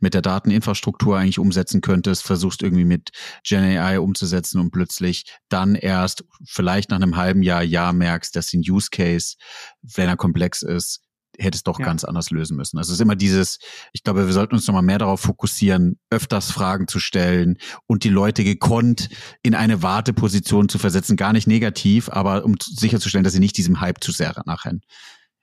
mit 0.00 0.12
der 0.12 0.22
Dateninfrastruktur 0.22 1.16
eigentlich 1.16 1.38
umsetzen 1.38 1.80
könntest, 1.80 2.22
versuchst 2.22 2.62
irgendwie 2.62 2.84
mit 2.84 3.10
Gen 3.42 3.64
AI 3.64 3.98
umzusetzen 3.98 4.60
und 4.60 4.70
plötzlich 4.70 5.24
dann 5.48 5.74
erst 5.74 6.24
vielleicht 6.46 6.90
nach 6.90 6.98
einem 6.98 7.16
halben 7.16 7.42
Jahr, 7.42 7.62
Jahr 7.62 7.94
merkst, 7.94 8.36
dass 8.36 8.48
den 8.48 8.60
Use 8.60 8.88
Case, 8.90 9.36
wenn 9.80 10.08
er 10.08 10.16
komplex 10.16 10.62
ist, 10.62 11.00
hätte 11.38 11.56
es 11.56 11.62
doch 11.62 11.78
ja. 11.78 11.86
ganz 11.86 12.04
anders 12.04 12.30
lösen 12.30 12.56
müssen. 12.56 12.78
Also 12.78 12.90
es 12.90 12.98
ist 12.98 13.00
immer 13.00 13.16
dieses, 13.16 13.58
ich 13.92 14.02
glaube, 14.02 14.26
wir 14.26 14.32
sollten 14.32 14.54
uns 14.54 14.66
nochmal 14.66 14.82
mehr 14.82 14.98
darauf 14.98 15.20
fokussieren, 15.20 15.98
öfters 16.10 16.50
Fragen 16.50 16.88
zu 16.88 17.00
stellen 17.00 17.58
und 17.86 18.04
die 18.04 18.08
Leute 18.08 18.44
gekonnt 18.44 19.08
in 19.42 19.54
eine 19.54 19.82
Warteposition 19.82 20.68
zu 20.68 20.78
versetzen. 20.78 21.16
Gar 21.16 21.32
nicht 21.32 21.46
negativ, 21.46 22.08
aber 22.08 22.44
um 22.44 22.56
sicherzustellen, 22.60 23.24
dass 23.24 23.32
sie 23.32 23.40
nicht 23.40 23.56
diesem 23.56 23.80
Hype 23.80 24.02
zu 24.02 24.12
sehr 24.12 24.34
nachrennen. 24.46 24.82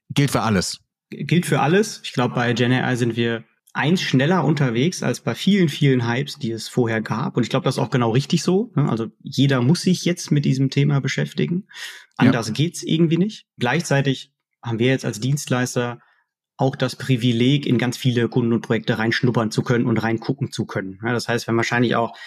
Gilt 0.09 0.31
für 0.31 0.41
alles. 0.41 0.79
Gilt 1.09 1.45
für 1.45 1.59
alles. 1.59 2.01
Ich 2.03 2.13
glaube, 2.13 2.35
bei 2.35 2.53
Gen 2.53 2.71
AI 2.71 2.95
sind 2.95 3.15
wir 3.15 3.43
eins 3.73 4.01
schneller 4.01 4.43
unterwegs 4.43 5.03
als 5.03 5.21
bei 5.21 5.35
vielen, 5.35 5.69
vielen 5.69 6.07
Hypes, 6.07 6.37
die 6.37 6.51
es 6.51 6.67
vorher 6.67 7.01
gab. 7.01 7.37
Und 7.37 7.43
ich 7.43 7.49
glaube, 7.49 7.65
das 7.65 7.75
ist 7.75 7.79
auch 7.79 7.91
genau 7.91 8.11
richtig 8.11 8.43
so. 8.43 8.71
Ne? 8.75 8.89
Also 8.89 9.07
jeder 9.21 9.61
muss 9.61 9.81
sich 9.81 10.05
jetzt 10.05 10.31
mit 10.31 10.45
diesem 10.45 10.69
Thema 10.69 11.01
beschäftigen. 11.01 11.67
Anders 12.17 12.47
ja. 12.47 12.53
geht's 12.53 12.83
irgendwie 12.83 13.17
nicht. 13.17 13.45
Gleichzeitig 13.57 14.31
haben 14.63 14.79
wir 14.79 14.87
jetzt 14.87 15.05
als 15.05 15.19
Dienstleister 15.19 15.99
auch 16.57 16.75
das 16.75 16.95
Privileg, 16.95 17.65
in 17.65 17.77
ganz 17.77 17.97
viele 17.97 18.27
Kunden 18.27 18.51
und 18.51 18.61
Projekte 18.61 18.97
reinschnuppern 18.97 19.49
zu 19.49 19.63
können 19.63 19.85
und 19.85 19.97
reingucken 19.97 20.51
zu 20.51 20.65
können. 20.65 20.99
Ja, 21.03 21.13
das 21.13 21.27
heißt, 21.27 21.47
wir 21.47 21.51
haben 21.51 21.57
wahrscheinlich 21.57 21.95
auch 21.95 22.17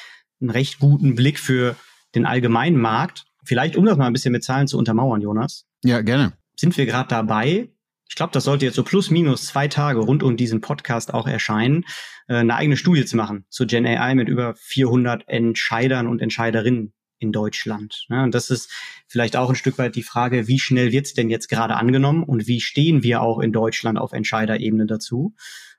einen 0.41 0.51
recht 0.51 0.79
guten 0.79 1.15
Blick 1.15 1.39
für 1.39 1.77
den 2.15 2.25
allgemeinen 2.25 2.81
Markt. 2.81 3.25
Vielleicht, 3.45 3.77
um 3.77 3.85
das 3.85 3.99
mal 3.99 4.07
ein 4.07 4.13
bisschen 4.13 4.33
mit 4.33 4.45
Zahlen 4.45 4.69
zu 4.69 4.79
untermauern, 4.79 5.21
Jonas. 5.21 5.67
Ja, 5.85 6.01
gerne. 6.01 6.33
Sind 6.57 6.77
wir 6.79 6.87
gerade 6.87 7.09
dabei, 7.09 7.69
ich 8.13 8.17
glaube, 8.17 8.33
das 8.33 8.45
sollte 8.45 8.67
jetzt 8.67 8.75
so 8.75 8.85
plus 8.85 9.11
minus 9.11 9.47
zwei 9.47 9.69
Tage 9.69 10.01
rund 10.01 10.23
um 10.23 10.37
diesen 10.37 10.61
Podcast 10.61 11.15
auch 11.15 11.27
erscheinen, 11.27 11.87
äh, 12.29 12.35
eine 12.35 12.55
eigene 12.55 12.77
Studie 12.77 13.07
zu 13.07 13.17
machen 13.17 13.47
zu 13.49 13.67
Gen 13.67 13.87
AI 13.87 14.15
mit 14.15 14.29
über 14.29 14.55
400 14.55 15.27
Entscheidern 15.29 16.07
und 16.07 16.21
Entscheiderinnen 16.21 16.93
in 17.23 17.33
Deutschland. 17.33 18.07
Ja, 18.11 18.25
und 18.25 18.35
das 18.35 18.51
ist 18.51 18.71
vielleicht 19.07 19.37
auch 19.37 19.49
ein 19.49 19.55
Stück 19.55 19.79
weit 19.79 19.95
die 19.95 20.03
Frage, 20.03 20.49
wie 20.49 20.59
schnell 20.59 20.93
wird's 20.93 21.15
denn 21.15 21.31
jetzt 21.31 21.49
gerade 21.49 21.77
angenommen 21.77 22.25
und 22.25 22.47
wie 22.47 22.61
stehen 22.61 23.03
wir 23.03 23.23
auch 23.23 23.39
in 23.39 23.53
Deutschland 23.53 23.99
auf 23.99 24.13
Entscheiderebene 24.13 24.87
dazu? 24.87 25.35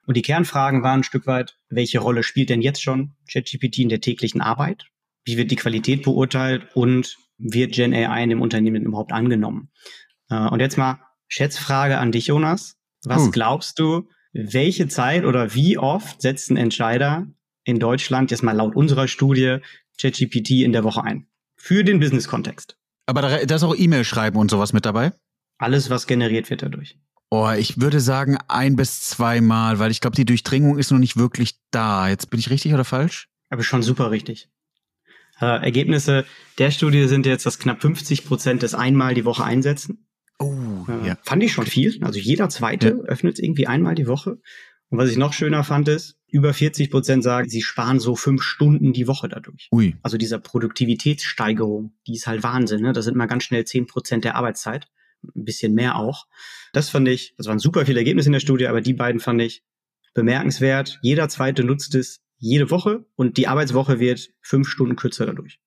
Und 0.06 0.18
die 0.18 0.22
Kernfragen 0.22 0.84
waren 0.84 1.02
ein 1.02 1.04
Stück 1.04 1.28
weit, 1.28 1.58
welche 1.70 2.00
Rolle 2.00 2.24
spielt 2.24 2.50
denn 2.50 2.62
jetzt 2.62 2.82
schon 2.82 3.14
ChatGPT 3.32 3.80
in 3.80 3.90
der 3.90 4.02
täglichen 4.02 4.42
Arbeit? 4.42 4.86
Wie 5.26 5.38
wird 5.38 5.52
die 5.52 5.56
Qualität 5.56 6.04
beurteilt 6.04 6.68
und 6.74 7.18
wird 7.38 7.74
Gen 7.74 7.94
AI 7.94 8.24
in 8.24 8.30
dem 8.30 8.42
Unternehmen 8.42 8.84
überhaupt 8.84 9.12
angenommen? 9.12 9.70
Äh, 10.30 10.48
und 10.48 10.60
jetzt 10.60 10.78
mal 10.78 11.00
Schätzfrage 11.28 11.98
an 11.98 12.12
dich, 12.12 12.28
Jonas. 12.28 12.78
Was 13.06 13.26
hm. 13.26 13.32
glaubst 13.32 13.80
du, 13.80 14.08
welche 14.34 14.88
Zeit 14.88 15.26
oder 15.26 15.54
wie 15.54 15.78
oft 15.78 16.22
setzen 16.22 16.58
Entscheider 16.58 17.28
in 17.64 17.80
Deutschland 17.80 18.32
jetzt 18.32 18.44
mal 18.44 18.56
laut 18.56 18.76
unserer 18.76 19.08
Studie 19.08 19.58
ChatGPT 20.00 20.64
in 20.64 20.74
der 20.74 20.84
Woche 20.84 21.04
ein? 21.04 21.28
Für 21.64 21.86
den 21.86 22.02
Business-Kontext. 22.02 22.76
Aber 23.06 23.22
da, 23.22 23.46
da 23.46 23.56
ist 23.56 23.64
auch 23.64 23.74
E-Mail 23.74 24.04
schreiben 24.04 24.38
und 24.38 24.52
sowas 24.52 24.74
mit 24.74 24.86
dabei? 24.86 25.14
Alles, 25.58 25.90
was 25.90 26.08
generiert 26.08 26.50
wird 26.50 26.62
dadurch. 26.62 27.00
Oh, 27.30 27.50
ich 27.58 27.80
würde 27.80 28.02
sagen 28.02 28.38
ein 28.50 28.76
bis 28.76 29.00
zweimal, 29.02 29.80
weil 29.80 29.90
ich 29.90 30.02
glaube, 30.02 30.18
die 30.18 30.26
Durchdringung 30.26 30.78
ist 30.78 30.92
noch 30.92 31.00
nicht 31.00 31.16
wirklich 31.16 31.56
da. 31.72 32.10
Jetzt 32.10 32.30
bin 32.30 32.40
ich 32.40 32.50
richtig 32.50 32.74
oder 32.74 32.84
falsch? 32.84 33.30
Aber 33.50 33.64
schon 33.64 33.82
super 33.82 34.12
richtig. 34.12 34.50
Äh, 35.40 35.64
Ergebnisse 35.64 36.26
der 36.58 36.70
Studie 36.70 37.08
sind 37.08 37.26
jetzt, 37.26 37.46
dass 37.46 37.60
knapp 37.60 37.82
50 37.82 38.26
Prozent 38.26 38.62
das 38.62 38.76
einmal 38.76 39.14
die 39.14 39.24
Woche 39.24 39.46
einsetzen. 39.46 40.06
Oh, 40.40 40.86
äh, 40.90 41.08
ja. 41.08 41.18
Fand 41.24 41.44
ich 41.44 41.54
schon 41.54 41.66
viel. 41.66 41.98
Also 42.04 42.20
jeder 42.20 42.50
zweite 42.50 42.90
ja. 42.90 42.96
öffnet 43.06 43.40
irgendwie 43.40 43.68
einmal 43.68 43.96
die 43.96 44.08
Woche. 44.08 44.38
Und 44.94 45.00
was 45.00 45.10
ich 45.10 45.18
noch 45.18 45.34
schöner 45.34 45.64
fand, 45.64 45.88
ist, 45.88 46.20
über 46.28 46.54
40 46.54 46.92
Prozent 46.92 47.24
sagen, 47.24 47.50
sie 47.50 47.64
sparen 47.64 48.00
so 48.00 48.16
fünf 48.16 48.44
Stunden 48.44 48.94
die 48.94 49.08
Woche 49.08 49.28
dadurch. 49.28 49.68
Ui. 49.72 49.96
Also 50.04 50.18
dieser 50.18 50.38
Produktivitätssteigerung, 50.38 51.94
die 52.06 52.14
ist 52.14 52.28
halt 52.28 52.44
Wahnsinn. 52.44 52.84
Ne? 52.84 52.94
Das 52.94 53.06
sind 53.06 53.18
mal 53.18 53.26
ganz 53.26 53.44
schnell 53.44 53.66
10 53.66 53.88
Prozent 53.88 54.24
der 54.24 54.36
Arbeitszeit. 54.36 54.88
Ein 55.24 55.46
bisschen 55.46 55.74
mehr 55.74 55.96
auch. 55.96 56.28
Das 56.74 56.90
fand 56.92 57.08
ich, 57.08 57.34
das 57.38 57.48
waren 57.48 57.58
super 57.58 57.88
viele 57.88 58.02
Ergebnisse 58.02 58.30
in 58.30 58.34
der 58.34 58.40
Studie, 58.40 58.68
aber 58.68 58.82
die 58.82 58.94
beiden 58.94 59.20
fand 59.20 59.42
ich 59.42 59.64
bemerkenswert. 60.14 61.00
Jeder 61.02 61.28
zweite 61.28 61.64
nutzt 61.64 61.96
es 61.96 62.22
jede 62.38 62.70
Woche 62.70 63.04
und 63.16 63.38
die 63.38 63.48
Arbeitswoche 63.48 64.00
wird 64.00 64.30
fünf 64.42 64.70
Stunden 64.70 64.96
kürzer 64.96 65.26
dadurch. 65.26 65.60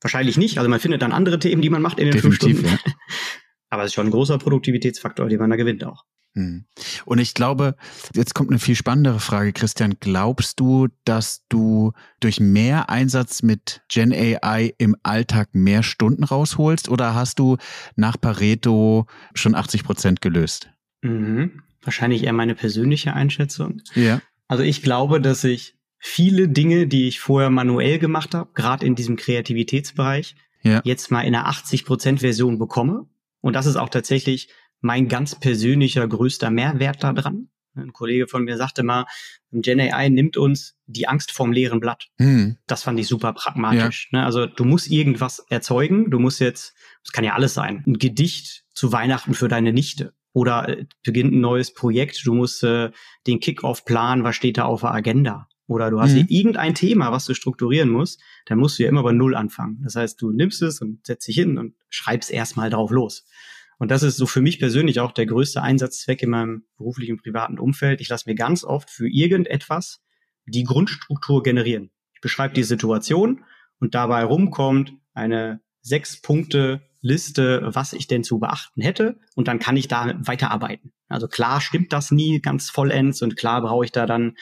Wahrscheinlich 0.00 0.36
nicht. 0.36 0.58
Also 0.58 0.70
man 0.70 0.78
findet 0.78 1.02
dann 1.02 1.10
andere 1.10 1.40
Themen, 1.40 1.62
die 1.62 1.70
man 1.70 1.82
macht 1.82 1.98
in 1.98 2.04
den 2.04 2.14
Definitiv, 2.14 2.60
fünf 2.60 2.60
Stunden. 2.60 2.78
Ja. 2.86 2.92
Aber 3.70 3.82
es 3.82 3.88
ist 3.88 3.94
schon 3.94 4.06
ein 4.06 4.12
großer 4.12 4.38
Produktivitätsfaktor, 4.38 5.28
den 5.28 5.40
man 5.40 5.50
da 5.50 5.56
gewinnt 5.56 5.82
auch. 5.82 6.04
Hm. 6.34 6.64
Und 7.04 7.18
ich 7.18 7.34
glaube, 7.34 7.76
jetzt 8.14 8.34
kommt 8.34 8.50
eine 8.50 8.58
viel 8.58 8.74
spannendere 8.74 9.20
Frage, 9.20 9.52
Christian. 9.52 9.96
Glaubst 10.00 10.60
du, 10.60 10.88
dass 11.04 11.44
du 11.48 11.92
durch 12.20 12.40
mehr 12.40 12.88
Einsatz 12.88 13.42
mit 13.42 13.82
Gen 13.88 14.12
AI 14.12 14.74
im 14.78 14.96
Alltag 15.02 15.50
mehr 15.52 15.82
Stunden 15.82 16.24
rausholst 16.24 16.88
oder 16.88 17.14
hast 17.14 17.38
du 17.38 17.58
nach 17.96 18.18
Pareto 18.18 19.06
schon 19.34 19.54
80 19.54 19.84
Prozent 19.84 20.20
gelöst? 20.22 20.70
Mhm. 21.02 21.62
Wahrscheinlich 21.82 22.24
eher 22.24 22.32
meine 22.32 22.54
persönliche 22.54 23.12
Einschätzung. 23.12 23.82
Ja. 23.94 24.22
Also 24.48 24.62
ich 24.62 24.82
glaube, 24.82 25.20
dass 25.20 25.44
ich 25.44 25.76
viele 25.98 26.48
Dinge, 26.48 26.86
die 26.86 27.08
ich 27.08 27.20
vorher 27.20 27.50
manuell 27.50 27.98
gemacht 27.98 28.34
habe, 28.34 28.50
gerade 28.54 28.86
in 28.86 28.94
diesem 28.94 29.16
Kreativitätsbereich, 29.16 30.34
ja. 30.62 30.80
jetzt 30.84 31.10
mal 31.10 31.22
in 31.22 31.34
einer 31.34 31.46
80 31.46 31.84
Prozent 31.84 32.20
Version 32.20 32.58
bekomme. 32.58 33.06
Und 33.40 33.54
das 33.54 33.66
ist 33.66 33.76
auch 33.76 33.88
tatsächlich 33.88 34.48
mein 34.82 35.08
ganz 35.08 35.38
persönlicher 35.38 36.06
größter 36.06 36.50
Mehrwert 36.50 37.02
daran. 37.02 37.48
Ein 37.74 37.94
Kollege 37.94 38.28
von 38.28 38.44
mir 38.44 38.58
sagte 38.58 38.82
mal, 38.82 39.06
Gen 39.50 39.80
AI 39.80 40.10
nimmt 40.10 40.36
uns 40.36 40.76
die 40.86 41.08
Angst 41.08 41.32
vom 41.32 41.52
leeren 41.52 41.80
Blatt. 41.80 42.08
Hm. 42.18 42.58
Das 42.66 42.82
fand 42.82 43.00
ich 43.00 43.08
super 43.08 43.32
pragmatisch. 43.32 44.10
Ja. 44.12 44.18
Ne? 44.18 44.26
Also 44.26 44.46
du 44.46 44.64
musst 44.64 44.90
irgendwas 44.90 45.38
erzeugen. 45.48 46.10
Du 46.10 46.18
musst 46.18 46.40
jetzt, 46.40 46.74
es 47.02 47.12
kann 47.12 47.24
ja 47.24 47.32
alles 47.32 47.54
sein, 47.54 47.82
ein 47.86 47.98
Gedicht 47.98 48.64
zu 48.74 48.92
Weihnachten 48.92 49.32
für 49.32 49.48
deine 49.48 49.72
Nichte. 49.72 50.12
Oder 50.34 50.68
äh, 50.68 50.86
beginnt 51.02 51.32
ein 51.32 51.40
neues 51.40 51.72
Projekt. 51.72 52.26
Du 52.26 52.34
musst 52.34 52.62
äh, 52.62 52.90
den 53.26 53.40
Kickoff 53.40 53.84
planen. 53.86 54.24
Was 54.24 54.36
steht 54.36 54.58
da 54.58 54.64
auf 54.64 54.82
der 54.82 54.92
Agenda? 54.92 55.48
Oder 55.66 55.90
du 55.90 56.00
hast 56.00 56.12
mhm. 56.12 56.26
irgendein 56.28 56.74
Thema, 56.74 57.12
was 57.12 57.24
du 57.24 57.34
strukturieren 57.34 57.88
musst. 57.88 58.20
Dann 58.46 58.58
musst 58.58 58.78
du 58.78 58.82
ja 58.82 58.88
immer 58.88 59.02
bei 59.02 59.12
Null 59.12 59.34
anfangen. 59.34 59.80
Das 59.82 59.96
heißt, 59.96 60.20
du 60.20 60.30
nimmst 60.30 60.60
es 60.60 60.82
und 60.82 61.06
setzt 61.06 61.26
dich 61.28 61.36
hin 61.36 61.56
und 61.56 61.74
schreibst 61.88 62.30
erstmal 62.30 62.68
drauf 62.68 62.90
los. 62.90 63.24
Und 63.78 63.90
das 63.90 64.02
ist 64.02 64.16
so 64.16 64.26
für 64.26 64.40
mich 64.40 64.58
persönlich 64.58 65.00
auch 65.00 65.12
der 65.12 65.26
größte 65.26 65.62
Einsatzzweck 65.62 66.22
in 66.22 66.30
meinem 66.30 66.64
beruflichen, 66.76 67.16
privaten 67.16 67.58
Umfeld. 67.58 68.00
Ich 68.00 68.08
lasse 68.08 68.28
mir 68.28 68.34
ganz 68.34 68.64
oft 68.64 68.90
für 68.90 69.08
irgendetwas 69.08 70.00
die 70.46 70.64
Grundstruktur 70.64 71.42
generieren. 71.42 71.90
Ich 72.14 72.20
beschreibe 72.20 72.54
die 72.54 72.62
Situation 72.62 73.44
und 73.78 73.94
dabei 73.94 74.24
rumkommt 74.24 74.92
eine 75.14 75.60
sechs 75.80 76.20
Punkte 76.20 76.82
Liste, 77.00 77.62
was 77.64 77.92
ich 77.92 78.06
denn 78.06 78.22
zu 78.22 78.38
beachten 78.38 78.80
hätte. 78.80 79.18
Und 79.34 79.48
dann 79.48 79.58
kann 79.58 79.76
ich 79.76 79.88
da 79.88 80.14
weiterarbeiten. 80.20 80.92
Also 81.08 81.26
klar 81.26 81.60
stimmt 81.60 81.92
das 81.92 82.12
nie 82.12 82.40
ganz 82.40 82.70
vollends 82.70 83.22
und 83.22 83.36
klar 83.36 83.60
brauche 83.60 83.84
ich 83.84 83.92
da 83.92 84.06
dann 84.06 84.36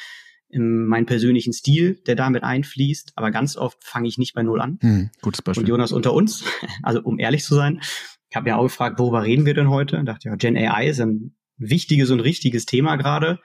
meinen 0.53 1.07
persönlichen 1.07 1.53
Stil, 1.53 2.03
der 2.07 2.17
damit 2.17 2.43
einfließt. 2.43 3.13
Aber 3.17 3.31
ganz 3.31 3.57
oft 3.57 3.83
fange 3.83 4.09
ich 4.09 4.19
nicht 4.19 4.35
bei 4.35 4.43
Null 4.43 4.61
an. 4.61 4.79
Hm, 4.81 5.11
gutes 5.23 5.43
Beispiel. 5.43 5.65
Und 5.65 5.69
Jonas 5.69 5.93
unter 5.93 6.13
uns, 6.13 6.45
also 6.83 7.01
um 7.03 7.19
ehrlich 7.19 7.45
zu 7.45 7.55
sein, 7.55 7.81
ich 8.31 8.37
habe 8.37 8.49
ja 8.49 8.57
auch 8.57 8.63
gefragt, 8.63 8.99
worüber 8.99 9.25
reden 9.25 9.45
wir 9.45 9.55
denn 9.55 9.69
heute? 9.69 9.99
Und 9.99 10.07
dachte 10.07 10.29
ja, 10.29 10.37
Gen 10.37 10.57
AI 10.57 10.89
ist 10.89 11.01
ein 11.01 11.35
wichtiges 11.57 12.11
und 12.11 12.21
richtiges 12.21 12.65
Thema 12.65 12.97
gerade. 12.97 13.41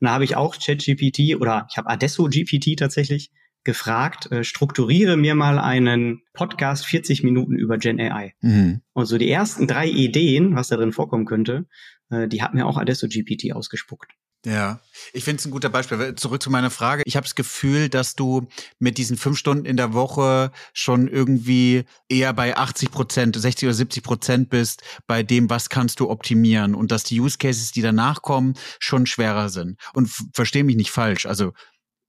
Und 0.00 0.06
da 0.06 0.12
habe 0.12 0.24
ich 0.24 0.34
auch 0.34 0.56
ChatGPT 0.58 1.36
oder 1.38 1.66
ich 1.70 1.76
habe 1.76 1.90
Adesso 1.90 2.24
GPT 2.24 2.78
tatsächlich 2.78 3.30
gefragt, 3.64 4.32
äh, 4.32 4.42
strukturiere 4.42 5.18
mir 5.18 5.34
mal 5.34 5.58
einen 5.58 6.22
Podcast 6.32 6.86
40 6.86 7.22
Minuten 7.22 7.56
über 7.56 7.76
Gen 7.76 8.00
AI. 8.00 8.32
Mhm. 8.40 8.80
Und 8.94 9.04
so 9.04 9.18
die 9.18 9.30
ersten 9.30 9.66
drei 9.66 9.86
Ideen, 9.86 10.56
was 10.56 10.68
da 10.68 10.76
drin 10.76 10.92
vorkommen 10.92 11.26
könnte, 11.26 11.66
äh, 12.08 12.26
die 12.26 12.42
hat 12.42 12.54
mir 12.54 12.66
auch 12.66 12.78
Adesso 12.78 13.08
GPT 13.08 13.52
ausgespuckt. 13.52 14.12
Ja, 14.46 14.80
ich 15.12 15.24
finde 15.24 15.40
es 15.40 15.44
ein 15.44 15.50
guter 15.50 15.68
Beispiel. 15.68 16.14
Zurück 16.14 16.42
zu 16.42 16.48
meiner 16.48 16.70
Frage. 16.70 17.02
Ich 17.04 17.16
habe 17.16 17.24
das 17.24 17.34
Gefühl, 17.34 17.90
dass 17.90 18.14
du 18.14 18.48
mit 18.78 18.96
diesen 18.96 19.18
fünf 19.18 19.36
Stunden 19.36 19.66
in 19.66 19.76
der 19.76 19.92
Woche 19.92 20.50
schon 20.72 21.08
irgendwie 21.08 21.84
eher 22.08 22.32
bei 22.32 22.56
80 22.56 22.90
Prozent, 22.90 23.36
60 23.36 23.68
oder 23.68 23.74
70 23.74 24.02
Prozent 24.02 24.48
bist 24.48 24.82
bei 25.06 25.22
dem, 25.22 25.50
was 25.50 25.68
kannst 25.68 26.00
du 26.00 26.08
optimieren 26.08 26.74
und 26.74 26.90
dass 26.90 27.04
die 27.04 27.20
Use 27.20 27.36
Cases, 27.36 27.70
die 27.72 27.82
danach 27.82 28.22
kommen, 28.22 28.54
schon 28.78 29.04
schwerer 29.04 29.50
sind. 29.50 29.78
Und 29.92 30.10
verstehe 30.32 30.64
mich 30.64 30.76
nicht 30.76 30.90
falsch. 30.90 31.26
Also 31.26 31.52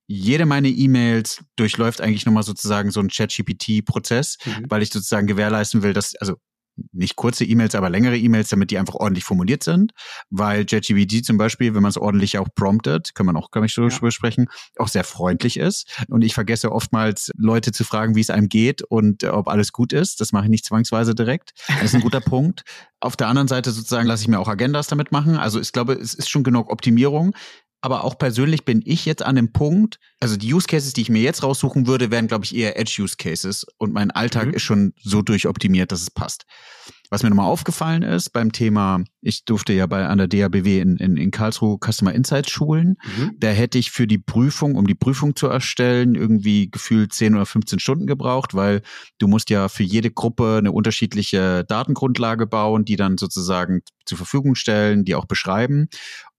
jede 0.07 0.45
meiner 0.45 0.69
E-Mails 0.69 1.43
durchläuft 1.57 1.99
eigentlich 1.99 2.25
nochmal 2.25 2.43
sozusagen 2.43 2.91
so 2.91 3.01
einen 3.01 3.09
Chat-GPT-Prozess, 3.09 4.37
mhm. 4.45 4.65
weil 4.69 4.83
ich 4.83 4.89
sozusagen 4.89 5.27
gewährleisten 5.27 5.83
will, 5.83 5.93
dass, 5.93 6.15
also 6.15 6.37
nicht 6.91 7.15
kurze 7.15 7.45
E-Mails, 7.45 7.75
aber 7.75 7.89
längere 7.89 8.17
E-Mails, 8.17 8.49
damit 8.49 8.71
die 8.71 8.77
einfach 8.77 8.95
ordentlich 8.95 9.23
formuliert 9.23 9.63
sind, 9.63 9.91
weil 10.29 10.65
JetGPT 10.67 11.25
zum 11.25 11.37
Beispiel, 11.37 11.73
wenn 11.73 11.81
man 11.81 11.89
es 11.89 11.97
ordentlich 11.97 12.37
auch 12.37 12.47
promptet, 12.53 13.15
kann 13.15 13.25
man 13.25 13.37
auch, 13.37 13.51
kann 13.51 13.63
ich 13.63 13.73
so 13.73 13.87
ja. 13.87 13.99
besprechen, 13.99 14.47
auch 14.77 14.87
sehr 14.87 15.03
freundlich 15.03 15.57
ist. 15.57 16.03
Und 16.07 16.23
ich 16.23 16.33
vergesse 16.33 16.71
oftmals 16.71 17.31
Leute 17.37 17.71
zu 17.71 17.83
fragen, 17.83 18.15
wie 18.15 18.21
es 18.21 18.29
einem 18.29 18.49
geht 18.49 18.81
und 18.81 19.23
äh, 19.23 19.27
ob 19.27 19.47
alles 19.47 19.71
gut 19.71 19.93
ist. 19.93 20.21
Das 20.21 20.31
mache 20.31 20.45
ich 20.45 20.49
nicht 20.49 20.65
zwangsweise 20.65 21.15
direkt. 21.15 21.51
Das 21.67 21.83
ist 21.83 21.95
ein 21.95 22.01
guter 22.01 22.21
Punkt. 22.21 22.63
Auf 22.99 23.17
der 23.17 23.27
anderen 23.27 23.47
Seite 23.47 23.71
sozusagen 23.71 24.07
lasse 24.07 24.21
ich 24.21 24.27
mir 24.27 24.39
auch 24.39 24.47
Agendas 24.47 24.87
damit 24.87 25.11
machen. 25.11 25.37
Also 25.37 25.59
ich 25.59 25.71
glaube, 25.71 25.93
es 25.93 26.13
ist 26.13 26.29
schon 26.29 26.43
genug 26.43 26.69
Optimierung. 26.69 27.33
Aber 27.81 28.03
auch 28.03 28.17
persönlich 28.17 28.63
bin 28.63 28.81
ich 28.85 29.05
jetzt 29.05 29.23
an 29.23 29.35
dem 29.35 29.51
Punkt, 29.51 29.97
also 30.19 30.37
die 30.37 30.53
Use 30.53 30.67
Cases, 30.67 30.93
die 30.93 31.01
ich 31.01 31.09
mir 31.09 31.21
jetzt 31.21 31.41
raussuchen 31.41 31.87
würde, 31.87 32.11
wären, 32.11 32.27
glaube 32.27 32.45
ich, 32.45 32.55
eher 32.55 32.79
Edge 32.79 33.01
Use 33.01 33.15
Cases. 33.17 33.65
Und 33.77 33.91
mein 33.91 34.11
Alltag 34.11 34.47
mhm. 34.47 34.53
ist 34.53 34.63
schon 34.63 34.93
so 35.01 35.21
durchoptimiert, 35.23 35.91
dass 35.91 36.01
es 36.01 36.11
passt. 36.11 36.45
Was 37.11 37.23
mir 37.23 37.29
nochmal 37.29 37.47
aufgefallen 37.47 38.03
ist 38.03 38.29
beim 38.29 38.53
Thema, 38.53 39.03
ich 39.19 39.43
durfte 39.43 39.73
ja 39.73 39.85
bei 39.85 40.07
an 40.07 40.17
der 40.17 40.29
DABW 40.29 40.79
in, 40.79 40.95
in, 40.95 41.17
in 41.17 41.29
Karlsruhe 41.29 41.77
Customer 41.77 42.13
Insights 42.13 42.49
schulen. 42.49 42.95
Mhm. 43.03 43.35
Da 43.37 43.49
hätte 43.49 43.77
ich 43.77 43.91
für 43.91 44.07
die 44.07 44.17
Prüfung, 44.17 44.75
um 44.75 44.87
die 44.87 44.95
Prüfung 44.95 45.35
zu 45.35 45.47
erstellen, 45.47 46.15
irgendwie 46.15 46.71
gefühlt 46.71 47.11
10 47.11 47.35
oder 47.35 47.45
15 47.45 47.79
Stunden 47.79 48.07
gebraucht, 48.07 48.53
weil 48.53 48.81
du 49.17 49.27
musst 49.27 49.49
ja 49.49 49.67
für 49.67 49.83
jede 49.83 50.09
Gruppe 50.09 50.55
eine 50.59 50.71
unterschiedliche 50.71 51.65
Datengrundlage 51.65 52.47
bauen, 52.47 52.85
die 52.85 52.95
dann 52.95 53.17
sozusagen 53.17 53.81
zur 54.05 54.17
Verfügung 54.17 54.55
stellen, 54.55 55.03
die 55.03 55.15
auch 55.15 55.25
beschreiben. 55.25 55.89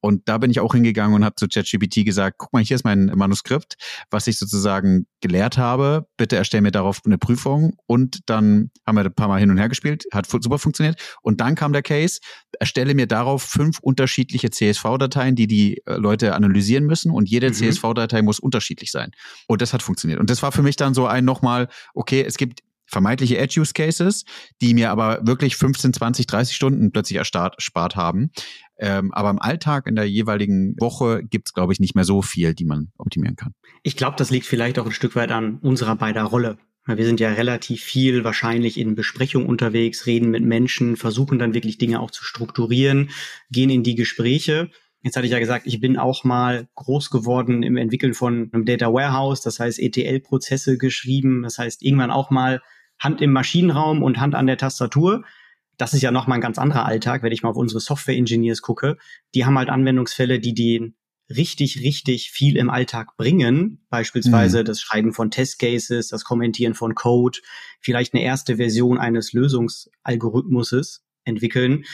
Und 0.01 0.29
da 0.29 0.39
bin 0.39 0.51
ich 0.51 0.59
auch 0.59 0.75
hingegangen 0.75 1.15
und 1.15 1.25
habe 1.25 1.37
zu 1.37 1.47
ChatGPT 1.47 2.05
gesagt, 2.05 2.39
guck 2.39 2.53
mal, 2.53 2.63
hier 2.63 2.75
ist 2.75 2.85
mein 2.85 3.07
Manuskript, 3.15 3.77
was 4.11 4.27
ich 4.27 4.37
sozusagen 4.37 5.07
gelehrt 5.21 5.59
habe. 5.59 6.07
Bitte 6.17 6.37
erstell 6.37 6.61
mir 6.61 6.73
darauf 6.73 7.03
eine 7.05 7.19
Prüfung. 7.19 7.75
Und 7.87 8.19
dann 8.27 8.73
haben 8.85 8.97
wir 8.97 9.05
ein 9.05 9.15
paar 9.15 9.29
Mal 9.29 9.39
hin 9.39 9.51
und 9.51 9.59
her 9.59 9.69
gespielt, 9.69 10.05
hat 10.13 10.27
super 10.27 10.59
funktioniert. 10.63 11.01
Und 11.23 11.41
dann 11.41 11.55
kam 11.55 11.73
der 11.73 11.83
Case, 11.83 12.21
erstelle 12.59 12.95
mir 12.95 13.07
darauf 13.07 13.43
fünf 13.43 13.79
unterschiedliche 13.81 14.51
CSV-Dateien, 14.51 15.35
die 15.35 15.47
die 15.47 15.83
äh, 15.87 15.95
Leute 15.97 16.35
analysieren 16.35 16.85
müssen. 16.85 17.11
Und 17.11 17.29
jede 17.29 17.49
mhm. 17.49 17.55
CSV-Datei 17.55 18.23
muss 18.23 18.39
unterschiedlich 18.39 18.91
sein. 18.91 19.11
Und 19.47 19.63
das 19.63 19.73
hat 19.73 19.83
funktioniert. 19.83 20.21
Und 20.21 20.31
das 20.31 20.43
war 20.43 20.53
für 20.53 20.63
mich 20.63 20.77
dann 20.77 20.95
so 20.95 21.07
ein 21.07 21.25
nochmal, 21.25 21.69
okay, 21.95 22.25
es 22.27 22.37
gibt 22.37 22.61
vermeintliche 22.93 23.39
Edge-Use-Cases, 23.39 24.25
die 24.61 24.75
mir 24.75 24.91
aber 24.91 25.27
wirklich 25.27 25.57
15, 25.57 25.95
20, 25.95 26.27
30 26.27 26.55
Stunden 26.55 26.93
plötzlich 26.93 27.19
erspart 27.19 27.97
haben. 27.97 28.31
Ähm, 28.79 29.13
aber 29.13 29.31
im 29.31 29.41
Alltag 29.41 29.87
in 29.87 29.97
der 29.97 30.09
jeweiligen 30.09 30.77
Woche 30.79 31.23
gibt 31.25 31.49
es, 31.49 31.55
glaube 31.55 31.73
ich, 31.73 31.81
nicht 31.81 31.95
mehr 31.95 32.05
so 32.05 32.21
viel, 32.21 32.55
die 32.55 32.65
man 32.65 32.93
optimieren 32.99 33.37
kann. 33.37 33.55
Ich 33.83 33.97
glaube, 33.97 34.17
das 34.19 34.31
liegt 34.31 34.47
vielleicht 34.47 34.79
auch 34.79 34.87
ein 34.87 34.93
Stück 34.93 35.17
weit 35.17 35.31
an 35.31 35.59
unserer 35.59 35.97
beider 35.97 36.25
Rolle. 36.25 36.59
Wir 36.87 37.05
sind 37.05 37.21
ja 37.21 37.31
relativ 37.31 37.81
viel 37.81 38.25
wahrscheinlich 38.25 38.77
in 38.77 38.97
Besprechungen 38.97 39.49
unterwegs, 39.49 40.07
reden 40.07 40.31
mit 40.31 40.43
Menschen, 40.43 40.97
versuchen 40.97 41.39
dann 41.39 41.55
wirklich 41.55 41.79
Dinge 41.79 42.01
auch 42.01 42.11
zu 42.11 42.25
strukturieren, 42.25 43.11
gehen 43.51 43.71
in 43.71 43.85
die 43.85 43.95
Gespräche. 43.95 44.69
Jetzt 45.03 45.17
hatte 45.17 45.27
ich 45.27 45.33
ja 45.33 45.39
gesagt, 45.39 45.67
ich 45.67 45.81
bin 45.81 45.97
auch 45.97 46.25
mal 46.25 46.69
groß 46.75 47.11
geworden 47.11 47.63
im 47.63 47.77
Entwickeln 47.77 48.15
von 48.15 48.51
einem 48.53 48.65
Data 48.65 48.93
Warehouse, 48.93 49.43
das 49.43 49.61
heißt 49.61 49.79
ETL-Prozesse 49.79 50.77
geschrieben, 50.77 51.43
das 51.43 51.59
heißt 51.59 51.83
irgendwann 51.83 52.11
auch 52.11 52.31
mal 52.31 52.61
Hand 52.99 53.21
im 53.21 53.33
Maschinenraum 53.33 54.03
und 54.03 54.21
Hand 54.21 54.35
an 54.35 54.47
der 54.47 54.59
Tastatur. 54.59 55.25
Das 55.77 55.95
ist 55.95 56.03
ja 56.03 56.11
nochmal 56.11 56.39
ein 56.39 56.43
ganz 56.43 56.59
anderer 56.59 56.87
Alltag, 56.87 57.23
wenn 57.23 57.33
ich 57.33 57.43
mal 57.43 57.51
auf 57.51 57.57
unsere 57.57 57.81
Software-Engineers 57.81 58.61
gucke. 58.61 58.97
Die 59.35 59.45
haben 59.45 59.59
halt 59.59 59.71
Anwendungsfälle, 59.71 60.41
die 60.41 60.55
den 60.55 60.95
richtig, 61.37 61.81
richtig 61.81 62.31
viel 62.31 62.57
im 62.57 62.71
Alltag 62.71 63.17
bringen. 63.17 63.85
Beispielsweise 63.91 64.61
mhm. 64.61 64.65
das 64.65 64.81
Schreiben 64.81 65.13
von 65.13 65.31
Testcases, 65.31 66.09
das 66.09 66.25
Kommentieren 66.25 66.75
von 66.75 66.95
Code, 66.95 67.39
vielleicht 67.81 68.15
eine 68.15 68.23
erste 68.23 68.57
Version 68.57 68.99
eines 68.99 69.33
Lösungsalgorithmuses 69.33 71.05
entwickeln. 71.25 71.85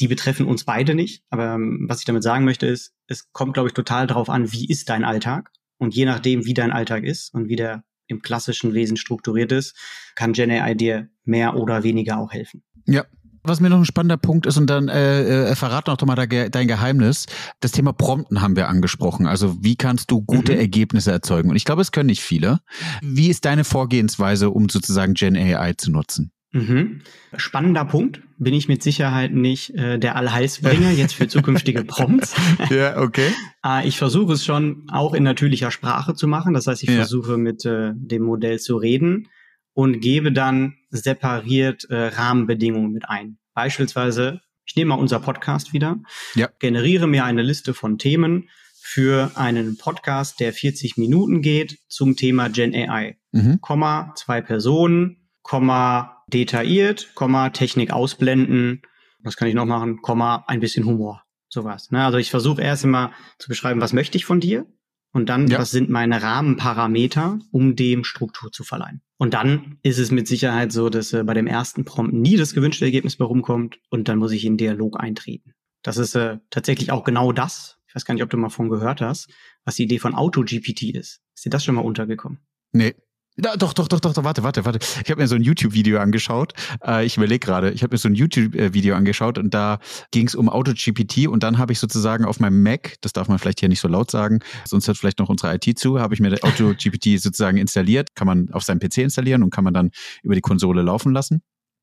Die 0.00 0.08
betreffen 0.08 0.46
uns 0.46 0.64
beide 0.64 0.94
nicht. 0.94 1.24
Aber 1.30 1.54
ähm, 1.54 1.86
was 1.88 2.00
ich 2.00 2.04
damit 2.04 2.22
sagen 2.22 2.44
möchte 2.44 2.66
ist, 2.66 2.94
es 3.06 3.32
kommt, 3.32 3.54
glaube 3.54 3.68
ich, 3.68 3.74
total 3.74 4.06
darauf 4.06 4.28
an, 4.28 4.52
wie 4.52 4.68
ist 4.68 4.88
dein 4.88 5.04
Alltag? 5.04 5.50
Und 5.78 5.94
je 5.94 6.04
nachdem, 6.04 6.44
wie 6.44 6.54
dein 6.54 6.72
Alltag 6.72 7.04
ist 7.04 7.34
und 7.34 7.48
wie 7.48 7.56
der 7.56 7.84
im 8.06 8.22
klassischen 8.22 8.74
Wesen 8.74 8.96
strukturiert 8.96 9.52
ist, 9.52 9.76
kann 10.14 10.32
GenAI 10.32 10.74
dir 10.74 11.08
mehr 11.24 11.56
oder 11.56 11.82
weniger 11.82 12.18
auch 12.18 12.32
helfen. 12.32 12.62
Ja, 12.86 13.04
was 13.44 13.60
mir 13.60 13.70
noch 13.70 13.78
ein 13.78 13.84
spannender 13.84 14.16
Punkt 14.16 14.46
ist, 14.46 14.56
und 14.56 14.68
dann 14.68 14.88
äh, 14.88 15.50
äh, 15.50 15.54
verrat 15.54 15.88
noch 15.88 16.00
mal 16.02 16.14
dein 16.14 16.68
Geheimnis. 16.68 17.26
Das 17.60 17.72
Thema 17.72 17.92
Prompten 17.92 18.40
haben 18.40 18.56
wir 18.56 18.68
angesprochen. 18.68 19.26
Also 19.26 19.56
wie 19.62 19.76
kannst 19.76 20.10
du 20.10 20.22
gute 20.22 20.52
mhm. 20.52 20.58
Ergebnisse 20.58 21.12
erzeugen? 21.12 21.50
Und 21.50 21.56
ich 21.56 21.64
glaube, 21.64 21.82
es 21.82 21.92
können 21.92 22.06
nicht 22.06 22.22
viele. 22.22 22.60
Wie 23.02 23.28
ist 23.28 23.44
deine 23.44 23.64
Vorgehensweise, 23.64 24.50
um 24.50 24.68
sozusagen 24.68 25.14
Gen 25.14 25.36
AI 25.36 25.74
zu 25.74 25.90
nutzen? 25.90 26.32
Mhm. 26.52 27.00
Spannender 27.36 27.84
Punkt. 27.86 28.20
Bin 28.38 28.52
ich 28.52 28.68
mit 28.68 28.82
Sicherheit 28.82 29.32
nicht 29.32 29.70
äh, 29.70 29.98
der 29.98 30.16
Allheilsbringer 30.16 30.90
jetzt 30.96 31.14
für 31.14 31.26
zukünftige 31.26 31.84
Prompts. 31.84 32.34
ja, 32.70 32.98
okay. 33.00 33.28
äh, 33.64 33.88
ich 33.88 33.96
versuche 33.96 34.34
es 34.34 34.44
schon 34.44 34.86
auch 34.90 35.14
in 35.14 35.22
natürlicher 35.22 35.70
Sprache 35.70 36.14
zu 36.14 36.28
machen. 36.28 36.52
Das 36.52 36.66
heißt, 36.66 36.82
ich 36.82 36.90
ja. 36.90 36.96
versuche 36.96 37.38
mit 37.38 37.64
äh, 37.64 37.92
dem 37.94 38.22
Modell 38.22 38.58
zu 38.58 38.76
reden 38.76 39.28
und 39.72 40.00
gebe 40.00 40.32
dann 40.32 40.74
separiert 40.92 41.84
äh, 41.90 42.08
Rahmenbedingungen 42.08 42.92
mit 42.92 43.08
ein. 43.08 43.38
Beispielsweise, 43.54 44.40
ich 44.64 44.76
nehme 44.76 44.90
mal 44.90 45.00
unser 45.00 45.18
Podcast 45.18 45.72
wieder, 45.72 45.96
ja. 46.34 46.48
generiere 46.58 47.06
mir 47.06 47.24
eine 47.24 47.42
Liste 47.42 47.74
von 47.74 47.98
Themen 47.98 48.48
für 48.80 49.32
einen 49.36 49.78
Podcast, 49.78 50.38
der 50.40 50.52
40 50.52 50.96
Minuten 50.96 51.40
geht 51.40 51.78
zum 51.88 52.16
Thema 52.16 52.48
Gen 52.48 52.74
AI. 52.74 53.16
Mhm. 53.30 53.60
Komma, 53.60 54.12
zwei 54.16 54.40
Personen, 54.40 55.28
Komma 55.42 56.24
detailliert, 56.26 57.14
Komma 57.14 57.50
Technik 57.50 57.92
ausblenden. 57.92 58.82
Was 59.22 59.36
kann 59.36 59.48
ich 59.48 59.54
noch 59.54 59.66
machen? 59.66 60.02
Komma 60.02 60.44
ein 60.46 60.60
bisschen 60.60 60.84
Humor. 60.84 61.22
Sowas. 61.48 61.90
Ne? 61.90 62.04
Also 62.04 62.18
ich 62.18 62.30
versuche 62.30 62.62
erst 62.62 62.84
immer 62.84 63.12
zu 63.38 63.48
beschreiben, 63.48 63.80
was 63.80 63.92
möchte 63.92 64.16
ich 64.16 64.24
von 64.24 64.40
dir? 64.40 64.66
Und 65.12 65.28
dann, 65.28 65.46
ja. 65.46 65.58
was 65.58 65.70
sind 65.70 65.90
meine 65.90 66.22
Rahmenparameter, 66.22 67.38
um 67.50 67.76
dem 67.76 68.02
Struktur 68.02 68.50
zu 68.50 68.64
verleihen? 68.64 69.02
Und 69.18 69.34
dann 69.34 69.78
ist 69.82 69.98
es 69.98 70.10
mit 70.10 70.26
Sicherheit 70.26 70.72
so, 70.72 70.88
dass 70.88 71.12
äh, 71.12 71.22
bei 71.22 71.34
dem 71.34 71.46
ersten 71.46 71.84
Prompt 71.84 72.14
nie 72.14 72.36
das 72.36 72.54
gewünschte 72.54 72.86
Ergebnis 72.86 73.16
bei 73.16 73.24
rumkommt 73.24 73.78
und 73.90 74.08
dann 74.08 74.18
muss 74.18 74.32
ich 74.32 74.44
in 74.44 74.56
Dialog 74.56 74.98
eintreten. 74.98 75.52
Das 75.82 75.98
ist 75.98 76.14
äh, 76.14 76.38
tatsächlich 76.50 76.90
auch 76.92 77.04
genau 77.04 77.32
das, 77.32 77.78
ich 77.86 77.94
weiß 77.94 78.04
gar 78.06 78.14
nicht, 78.14 78.22
ob 78.22 78.30
du 78.30 78.38
mal 78.38 78.48
von 78.48 78.70
gehört 78.70 79.02
hast, 79.02 79.28
was 79.64 79.76
die 79.76 79.84
Idee 79.84 79.98
von 79.98 80.14
AutoGPT 80.14 80.94
ist. 80.94 81.20
Ist 81.34 81.44
dir 81.44 81.50
das 81.50 81.64
schon 81.64 81.74
mal 81.74 81.82
untergekommen? 81.82 82.38
Nee, 82.72 82.94
da, 83.36 83.56
doch, 83.56 83.72
doch, 83.72 83.88
doch, 83.88 84.00
doch, 84.00 84.12
doch, 84.12 84.24
warte, 84.24 84.42
warte, 84.42 84.64
warte. 84.64 84.78
Ich 85.04 85.10
habe 85.10 85.20
mir 85.20 85.26
so 85.26 85.34
ein 85.34 85.42
YouTube-Video 85.42 85.98
angeschaut. 85.98 86.52
Äh, 86.86 87.06
ich 87.06 87.16
überlege 87.16 87.38
gerade, 87.38 87.70
ich 87.70 87.82
habe 87.82 87.94
mir 87.94 87.98
so 87.98 88.08
ein 88.08 88.14
YouTube-Video 88.14 88.94
angeschaut 88.94 89.38
und 89.38 89.54
da 89.54 89.78
ging 90.10 90.26
es 90.26 90.34
um 90.34 90.48
AutoGPT 90.48 91.28
und 91.28 91.42
dann 91.42 91.56
habe 91.56 91.72
ich 91.72 91.78
sozusagen 91.78 92.24
auf 92.24 92.40
meinem 92.40 92.62
Mac, 92.62 92.96
das 93.00 93.12
darf 93.12 93.28
man 93.28 93.38
vielleicht 93.38 93.60
hier 93.60 93.68
nicht 93.70 93.80
so 93.80 93.88
laut 93.88 94.10
sagen, 94.10 94.40
sonst 94.66 94.86
hört 94.86 94.98
vielleicht 94.98 95.18
noch 95.18 95.30
unsere 95.30 95.54
IT 95.54 95.78
zu, 95.78 95.98
habe 95.98 96.14
ich 96.14 96.20
mir 96.20 96.32
AutoGPT 96.42 97.20
sozusagen 97.20 97.56
installiert, 97.56 98.14
kann 98.14 98.26
man 98.26 98.50
auf 98.52 98.64
seinem 98.64 98.80
PC 98.80 98.98
installieren 98.98 99.42
und 99.42 99.50
kann 99.50 99.64
man 99.64 99.72
dann 99.72 99.90
über 100.22 100.34
die 100.34 100.40
Konsole 100.40 100.82
laufen 100.82 101.12
lassen 101.12 101.42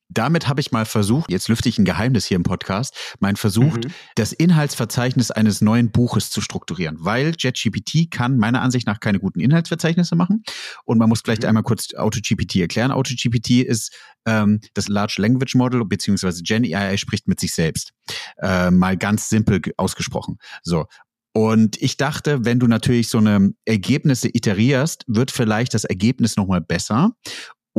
damit 0.10 0.48
habe 0.48 0.60
ich 0.60 0.72
mal 0.72 0.86
versucht, 0.86 1.32
jetzt 1.32 1.48
lüfte 1.48 1.70
ich 1.70 1.78
ein 1.78 1.86
Geheimnis 1.86 2.26
hier 2.26 2.36
im 2.36 2.44
Podcast, 2.44 2.96
mein 3.20 3.36
Versuch, 3.36 3.76
mhm. 3.76 3.92
das 4.16 4.34
Inhaltsverzeichnis 4.34 5.32
eines 5.32 5.62
neuen 5.62 5.92
Buches 5.92 6.32
zu 6.32 6.42
strukturieren, 6.42 6.98
weil 7.00 7.34
JetGPT 7.38 8.10
kann 8.12 8.38
meiner 8.38 8.62
Ansicht 8.62 8.88
nach 8.88 9.00
keine 9.00 9.20
guten 9.20 9.40
Inhaltsverzeichnisse 9.40 10.16
machen. 10.16 10.44
Und 10.84 10.98
man 10.98 11.10
muss 11.10 11.22
vielleicht 11.24 11.44
mhm. 11.44 11.50
einmal 11.50 11.64
kurz 11.64 11.94
AutoGPT 11.94 12.56
erklären. 12.58 12.92
AutoGPT 12.92 13.62
ist 13.62 13.96
ähm, 14.26 14.60
das 14.74 14.88
Large 14.88 15.16
Language 15.20 15.56
Model 15.56 15.86
beziehungsweise 15.86 16.42
Gen 16.44 16.64
AI 16.66 16.98
spricht 16.98 17.28
mit 17.28 17.40
sich 17.40 17.54
selbst. 17.54 17.94
Äh, 18.38 18.72
mal 18.72 18.98
ganz 18.98 19.30
simpel 19.30 19.62
ausgesprochen. 19.78 20.38
So. 20.64 20.86
Und 21.34 21.80
ich 21.82 21.98
dachte, 21.98 22.44
wenn 22.44 22.60
du 22.60 22.68
natürlich 22.68 23.08
so 23.08 23.20
eine 23.20 23.54
Ergebnisse 23.66 24.30
iterierst, 24.34 25.06
wird 25.08 25.30
vielleicht 25.30 25.76
das 25.76 25.84
Ergebnis 25.84 26.36
nochmal 26.36 26.62
besser. 26.62 27.12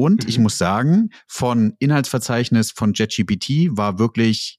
Und 0.01 0.23
mhm. 0.23 0.29
ich 0.31 0.39
muss 0.39 0.57
sagen, 0.57 1.11
von 1.27 1.75
Inhaltsverzeichnis 1.79 2.71
von 2.71 2.95
JetGPT 2.95 3.69
war 3.77 3.99
wirklich 3.99 4.59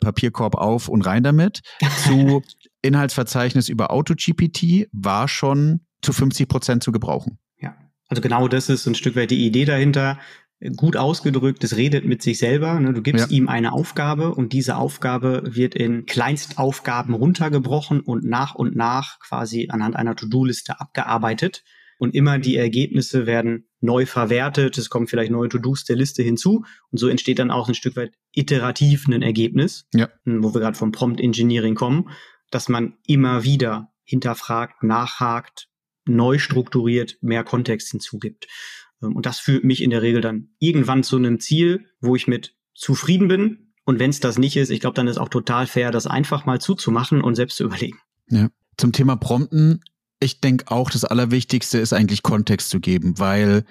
Papierkorb 0.00 0.54
auf 0.54 0.88
und 0.88 1.00
rein 1.00 1.22
damit. 1.22 1.62
Zu 2.04 2.42
Inhaltsverzeichnis 2.82 3.70
über 3.70 3.90
AutoGPT 3.90 4.88
war 4.92 5.28
schon 5.28 5.80
zu 6.02 6.12
50 6.12 6.46
Prozent 6.46 6.82
zu 6.82 6.92
gebrauchen. 6.92 7.38
Ja, 7.58 7.74
also 8.08 8.20
genau 8.20 8.48
das 8.48 8.68
ist 8.68 8.86
ein 8.86 8.94
Stück 8.94 9.16
weit 9.16 9.30
die 9.30 9.46
Idee 9.46 9.64
dahinter. 9.64 10.18
Gut 10.76 10.96
ausgedrückt, 10.96 11.64
es 11.64 11.76
redet 11.76 12.04
mit 12.04 12.22
sich 12.22 12.38
selber. 12.38 12.78
Ne? 12.78 12.92
Du 12.92 13.00
gibst 13.00 13.30
ja. 13.30 13.36
ihm 13.36 13.48
eine 13.48 13.72
Aufgabe 13.72 14.34
und 14.34 14.52
diese 14.52 14.76
Aufgabe 14.76 15.42
wird 15.44 15.74
in 15.74 16.04
Kleinstaufgaben 16.04 17.14
runtergebrochen 17.14 18.00
und 18.00 18.24
nach 18.24 18.54
und 18.54 18.76
nach 18.76 19.20
quasi 19.20 19.68
anhand 19.70 19.96
einer 19.96 20.16
To-Do-Liste 20.16 20.80
abgearbeitet 20.80 21.64
und 21.98 22.14
immer 22.14 22.38
die 22.38 22.56
Ergebnisse 22.56 23.26
werden 23.26 23.68
neu 23.82 24.06
verwertet, 24.06 24.78
es 24.78 24.88
kommen 24.88 25.06
vielleicht 25.06 25.32
neue 25.32 25.48
To-Dos 25.48 25.84
der 25.84 25.96
Liste 25.96 26.22
hinzu 26.22 26.64
und 26.90 26.98
so 26.98 27.08
entsteht 27.08 27.38
dann 27.38 27.50
auch 27.50 27.68
ein 27.68 27.74
Stück 27.74 27.96
weit 27.96 28.12
iterativ 28.32 29.06
ein 29.08 29.22
Ergebnis, 29.22 29.86
ja. 29.92 30.08
Hm, 30.24 30.42
wo 30.42 30.54
wir 30.54 30.60
gerade 30.60 30.76
vom 30.76 30.92
Prompt 30.92 31.20
Engineering 31.20 31.74
kommen, 31.74 32.10
dass 32.50 32.68
man 32.68 32.94
immer 33.06 33.44
wieder 33.44 33.92
hinterfragt, 34.04 34.82
nachhakt, 34.82 35.68
neu 36.04 36.38
strukturiert, 36.38 37.18
mehr 37.20 37.44
Kontext 37.44 37.90
hinzugibt. 37.90 38.46
Ähm, 39.02 39.16
und 39.16 39.26
das 39.26 39.38
führt 39.38 39.64
mich 39.64 39.82
in 39.82 39.90
der 39.90 40.02
Regel 40.02 40.20
dann 40.20 40.50
irgendwann 40.58 41.02
zu 41.02 41.16
einem 41.16 41.40
Ziel, 41.40 41.86
wo 42.00 42.16
ich 42.16 42.26
mit 42.26 42.54
zufrieden 42.74 43.28
bin. 43.28 43.72
Und 43.84 43.98
wenn 43.98 44.10
es 44.10 44.20
das 44.20 44.38
nicht 44.38 44.56
ist, 44.56 44.70
ich 44.70 44.80
glaube, 44.80 44.94
dann 44.94 45.08
ist 45.08 45.18
auch 45.18 45.28
total 45.28 45.66
fair, 45.66 45.90
das 45.90 46.06
einfach 46.06 46.46
mal 46.46 46.60
zuzumachen 46.60 47.20
und 47.20 47.34
selbst 47.34 47.56
zu 47.56 47.64
überlegen. 47.64 47.98
Ja. 48.28 48.48
Zum 48.76 48.92
Thema 48.92 49.16
Prompten 49.16 49.82
ich 50.22 50.40
denke 50.40 50.70
auch, 50.70 50.90
das 50.90 51.04
Allerwichtigste 51.04 51.78
ist 51.78 51.92
eigentlich 51.92 52.22
Kontext 52.22 52.70
zu 52.70 52.80
geben, 52.80 53.18
weil 53.18 53.64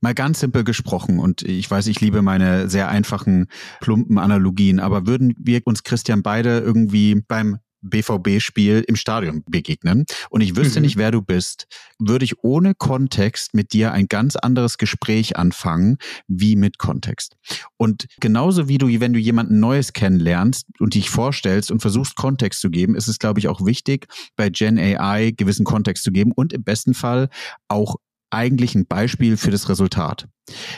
mal 0.00 0.14
ganz 0.14 0.40
simpel 0.40 0.64
gesprochen 0.64 1.18
und 1.18 1.42
ich 1.42 1.70
weiß, 1.70 1.86
ich 1.86 2.00
liebe 2.00 2.22
meine 2.22 2.68
sehr 2.68 2.88
einfachen, 2.88 3.46
plumpen 3.80 4.18
Analogien, 4.18 4.80
aber 4.80 5.06
würden 5.06 5.34
wir 5.38 5.60
uns 5.64 5.84
Christian 5.84 6.22
beide 6.22 6.58
irgendwie 6.58 7.22
beim 7.26 7.58
BVB-Spiel 7.88 8.84
im 8.86 8.96
Stadion 8.96 9.42
begegnen 9.48 10.04
und 10.30 10.40
ich 10.40 10.56
wüsste 10.56 10.80
mhm. 10.80 10.86
nicht, 10.86 10.96
wer 10.96 11.10
du 11.10 11.22
bist, 11.22 11.66
würde 11.98 12.24
ich 12.24 12.42
ohne 12.42 12.74
Kontext 12.74 13.54
mit 13.54 13.72
dir 13.72 13.92
ein 13.92 14.06
ganz 14.08 14.36
anderes 14.36 14.78
Gespräch 14.78 15.36
anfangen, 15.36 15.98
wie 16.28 16.56
mit 16.56 16.78
Kontext. 16.78 17.36
Und 17.76 18.06
genauso 18.20 18.68
wie 18.68 18.78
du, 18.78 18.88
wenn 19.00 19.12
du 19.12 19.18
jemanden 19.18 19.60
Neues 19.60 19.92
kennenlernst 19.92 20.66
und 20.78 20.94
dich 20.94 21.10
vorstellst 21.10 21.70
und 21.70 21.80
versuchst, 21.80 22.16
Kontext 22.16 22.60
zu 22.60 22.70
geben, 22.70 22.94
ist 22.94 23.08
es, 23.08 23.18
glaube 23.18 23.40
ich, 23.40 23.48
auch 23.48 23.64
wichtig, 23.64 24.06
bei 24.36 24.48
Gen 24.50 24.78
AI 24.78 25.32
gewissen 25.36 25.64
Kontext 25.64 26.04
zu 26.04 26.12
geben 26.12 26.32
und 26.32 26.52
im 26.52 26.64
besten 26.64 26.94
Fall 26.94 27.28
auch 27.68 27.96
eigentlich 28.30 28.74
ein 28.74 28.86
Beispiel 28.86 29.36
für 29.36 29.50
das 29.50 29.68
Resultat. 29.68 30.28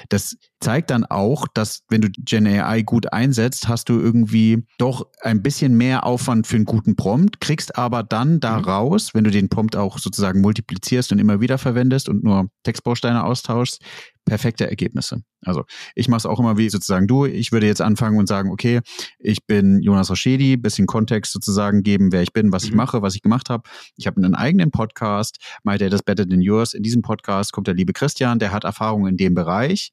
Das 0.09 0.37
zeigt 0.61 0.91
dann 0.91 1.05
auch, 1.05 1.47
dass 1.47 1.83
wenn 1.89 2.01
du 2.01 2.09
Gen 2.11 2.47
AI 2.47 2.83
gut 2.83 3.13
einsetzt, 3.13 3.69
hast 3.69 3.89
du 3.89 4.01
irgendwie 4.01 4.65
doch 4.79 5.07
ein 5.21 5.43
bisschen 5.43 5.77
mehr 5.77 6.07
Aufwand 6.07 6.47
für 6.47 6.57
einen 6.57 6.65
guten 6.65 6.97
Prompt, 6.97 7.41
kriegst 7.41 7.77
aber 7.77 8.03
dann 8.03 8.35
mhm. 8.35 8.41
daraus, 8.41 9.15
wenn 9.15 9.25
du 9.25 9.31
den 9.31 9.49
Prompt 9.49 9.77
auch 9.77 9.99
sozusagen 9.99 10.41
multiplizierst 10.41 11.13
und 11.13 11.19
immer 11.19 11.41
wieder 11.41 11.59
verwendest 11.59 12.09
und 12.09 12.25
nur 12.25 12.49
Textbausteine 12.65 13.25
austauschst, 13.25 13.83
perfekte 14.29 14.69
Ergebnisse. 14.69 15.23
Also 15.43 15.65
ich 15.95 16.09
mache 16.09 16.19
es 16.19 16.27
auch 16.27 16.39
immer 16.39 16.57
wie 16.57 16.69
sozusagen 16.69 17.07
du. 17.07 17.25
Ich 17.25 17.53
würde 17.53 17.67
jetzt 17.67 17.81
anfangen 17.81 18.19
und 18.19 18.27
sagen, 18.27 18.51
okay, 18.51 18.81
ich 19.19 19.47
bin 19.47 19.81
Jonas 19.83 20.11
Roschedi, 20.11 20.57
bisschen 20.57 20.87
Kontext 20.87 21.33
sozusagen 21.33 21.83
geben, 21.83 22.13
wer 22.13 22.23
ich 22.23 22.33
bin, 22.33 22.53
was 22.53 22.65
mhm. 22.65 22.69
ich 22.69 22.75
mache, 22.75 23.03
was 23.03 23.15
ich 23.15 23.23
gemacht 23.23 23.51
habe. 23.51 23.69
Ich 23.97 24.07
habe 24.07 24.19
einen 24.19 24.35
eigenen 24.35 24.71
Podcast, 24.71 25.39
My 25.65 25.79
Data 25.79 25.97
is 25.97 26.03
Better 26.03 26.29
Than 26.29 26.41
Yours. 26.41 26.75
In 26.75 26.83
diesem 26.83 27.03
Podcast 27.03 27.53
kommt 27.53 27.67
der 27.67 27.75
liebe 27.75 27.93
Christian, 27.93 28.39
der 28.39 28.53
hat 28.53 28.65
Erfahrung 28.65 29.07
in 29.07 29.17
dem 29.17 29.35
Bereich. 29.35 29.93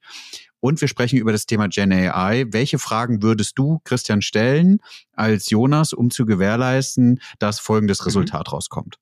Und 0.59 0.81
wir 0.81 0.87
sprechen 0.87 1.19
über 1.19 1.31
das 1.31 1.45
Thema 1.45 1.67
Gen 1.67 1.91
AI. 1.91 2.45
Welche 2.49 2.79
Fragen 2.79 3.21
würdest 3.21 3.57
du, 3.59 3.81
Christian, 3.83 4.23
stellen 4.23 4.79
als 5.13 5.51
Jonas, 5.51 5.93
um 5.93 6.09
zu 6.09 6.25
gewährleisten, 6.25 7.19
dass 7.37 7.59
folgendes 7.59 7.99
mhm. 7.99 8.05
Resultat 8.05 8.51
rauskommt? 8.51 8.97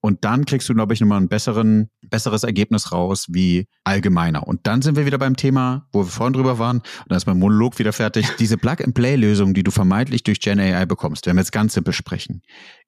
Und 0.00 0.24
dann 0.24 0.44
kriegst 0.44 0.68
du, 0.68 0.74
glaube 0.74 0.94
ich, 0.94 1.00
nochmal 1.00 1.20
ein 1.20 1.28
besseren, 1.28 1.90
besseres 2.02 2.44
Ergebnis 2.44 2.92
raus 2.92 3.26
wie 3.28 3.66
allgemeiner. 3.82 4.46
Und 4.46 4.66
dann 4.66 4.80
sind 4.80 4.96
wir 4.96 5.06
wieder 5.06 5.18
beim 5.18 5.36
Thema, 5.36 5.88
wo 5.92 6.00
wir 6.00 6.06
vorhin 6.06 6.34
drüber 6.34 6.58
waren. 6.58 6.78
Und 6.78 7.06
dann 7.08 7.16
ist 7.16 7.26
mein 7.26 7.38
Monolog 7.38 7.78
wieder 7.78 7.92
fertig. 7.92 8.28
Diese 8.38 8.56
Plug-and-Play-Lösung, 8.56 9.54
die 9.54 9.64
du 9.64 9.70
vermeintlich 9.70 10.22
durch 10.22 10.40
Gen 10.40 10.60
AI 10.60 10.86
bekommst, 10.86 11.26
wenn 11.26 11.36
wir 11.36 11.40
jetzt 11.40 11.52
ganz 11.52 11.74
simpel 11.74 11.92
sprechen, 11.92 12.42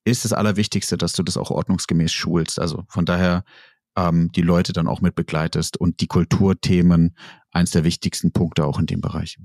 ist 0.05 0.25
das 0.25 0.33
Allerwichtigste, 0.33 0.97
dass 0.97 1.13
du 1.13 1.23
das 1.23 1.37
auch 1.37 1.51
ordnungsgemäß 1.51 2.13
schulst. 2.13 2.61
Also 2.61 2.85
von 2.89 3.05
daher 3.05 3.45
ähm, 3.97 4.31
die 4.33 4.43
Leute 4.43 4.73
dann 4.73 4.87
auch 4.87 5.01
mit 5.01 5.17
begleitest 5.17 5.77
und 5.77 6.01
die 6.01 6.07
Kulturthemen 6.07 7.17
eins 7.51 7.73
der 7.73 7.83
wichtigsten 7.83 8.33
Punkte 8.33 8.65
auch 8.65 8.79
in 8.79 8.87
dem 8.87 9.01
Bereich. 9.01 9.39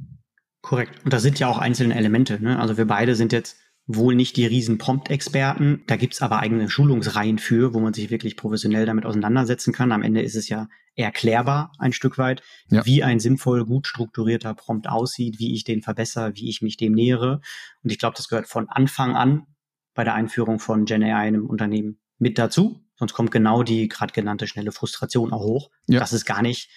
Korrekt. 0.62 1.04
Und 1.04 1.14
da 1.14 1.20
sind 1.20 1.40
ja 1.40 1.48
auch 1.48 1.58
einzelne 1.58 1.96
Elemente. 1.96 2.42
Ne? 2.42 2.60
Also 2.60 2.78
wir 2.78 2.86
beide 2.86 3.16
sind 3.16 3.32
jetzt 3.34 3.58
wohl 3.88 4.16
nicht 4.16 4.36
die 4.38 4.46
riesen 4.46 4.78
Prompt-Experten. 4.78 5.84
Da 5.88 5.96
gibt's 5.96 6.22
aber 6.22 6.40
eigene 6.40 6.70
Schulungsreihen 6.70 7.38
für, 7.38 7.74
wo 7.74 7.80
man 7.80 7.94
sich 7.94 8.10
wirklich 8.10 8.36
professionell 8.36 8.86
damit 8.86 9.06
auseinandersetzen 9.06 9.74
kann. 9.74 9.92
Am 9.92 10.02
Ende 10.02 10.22
ist 10.22 10.36
es 10.36 10.50
ja 10.50 10.68
erklärbar 10.96 11.72
ein 11.78 11.94
Stück 11.94 12.18
weit, 12.18 12.42
ja. 12.70 12.86
wie 12.86 13.04
ein 13.04 13.20
sinnvoll, 13.20 13.66
gut 13.66 13.86
strukturierter 13.86 14.54
Prompt 14.54 14.88
aussieht, 14.88 15.40
wie 15.40 15.54
ich 15.54 15.64
den 15.64 15.82
verbessere, 15.82 16.36
wie 16.36 16.50
ich 16.50 16.62
mich 16.62 16.78
dem 16.78 16.94
nähere. 16.94 17.42
Und 17.84 17.92
ich 17.92 18.00
glaube, 18.00 18.16
das 18.16 18.28
gehört 18.28 18.48
von 18.48 18.70
Anfang 18.70 19.16
an 19.16 19.46
bei 19.94 20.04
der 20.04 20.14
Einführung 20.14 20.60
von 20.60 20.86
Gen 20.86 21.04
AI 21.04 21.28
in 21.28 21.36
einem 21.36 21.46
Unternehmen 21.48 22.00
mit 22.18 22.38
dazu. 22.38 22.82
Sonst 22.96 23.14
kommt 23.14 23.32
genau 23.32 23.62
die 23.62 23.90
gerade 23.90 24.14
genannte 24.14 24.48
schnelle 24.48 24.72
Frustration 24.72 25.34
auch 25.34 25.44
hoch. 25.44 25.70
Ja. 25.88 26.00
Das 26.00 26.14
ist 26.14 26.26
gar 26.26 26.42
nicht 26.42 26.70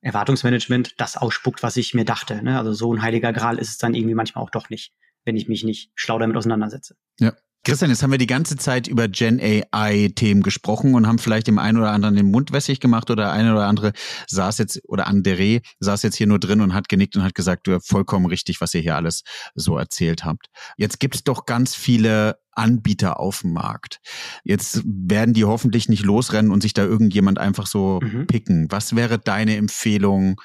Erwartungsmanagement 0.00 1.00
das 1.00 1.16
ausspuckt, 1.16 1.62
was 1.62 1.76
ich 1.76 1.94
mir 1.94 2.04
dachte. 2.04 2.42
Ne? 2.42 2.58
Also 2.58 2.72
so 2.72 2.92
ein 2.92 3.02
heiliger 3.02 3.32
Gral 3.32 3.58
ist 3.58 3.70
es 3.70 3.78
dann 3.78 3.94
irgendwie 3.94 4.14
manchmal 4.14 4.44
auch 4.44 4.50
doch 4.50 4.68
nicht 4.68 4.92
wenn 5.24 5.36
ich 5.36 5.48
mich 5.48 5.64
nicht 5.64 5.90
schlau 5.94 6.18
damit 6.18 6.36
auseinandersetze. 6.36 6.96
Ja. 7.20 7.32
Christian, 7.64 7.90
jetzt 7.90 8.02
haben 8.02 8.10
wir 8.10 8.18
die 8.18 8.26
ganze 8.26 8.56
Zeit 8.56 8.88
über 8.88 9.06
Gen 9.06 9.40
AI-Themen 9.40 10.42
gesprochen 10.42 10.96
und 10.96 11.06
haben 11.06 11.20
vielleicht 11.20 11.46
dem 11.46 11.60
einen 11.60 11.78
oder 11.78 11.92
anderen 11.92 12.16
den 12.16 12.28
Mund 12.28 12.52
wässrig 12.52 12.80
gemacht 12.80 13.08
oder 13.08 13.24
der 13.24 13.32
eine 13.32 13.52
oder 13.52 13.68
andere 13.68 13.92
saß 14.26 14.58
jetzt 14.58 14.80
oder 14.88 15.06
Andere 15.06 15.60
saß 15.78 16.02
jetzt 16.02 16.16
hier 16.16 16.26
nur 16.26 16.40
drin 16.40 16.60
und 16.60 16.74
hat 16.74 16.88
genickt 16.88 17.14
und 17.14 17.22
hat 17.22 17.36
gesagt, 17.36 17.68
du 17.68 17.78
vollkommen 17.78 18.26
richtig, 18.26 18.60
was 18.60 18.74
ihr 18.74 18.80
hier 18.80 18.96
alles 18.96 19.22
so 19.54 19.78
erzählt 19.78 20.24
habt. 20.24 20.48
Jetzt 20.76 20.98
gibt 20.98 21.14
es 21.14 21.22
doch 21.22 21.46
ganz 21.46 21.76
viele 21.76 22.36
Anbieter 22.50 23.20
auf 23.20 23.42
dem 23.42 23.52
Markt. 23.52 24.00
Jetzt 24.42 24.82
werden 24.84 25.32
die 25.32 25.44
hoffentlich 25.44 25.88
nicht 25.88 26.04
losrennen 26.04 26.50
und 26.50 26.62
sich 26.62 26.74
da 26.74 26.82
irgendjemand 26.82 27.38
einfach 27.38 27.68
so 27.68 28.00
mhm. 28.02 28.26
picken. 28.26 28.66
Was 28.70 28.96
wäre 28.96 29.20
deine 29.20 29.56
Empfehlung? 29.56 30.40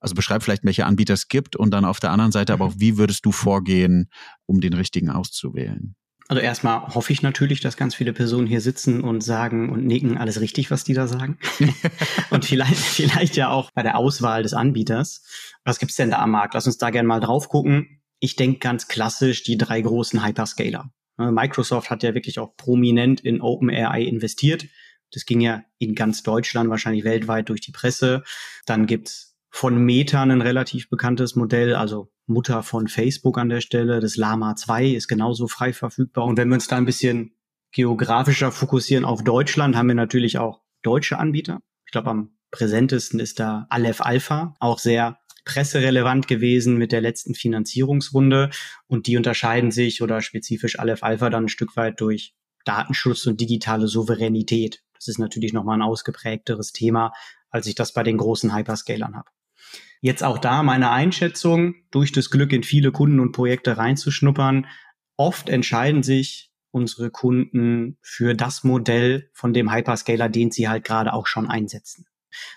Also 0.00 0.14
beschreib 0.14 0.42
vielleicht, 0.42 0.64
welche 0.64 0.86
Anbieter 0.86 1.14
es 1.14 1.28
gibt 1.28 1.56
und 1.56 1.72
dann 1.72 1.84
auf 1.84 2.00
der 2.00 2.10
anderen 2.10 2.32
Seite 2.32 2.52
aber 2.52 2.66
auch, 2.66 2.74
mhm. 2.74 2.80
wie 2.80 2.98
würdest 2.98 3.24
du 3.24 3.32
vorgehen, 3.32 4.10
um 4.46 4.60
den 4.60 4.74
richtigen 4.74 5.10
auszuwählen? 5.10 5.96
Also 6.28 6.42
erstmal 6.42 6.94
hoffe 6.94 7.10
ich 7.12 7.22
natürlich, 7.22 7.60
dass 7.60 7.78
ganz 7.78 7.94
viele 7.94 8.12
Personen 8.12 8.46
hier 8.46 8.60
sitzen 8.60 9.00
und 9.00 9.22
sagen 9.22 9.70
und 9.70 9.86
nicken 9.86 10.18
alles 10.18 10.42
richtig, 10.42 10.70
was 10.70 10.84
die 10.84 10.92
da 10.92 11.08
sagen. 11.08 11.38
und 12.30 12.44
vielleicht, 12.44 12.76
vielleicht 12.76 13.34
ja 13.36 13.48
auch 13.48 13.70
bei 13.70 13.82
der 13.82 13.96
Auswahl 13.96 14.42
des 14.42 14.52
Anbieters. 14.52 15.24
Was 15.64 15.78
gibt's 15.78 15.96
denn 15.96 16.10
da 16.10 16.18
am 16.18 16.32
Markt? 16.32 16.52
Lass 16.52 16.66
uns 16.66 16.76
da 16.76 16.90
gerne 16.90 17.08
mal 17.08 17.20
drauf 17.20 17.48
gucken. 17.48 18.02
Ich 18.20 18.36
denke 18.36 18.58
ganz 18.58 18.88
klassisch 18.88 19.42
die 19.42 19.56
drei 19.56 19.80
großen 19.80 20.22
Hyperscaler. 20.24 20.92
Ne, 21.16 21.32
Microsoft 21.32 21.88
hat 21.88 22.02
ja 22.02 22.14
wirklich 22.14 22.38
auch 22.38 22.54
prominent 22.56 23.20
in 23.20 23.40
OpenAI 23.40 24.02
investiert. 24.02 24.66
Das 25.12 25.24
ging 25.24 25.40
ja 25.40 25.62
in 25.78 25.94
ganz 25.94 26.22
Deutschland, 26.22 26.68
wahrscheinlich 26.68 27.04
weltweit 27.04 27.48
durch 27.48 27.62
die 27.62 27.72
Presse. 27.72 28.22
Dann 28.66 28.84
gibt's 28.86 29.27
von 29.50 29.78
Meta 29.78 30.22
ein 30.22 30.42
relativ 30.42 30.88
bekanntes 30.88 31.36
Modell, 31.36 31.74
also 31.74 32.10
Mutter 32.26 32.62
von 32.62 32.88
Facebook 32.88 33.38
an 33.38 33.48
der 33.48 33.60
Stelle. 33.60 34.00
Das 34.00 34.16
Lama 34.16 34.54
2 34.54 34.88
ist 34.88 35.08
genauso 35.08 35.48
frei 35.48 35.72
verfügbar. 35.72 36.24
Und 36.24 36.36
wenn 36.36 36.48
wir 36.48 36.54
uns 36.54 36.68
da 36.68 36.76
ein 36.76 36.84
bisschen 36.84 37.32
geografischer 37.72 38.52
fokussieren 38.52 39.04
auf 39.04 39.24
Deutschland, 39.24 39.76
haben 39.76 39.88
wir 39.88 39.94
natürlich 39.94 40.38
auch 40.38 40.60
deutsche 40.82 41.18
Anbieter. 41.18 41.60
Ich 41.86 41.92
glaube, 41.92 42.10
am 42.10 42.30
präsentesten 42.50 43.20
ist 43.20 43.40
da 43.40 43.66
Aleph 43.70 44.00
Alpha, 44.00 44.54
auch 44.60 44.78
sehr 44.78 45.18
presserelevant 45.44 46.28
gewesen 46.28 46.76
mit 46.76 46.92
der 46.92 47.00
letzten 47.00 47.34
Finanzierungsrunde. 47.34 48.50
Und 48.86 49.06
die 49.06 49.16
unterscheiden 49.16 49.70
sich 49.70 50.02
oder 50.02 50.20
spezifisch 50.20 50.78
Aleph 50.78 51.02
Alpha 51.02 51.30
dann 51.30 51.44
ein 51.44 51.48
Stück 51.48 51.76
weit 51.76 52.00
durch 52.00 52.34
Datenschutz 52.64 53.26
und 53.26 53.40
digitale 53.40 53.88
Souveränität. 53.88 54.82
Das 54.94 55.08
ist 55.08 55.18
natürlich 55.18 55.54
nochmal 55.54 55.78
ein 55.78 55.82
ausgeprägteres 55.82 56.72
Thema, 56.72 57.12
als 57.50 57.66
ich 57.66 57.74
das 57.74 57.92
bei 57.92 58.02
den 58.02 58.18
großen 58.18 58.54
Hyperscalern 58.54 59.16
habe. 59.16 59.30
Jetzt 60.00 60.22
auch 60.22 60.38
da 60.38 60.62
meine 60.62 60.90
Einschätzung, 60.90 61.74
durch 61.90 62.12
das 62.12 62.30
Glück 62.30 62.52
in 62.52 62.62
viele 62.62 62.92
Kunden 62.92 63.20
und 63.20 63.32
Projekte 63.32 63.76
reinzuschnuppern. 63.76 64.66
Oft 65.16 65.48
entscheiden 65.48 66.02
sich 66.02 66.52
unsere 66.70 67.10
Kunden 67.10 67.98
für 68.02 68.34
das 68.34 68.62
Modell 68.62 69.30
von 69.32 69.52
dem 69.52 69.72
Hyperscaler, 69.72 70.28
den 70.28 70.50
sie 70.50 70.68
halt 70.68 70.84
gerade 70.84 71.12
auch 71.12 71.26
schon 71.26 71.48
einsetzen. 71.48 72.06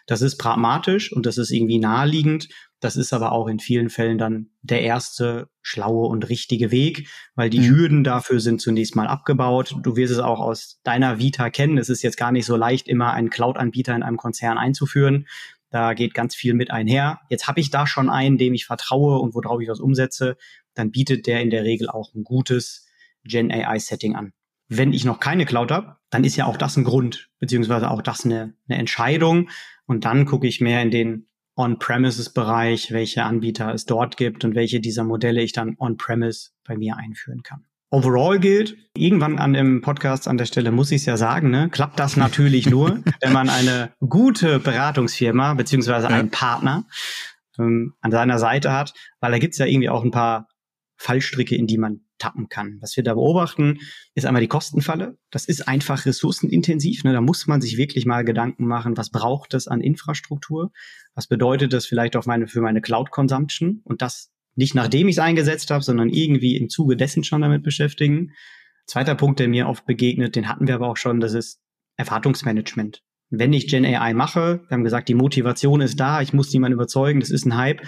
Das 0.06 0.22
ist 0.22 0.38
pragmatisch 0.38 1.12
und 1.12 1.26
das 1.26 1.38
ist 1.38 1.50
irgendwie 1.52 1.80
naheliegend. 1.80 2.50
Das 2.82 2.96
ist 2.96 3.14
aber 3.14 3.32
auch 3.32 3.48
in 3.48 3.60
vielen 3.60 3.90
Fällen 3.90 4.18
dann 4.18 4.50
der 4.62 4.82
erste 4.82 5.50
schlaue 5.62 6.08
und 6.08 6.30
richtige 6.30 6.72
Weg, 6.72 7.08
weil 7.36 7.50
die 7.50 7.60
mhm. 7.60 7.76
Hürden 7.76 8.04
dafür 8.04 8.40
sind 8.40 8.60
zunächst 8.60 8.96
mal 8.96 9.08
abgebaut. 9.08 9.76
Du 9.84 9.96
wirst 9.96 10.12
es 10.12 10.20
auch 10.20 10.40
aus 10.40 10.80
deiner 10.84 11.20
Vita 11.20 11.50
kennen. 11.52 11.78
Es 11.78 11.90
ist 11.90 12.02
jetzt 12.02 12.18
gar 12.18 12.32
nicht 12.32 12.46
so 12.46 12.56
leicht, 12.56 12.88
immer 12.88 13.14
einen 13.14 13.30
Cloud-Anbieter 13.30 13.96
in 13.96 14.04
einem 14.04 14.18
Konzern 14.18 14.58
einzuführen. 14.58 15.28
Da 15.72 15.94
geht 15.94 16.14
ganz 16.14 16.36
viel 16.36 16.54
mit 16.54 16.70
einher. 16.70 17.22
Jetzt 17.30 17.48
habe 17.48 17.62
ich 17.62 17.72
da 17.72 17.88
schon 17.88 18.10
einen, 18.10 18.38
dem 18.38 18.54
ich 18.54 18.66
vertraue 18.66 19.20
und 19.20 19.34
worauf 19.34 19.62
ich 19.62 19.70
was 19.70 19.80
umsetze. 19.80 20.38
Dann 20.74 20.92
bietet 20.92 21.28
der 21.28 21.42
in 21.42 21.50
der 21.50 21.64
Regel 21.64 21.90
auch 21.90 22.14
ein 22.14 22.24
gutes 22.24 22.88
Gen 23.24 23.52
AI 23.52 23.80
Setting 23.80 24.16
an. 24.16 24.34
Wenn 24.68 24.94
ich 24.94 25.06
noch 25.06 25.20
keine 25.20 25.46
Cloud 25.46 25.72
habe, 25.72 25.98
dann 26.10 26.24
ist 26.24 26.36
ja 26.36 26.46
auch 26.46 26.58
das 26.58 26.78
ein 26.78 26.84
Grund, 26.84 27.30
beziehungsweise 27.40 27.90
auch 27.90 28.02
das 28.02 28.26
eine, 28.26 28.54
eine 28.68 28.80
Entscheidung. 28.80 29.50
Und 29.86 30.06
dann 30.06 30.26
gucke 30.26 30.48
ich 30.48 30.62
mehr 30.62 30.82
in 30.82 30.92
den 30.92 31.28
On-Premises-Bereich, 31.56 32.92
welche 32.92 33.24
Anbieter 33.24 33.74
es 33.74 33.86
dort 33.86 34.18
gibt 34.18 34.44
und 34.44 34.56
welche 34.56 34.80
dieser 34.80 35.04
Modelle 35.04 35.42
ich 35.42 35.52
dann 35.54 35.76
on-premise 35.78 36.52
bei 36.64 36.78
mir 36.78 36.98
einführen 36.98 37.44
kann. 37.44 37.66
Overall 37.94 38.40
gilt, 38.40 38.78
irgendwann 38.96 39.38
an 39.38 39.52
dem 39.52 39.82
Podcast 39.82 40.28
an 40.30 40.38
der 40.38 40.46
Stelle 40.46 40.72
muss 40.72 40.92
ich 40.92 41.02
es 41.02 41.06
ja 41.06 41.18
sagen, 41.18 41.50
ne, 41.50 41.70
klappt 41.70 42.00
das 42.00 42.16
natürlich 42.16 42.70
nur, 42.70 43.04
wenn 43.22 43.34
man 43.34 43.50
eine 43.50 43.92
gute 44.00 44.60
Beratungsfirma 44.60 45.56
beziehungsweise 45.56 46.08
ja. 46.08 46.16
einen 46.16 46.32
Partner 46.32 46.88
ähm, 47.60 47.94
an 48.00 48.12
seiner 48.12 48.40
Seite 48.40 48.72
hat, 48.72 48.94
weil 49.20 49.32
da 49.32 49.40
gibt's 49.40 49.58
ja 49.58 49.66
irgendwie 49.66 49.90
auch 49.90 50.06
ein 50.06 50.12
paar 50.12 50.48
Fallstricke, 50.96 51.56
in 51.56 51.68
die 51.68 51.78
man 51.78 52.02
tappen 52.18 52.48
kann. 52.48 52.78
Was 52.80 52.96
wir 52.96 53.04
da 53.04 53.16
beobachten, 53.16 53.80
ist 54.14 54.26
einmal 54.26 54.42
die 54.42 54.48
Kostenfalle. 54.48 55.18
Das 55.32 55.46
ist 55.46 55.68
einfach 55.68 56.06
ressourcenintensiv. 56.06 57.04
Ne? 57.04 57.12
Da 57.12 57.22
muss 57.22 57.48
man 57.48 57.60
sich 57.60 57.76
wirklich 57.76 58.06
mal 58.06 58.24
Gedanken 58.24 58.68
machen, 58.68 58.96
was 58.96 59.10
braucht 59.10 59.54
es 59.54 59.68
an 59.68 59.82
Infrastruktur? 59.82 60.72
Was 61.16 61.28
bedeutet 61.28 61.74
das 61.74 61.88
vielleicht 61.88 62.16
auch 62.16 62.26
meine, 62.26 62.48
für 62.48 62.62
meine 62.62 62.82
Cloud-Consumption? 62.82 63.82
Und 63.84 64.02
das 64.02 64.32
nicht 64.56 64.76
nachdem 64.76 65.08
ich 65.08 65.16
es 65.16 65.20
eingesetzt 65.20 65.72
habe, 65.72 65.84
sondern 65.84 66.10
irgendwie 66.10 66.58
im 66.58 66.70
Zuge 66.70 66.98
dessen 66.98 67.24
schon 67.24 67.42
damit 67.42 67.64
beschäftigen. 67.64 68.32
Zweiter 68.86 69.16
Punkt, 69.16 69.40
der 69.40 69.48
mir 69.48 69.68
oft 69.68 69.86
begegnet, 69.86 70.36
den 70.36 70.50
hatten 70.50 70.68
wir 70.68 70.76
aber 70.76 70.90
auch 70.90 70.98
schon, 70.98 71.20
das 71.20 71.34
ist 71.34 71.62
Erwartungsmanagement. 71.98 73.04
Wenn 73.30 73.54
ich 73.54 73.68
Gen 73.68 73.86
AI 73.86 74.14
mache, 74.14 74.64
wir 74.68 74.76
haben 74.76 74.84
gesagt, 74.84 75.08
die 75.08 75.14
Motivation 75.14 75.80
ist 75.80 76.00
da, 76.00 76.22
ich 76.22 76.34
muss 76.34 76.52
niemanden 76.52 76.74
überzeugen, 76.74 77.22
das 77.22 77.30
ist 77.30 77.46
ein 77.46 77.56
Hype, 77.56 77.82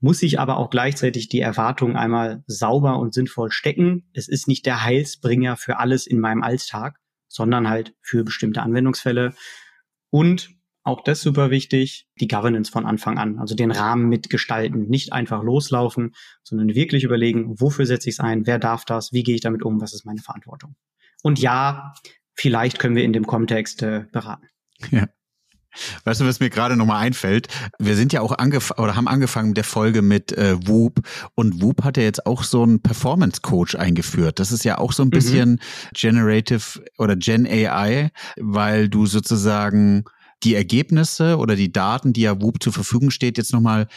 muss 0.00 0.22
ich 0.22 0.40
aber 0.40 0.56
auch 0.56 0.70
gleichzeitig 0.70 1.28
die 1.28 1.40
Erwartung 1.40 1.94
einmal 1.94 2.42
sauber 2.46 2.98
und 2.98 3.14
sinnvoll 3.14 3.52
stecken. 3.52 4.08
Es 4.14 4.28
ist 4.28 4.48
nicht 4.48 4.66
der 4.66 4.82
Heilsbringer 4.82 5.56
für 5.56 5.78
alles 5.78 6.06
in 6.06 6.18
meinem 6.18 6.42
Alltag, 6.42 6.98
sondern 7.28 7.68
halt 7.68 7.94
für 8.00 8.24
bestimmte 8.24 8.62
Anwendungsfälle. 8.62 9.34
Und 10.08 10.50
auch 10.82 11.02
das 11.04 11.20
super 11.20 11.50
wichtig, 11.50 12.06
die 12.20 12.28
Governance 12.28 12.70
von 12.70 12.86
Anfang 12.86 13.18
an, 13.18 13.38
also 13.38 13.54
den 13.54 13.70
Rahmen 13.70 14.08
mitgestalten, 14.08 14.88
nicht 14.88 15.12
einfach 15.12 15.42
loslaufen, 15.42 16.14
sondern 16.42 16.74
wirklich 16.74 17.04
überlegen, 17.04 17.60
wofür 17.60 17.86
setze 17.86 18.08
ich 18.08 18.16
es 18.16 18.20
ein, 18.20 18.46
wer 18.46 18.58
darf 18.58 18.84
das, 18.84 19.12
wie 19.12 19.22
gehe 19.22 19.34
ich 19.34 19.40
damit 19.42 19.62
um, 19.62 19.80
was 19.80 19.92
ist 19.92 20.06
meine 20.06 20.20
Verantwortung. 20.20 20.74
Und 21.22 21.38
ja, 21.38 21.92
vielleicht 22.34 22.78
können 22.78 22.96
wir 22.96 23.04
in 23.04 23.12
dem 23.12 23.26
Kontext 23.26 23.82
äh, 23.82 24.04
beraten. 24.10 24.46
Ja. 24.90 25.06
Weißt 26.04 26.20
du, 26.20 26.26
was 26.26 26.40
mir 26.40 26.50
gerade 26.50 26.76
nochmal 26.76 27.04
einfällt? 27.04 27.46
Wir 27.78 27.94
sind 27.94 28.12
ja 28.12 28.22
auch 28.22 28.32
angefangen 28.32 28.82
oder 28.82 28.96
haben 28.96 29.06
angefangen 29.06 29.50
mit 29.50 29.56
der 29.56 29.64
Folge 29.64 30.02
mit 30.02 30.32
äh, 30.32 30.56
Whoop 30.66 31.00
und 31.36 31.62
Whoop 31.62 31.84
hat 31.84 31.96
ja 31.96 32.02
jetzt 32.02 32.26
auch 32.26 32.42
so 32.42 32.64
einen 32.64 32.82
Performance 32.82 33.40
Coach 33.40 33.76
eingeführt. 33.76 34.40
Das 34.40 34.50
ist 34.50 34.64
ja 34.64 34.78
auch 34.78 34.92
so 34.92 35.04
ein 35.04 35.06
mhm. 35.06 35.10
bisschen 35.10 35.50
mhm. 35.50 35.58
Generative 35.94 36.84
oder 36.98 37.14
Gen 37.14 37.46
AI, 37.46 38.10
weil 38.36 38.88
du 38.88 39.06
sozusagen 39.06 40.04
die 40.42 40.54
Ergebnisse 40.54 41.36
oder 41.36 41.56
die 41.56 41.72
Daten, 41.72 42.12
die 42.12 42.22
ja 42.22 42.40
Whoop 42.40 42.62
zur 42.62 42.72
Verfügung 42.72 43.10
steht, 43.10 43.38
jetzt 43.38 43.52
nochmal 43.52 43.88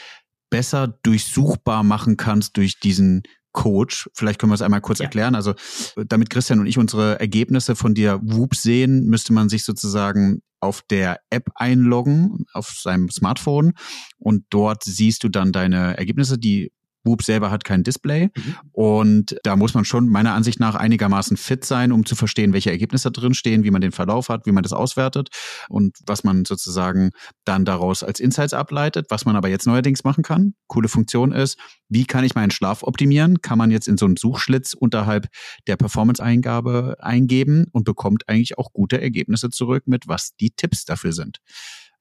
besser 0.49 0.99
durchsuchbar 1.03 1.83
machen 1.83 2.17
kannst 2.17 2.57
durch 2.57 2.79
diesen 2.79 3.23
Coach. 3.53 4.09
Vielleicht 4.13 4.39
können 4.39 4.51
wir 4.51 4.55
es 4.55 4.61
einmal 4.61 4.81
kurz 4.81 4.99
ja. 4.99 5.05
erklären. 5.05 5.35
Also, 5.35 5.53
damit 5.95 6.29
Christian 6.29 6.59
und 6.59 6.65
ich 6.65 6.77
unsere 6.77 7.19
Ergebnisse 7.19 7.75
von 7.75 7.93
dir 7.93 8.19
Whoop 8.23 8.55
sehen, 8.55 9.05
müsste 9.07 9.33
man 9.33 9.49
sich 9.49 9.63
sozusagen 9.63 10.41
auf 10.59 10.81
der 10.81 11.19
App 11.29 11.49
einloggen, 11.55 12.45
auf 12.53 12.69
seinem 12.69 13.09
Smartphone 13.09 13.73
und 14.17 14.45
dort 14.49 14.83
siehst 14.83 15.23
du 15.23 15.29
dann 15.29 15.51
deine 15.51 15.97
Ergebnisse, 15.97 16.37
die 16.37 16.71
Whoop 17.03 17.23
selber 17.23 17.51
hat 17.51 17.63
kein 17.63 17.83
Display 17.83 18.29
mhm. 18.35 18.55
und 18.71 19.35
da 19.43 19.55
muss 19.55 19.73
man 19.73 19.85
schon 19.85 20.07
meiner 20.07 20.33
Ansicht 20.33 20.59
nach 20.59 20.75
einigermaßen 20.75 21.37
fit 21.37 21.65
sein, 21.65 21.91
um 21.91 22.05
zu 22.05 22.15
verstehen, 22.15 22.53
welche 22.53 22.71
Ergebnisse 22.71 23.11
drin 23.11 23.33
stehen, 23.33 23.63
wie 23.63 23.71
man 23.71 23.81
den 23.81 23.91
Verlauf 23.91 24.29
hat, 24.29 24.45
wie 24.45 24.51
man 24.51 24.63
das 24.63 24.73
auswertet 24.73 25.29
und 25.69 25.97
was 26.05 26.23
man 26.23 26.45
sozusagen 26.45 27.11
dann 27.45 27.65
daraus 27.65 28.03
als 28.03 28.19
Insights 28.19 28.53
ableitet. 28.53 29.07
Was 29.09 29.25
man 29.25 29.35
aber 29.35 29.49
jetzt 29.49 29.67
neuerdings 29.67 30.03
machen 30.03 30.23
kann, 30.23 30.53
coole 30.67 30.87
Funktion 30.87 31.31
ist, 31.31 31.57
wie 31.89 32.05
kann 32.05 32.23
ich 32.23 32.35
meinen 32.35 32.51
Schlaf 32.51 32.83
optimieren? 32.83 33.41
Kann 33.41 33.57
man 33.57 33.71
jetzt 33.71 33.87
in 33.87 33.97
so 33.97 34.05
einen 34.05 34.17
Suchschlitz 34.17 34.73
unterhalb 34.73 35.27
der 35.67 35.75
Performance-Eingabe 35.75 36.97
eingeben 36.99 37.65
und 37.71 37.83
bekommt 37.83 38.29
eigentlich 38.29 38.57
auch 38.57 38.73
gute 38.73 39.01
Ergebnisse 39.01 39.49
zurück, 39.49 39.83
mit 39.85 40.07
was 40.07 40.35
die 40.35 40.51
Tipps 40.51 40.85
dafür 40.85 41.13
sind. 41.13 41.39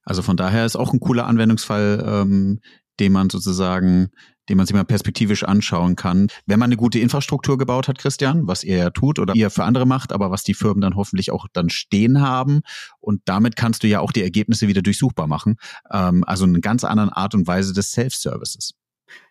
Also 0.03 0.21
von 0.21 0.37
daher 0.37 0.65
ist 0.65 0.75
auch 0.75 0.93
ein 0.93 0.99
cooler 0.99 1.27
Anwendungsfall, 1.27 2.03
ähm, 2.05 2.59
den 2.99 3.11
man 3.11 3.29
sozusagen 3.29 4.09
den 4.49 4.57
man 4.57 4.65
sich 4.65 4.75
mal 4.75 4.83
perspektivisch 4.83 5.43
anschauen 5.43 5.95
kann. 5.95 6.27
Wenn 6.45 6.59
man 6.59 6.67
eine 6.67 6.77
gute 6.77 6.99
Infrastruktur 6.99 7.57
gebaut 7.57 7.87
hat, 7.87 7.97
Christian, 7.97 8.47
was 8.47 8.63
ihr 8.63 8.77
ja 8.77 8.89
tut 8.89 9.19
oder 9.19 9.35
ihr 9.35 9.49
für 9.49 9.63
andere 9.63 9.85
macht, 9.85 10.11
aber 10.11 10.31
was 10.31 10.43
die 10.43 10.53
Firmen 10.53 10.81
dann 10.81 10.95
hoffentlich 10.95 11.31
auch 11.31 11.47
dann 11.53 11.69
stehen 11.69 12.21
haben. 12.21 12.61
Und 12.99 13.21
damit 13.25 13.55
kannst 13.55 13.83
du 13.83 13.87
ja 13.87 13.99
auch 13.99 14.11
die 14.11 14.23
Ergebnisse 14.23 14.67
wieder 14.67 14.81
durchsuchbar 14.81 15.27
machen. 15.27 15.55
Ähm, 15.91 16.23
also 16.25 16.45
eine 16.45 16.59
ganz 16.59 16.83
andere 16.83 17.15
Art 17.15 17.33
und 17.35 17.47
Weise 17.47 17.73
des 17.73 17.91
Self-Services. 17.91 18.73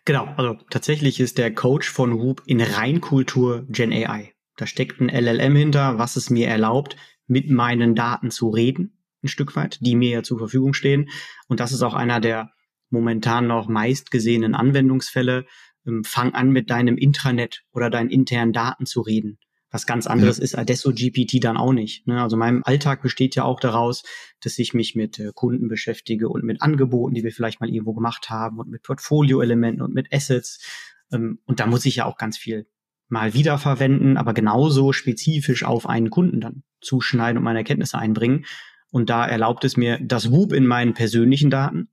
Genau, 0.05 0.25
also 0.37 0.57
tatsächlich 0.69 1.19
ist 1.19 1.37
der 1.37 1.53
Coach 1.53 1.89
von 1.89 2.17
Whoop 2.19 2.41
in 2.45 2.61
Reinkultur 2.61 3.65
Gen 3.69 3.91
AI. 3.91 4.33
Da 4.55 4.65
steckt 4.65 5.01
ein 5.01 5.09
LLM 5.09 5.55
hinter, 5.55 5.97
was 5.97 6.15
es 6.15 6.29
mir 6.29 6.47
erlaubt, 6.47 6.95
mit 7.27 7.49
meinen 7.49 7.95
Daten 7.95 8.31
zu 8.31 8.49
reden, 8.49 8.97
ein 9.23 9.27
Stück 9.27 9.55
weit, 9.55 9.79
die 9.81 9.95
mir 9.95 10.09
ja 10.09 10.23
zur 10.23 10.37
Verfügung 10.37 10.73
stehen. 10.73 11.09
Und 11.47 11.59
das 11.59 11.71
ist 11.71 11.81
auch 11.81 11.93
einer 11.93 12.19
der 12.19 12.51
momentan 12.93 13.47
noch 13.47 13.67
meistgesehenen 13.67 14.55
Anwendungsfälle. 14.55 15.45
Ähm, 15.85 16.05
fang 16.05 16.33
an, 16.33 16.51
mit 16.51 16.69
deinem 16.69 16.95
Intranet 16.95 17.63
oder 17.73 17.89
deinen 17.89 18.09
internen 18.09 18.53
Daten 18.53 18.85
zu 18.85 19.01
reden. 19.01 19.37
Was 19.69 19.87
ganz 19.87 20.05
anderes 20.05 20.37
ja. 20.37 20.43
ist 20.43 20.57
Adesso 20.57 20.93
GPT 20.93 21.43
dann 21.43 21.57
auch 21.57 21.73
nicht. 21.73 22.07
Ne? 22.07 22.21
Also 22.21 22.37
mein 22.37 22.63
Alltag 22.63 23.01
besteht 23.01 23.35
ja 23.35 23.43
auch 23.43 23.59
daraus, 23.59 24.03
dass 24.39 24.59
ich 24.59 24.75
mich 24.75 24.93
mit 24.93 25.19
äh, 25.19 25.31
Kunden 25.33 25.67
beschäftige 25.67 26.29
und 26.29 26.43
mit 26.43 26.61
Angeboten, 26.61 27.15
die 27.15 27.23
wir 27.23 27.31
vielleicht 27.31 27.59
mal 27.59 27.69
irgendwo 27.69 27.93
gemacht 27.93 28.29
haben 28.29 28.59
und 28.59 28.69
mit 28.69 28.83
Portfolio-Elementen 28.83 29.81
und 29.81 29.93
mit 29.93 30.13
Assets. 30.13 30.63
Ähm, 31.11 31.39
und 31.45 31.59
da 31.59 31.65
muss 31.65 31.85
ich 31.85 31.97
ja 31.97 32.05
auch 32.05 32.17
ganz 32.17 32.37
viel 32.37 32.67
mal 33.09 33.33
wiederverwenden, 33.33 34.17
aber 34.17 34.33
genauso 34.33 34.93
spezifisch 34.93 35.63
auf 35.63 35.89
einen 35.89 36.11
Kunden 36.11 36.39
dann 36.39 36.63
zuschneiden 36.79 37.39
und 37.39 37.43
meine 37.43 37.59
Erkenntnisse 37.59 37.97
einbringen. 37.97 38.45
Und 38.91 39.09
da 39.09 39.25
erlaubt 39.25 39.65
es 39.65 39.75
mir, 39.75 39.99
das 39.99 40.31
Whoop 40.31 40.53
in 40.53 40.67
meinen 40.67 40.93
persönlichen 40.93 41.49
Daten 41.49 41.89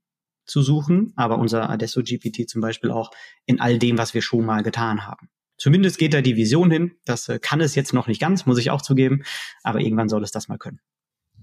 zu 0.51 0.61
suchen, 0.61 1.13
aber 1.15 1.39
unser 1.39 1.69
Adesso 1.69 2.01
GPT 2.03 2.49
zum 2.49 2.61
Beispiel 2.61 2.91
auch 2.91 3.11
in 3.45 3.59
all 3.59 3.79
dem, 3.79 3.97
was 3.97 4.13
wir 4.13 4.21
schon 4.21 4.45
mal 4.45 4.63
getan 4.63 5.07
haben. 5.07 5.29
Zumindest 5.57 5.97
geht 5.97 6.13
da 6.13 6.21
die 6.21 6.35
Vision 6.35 6.71
hin. 6.71 6.91
Das 7.05 7.29
äh, 7.29 7.39
kann 7.39 7.61
es 7.61 7.75
jetzt 7.75 7.93
noch 7.93 8.07
nicht 8.07 8.19
ganz, 8.19 8.45
muss 8.45 8.57
ich 8.57 8.69
auch 8.69 8.81
zugeben. 8.81 9.23
Aber 9.63 9.79
irgendwann 9.79 10.09
soll 10.09 10.23
es 10.23 10.31
das 10.31 10.47
mal 10.47 10.57
können. 10.57 10.79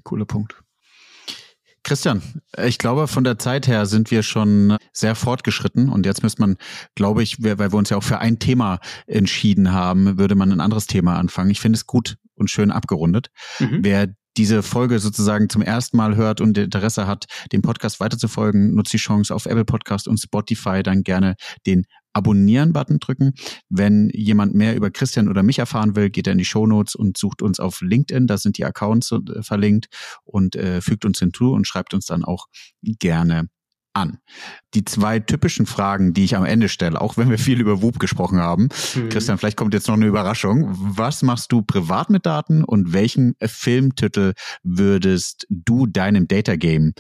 Cooler 0.03 0.27
Punkt. 0.27 0.63
Christian, 1.85 2.21
ich 2.63 2.79
glaube, 2.79 3.09
von 3.09 3.25
der 3.25 3.39
Zeit 3.39 3.67
her 3.67 3.87
sind 3.87 4.11
wir 4.11 4.23
schon 4.23 4.77
sehr 4.93 5.15
fortgeschritten 5.15 5.89
und 5.89 6.05
jetzt 6.05 6.23
müsste 6.23 6.43
man, 6.43 6.57
glaube 6.97 7.23
ich, 7.23 7.43
weil 7.43 7.59
wir 7.59 7.75
uns 7.75 7.89
ja 7.89 7.97
auch 7.97 8.03
für 8.03 8.19
ein 8.19 8.39
Thema 8.39 8.81
entschieden 9.07 9.73
haben, 9.73 10.19
würde 10.19 10.35
man 10.35 10.53
ein 10.53 10.61
anderes 10.61 10.87
Thema 10.87 11.17
anfangen. 11.17 11.51
Ich 11.51 11.61
finde 11.61 11.77
es 11.77 11.87
gut 11.87 12.19
und 12.35 12.51
schön 12.51 12.71
abgerundet. 12.71 13.31
Mhm. 13.59 13.79
Wer 13.83 14.09
diese 14.39 14.63
Folge 14.63 15.01
sozusagen 15.01 15.49
zum 15.49 15.63
ersten 15.63 15.97
Mal 15.97 16.17
hört 16.17 16.41
und 16.41 16.57
Interesse 16.57 17.07
hat, 17.07 17.27
dem 17.53 17.61
Podcast 17.61 17.99
weiterzufolgen, 17.99 18.75
nutzt 18.75 18.93
die 18.93 18.99
Chance 18.99 19.35
auf 19.35 19.47
Apple 19.47 19.65
Podcast 19.65 20.07
und 20.07 20.19
Spotify 20.19 20.83
dann 20.83 21.03
gerne 21.03 21.35
den 21.67 21.85
Abonnieren-Button 22.13 23.01
drücken. 23.01 23.35
Wenn 23.69 24.11
jemand 24.15 24.55
mehr 24.55 24.77
über 24.77 24.91
Christian 24.91 25.29
oder 25.29 25.43
mich 25.43 25.59
erfahren 25.59 25.97
will, 25.97 26.11
geht 26.11 26.27
er 26.27 26.33
in 26.33 26.39
die 26.39 26.45
Show 26.45 26.67
Notes 26.67 26.95
und 26.95 27.19
sucht 27.19 27.43
uns 27.43 27.61
auf 27.61 27.81
LinkedIn. 27.81 28.27
Da 28.27 28.39
sind 28.39 28.59
die 28.59 28.65
Accounts 28.65 29.13
äh, 29.13 29.43
verlinkt 29.43 29.87
und 30.25 30.57
äh, 30.57 30.81
fügt 30.81 31.05
uns 31.05 31.19
hinzu 31.19 31.53
und 31.53 31.67
schreibt 31.67 31.93
uns 31.93 32.07
dann 32.07 32.25
auch 32.25 32.47
gerne 32.83 33.49
an. 33.99 34.19
Die 34.75 34.85
zwei 34.85 35.19
typischen 35.19 35.67
Fragen, 35.67 36.15
die 36.15 36.25
ich 36.25 36.37
am 36.37 36.45
Ende 36.45 36.69
stelle, 36.69 37.01
auch 37.01 37.17
wenn 37.17 37.31
wir 37.31 37.39
viel 37.39 37.61
über 37.61 37.83
WUP 37.83 37.99
gesprochen 37.99 38.39
haben. 38.39 38.69
Mhm. 38.95 39.09
Christian, 39.09 39.39
vielleicht 39.39 39.57
kommt 39.57 39.75
jetzt 39.75 39.89
noch 39.89 39.97
eine 39.97 40.07
Überraschung. 40.07 40.69
Was 40.71 41.23
machst 41.23 41.53
du 41.53 41.63
privat 41.63 42.11
mit 42.11 42.27
Daten 42.27 42.65
und 42.65 42.93
welchen 42.93 43.35
Filmtitel 43.43 44.35
würdest 44.63 45.47
du 45.51 45.87
deinem 45.87 46.29
Data 46.29 46.57
Game 46.57 46.95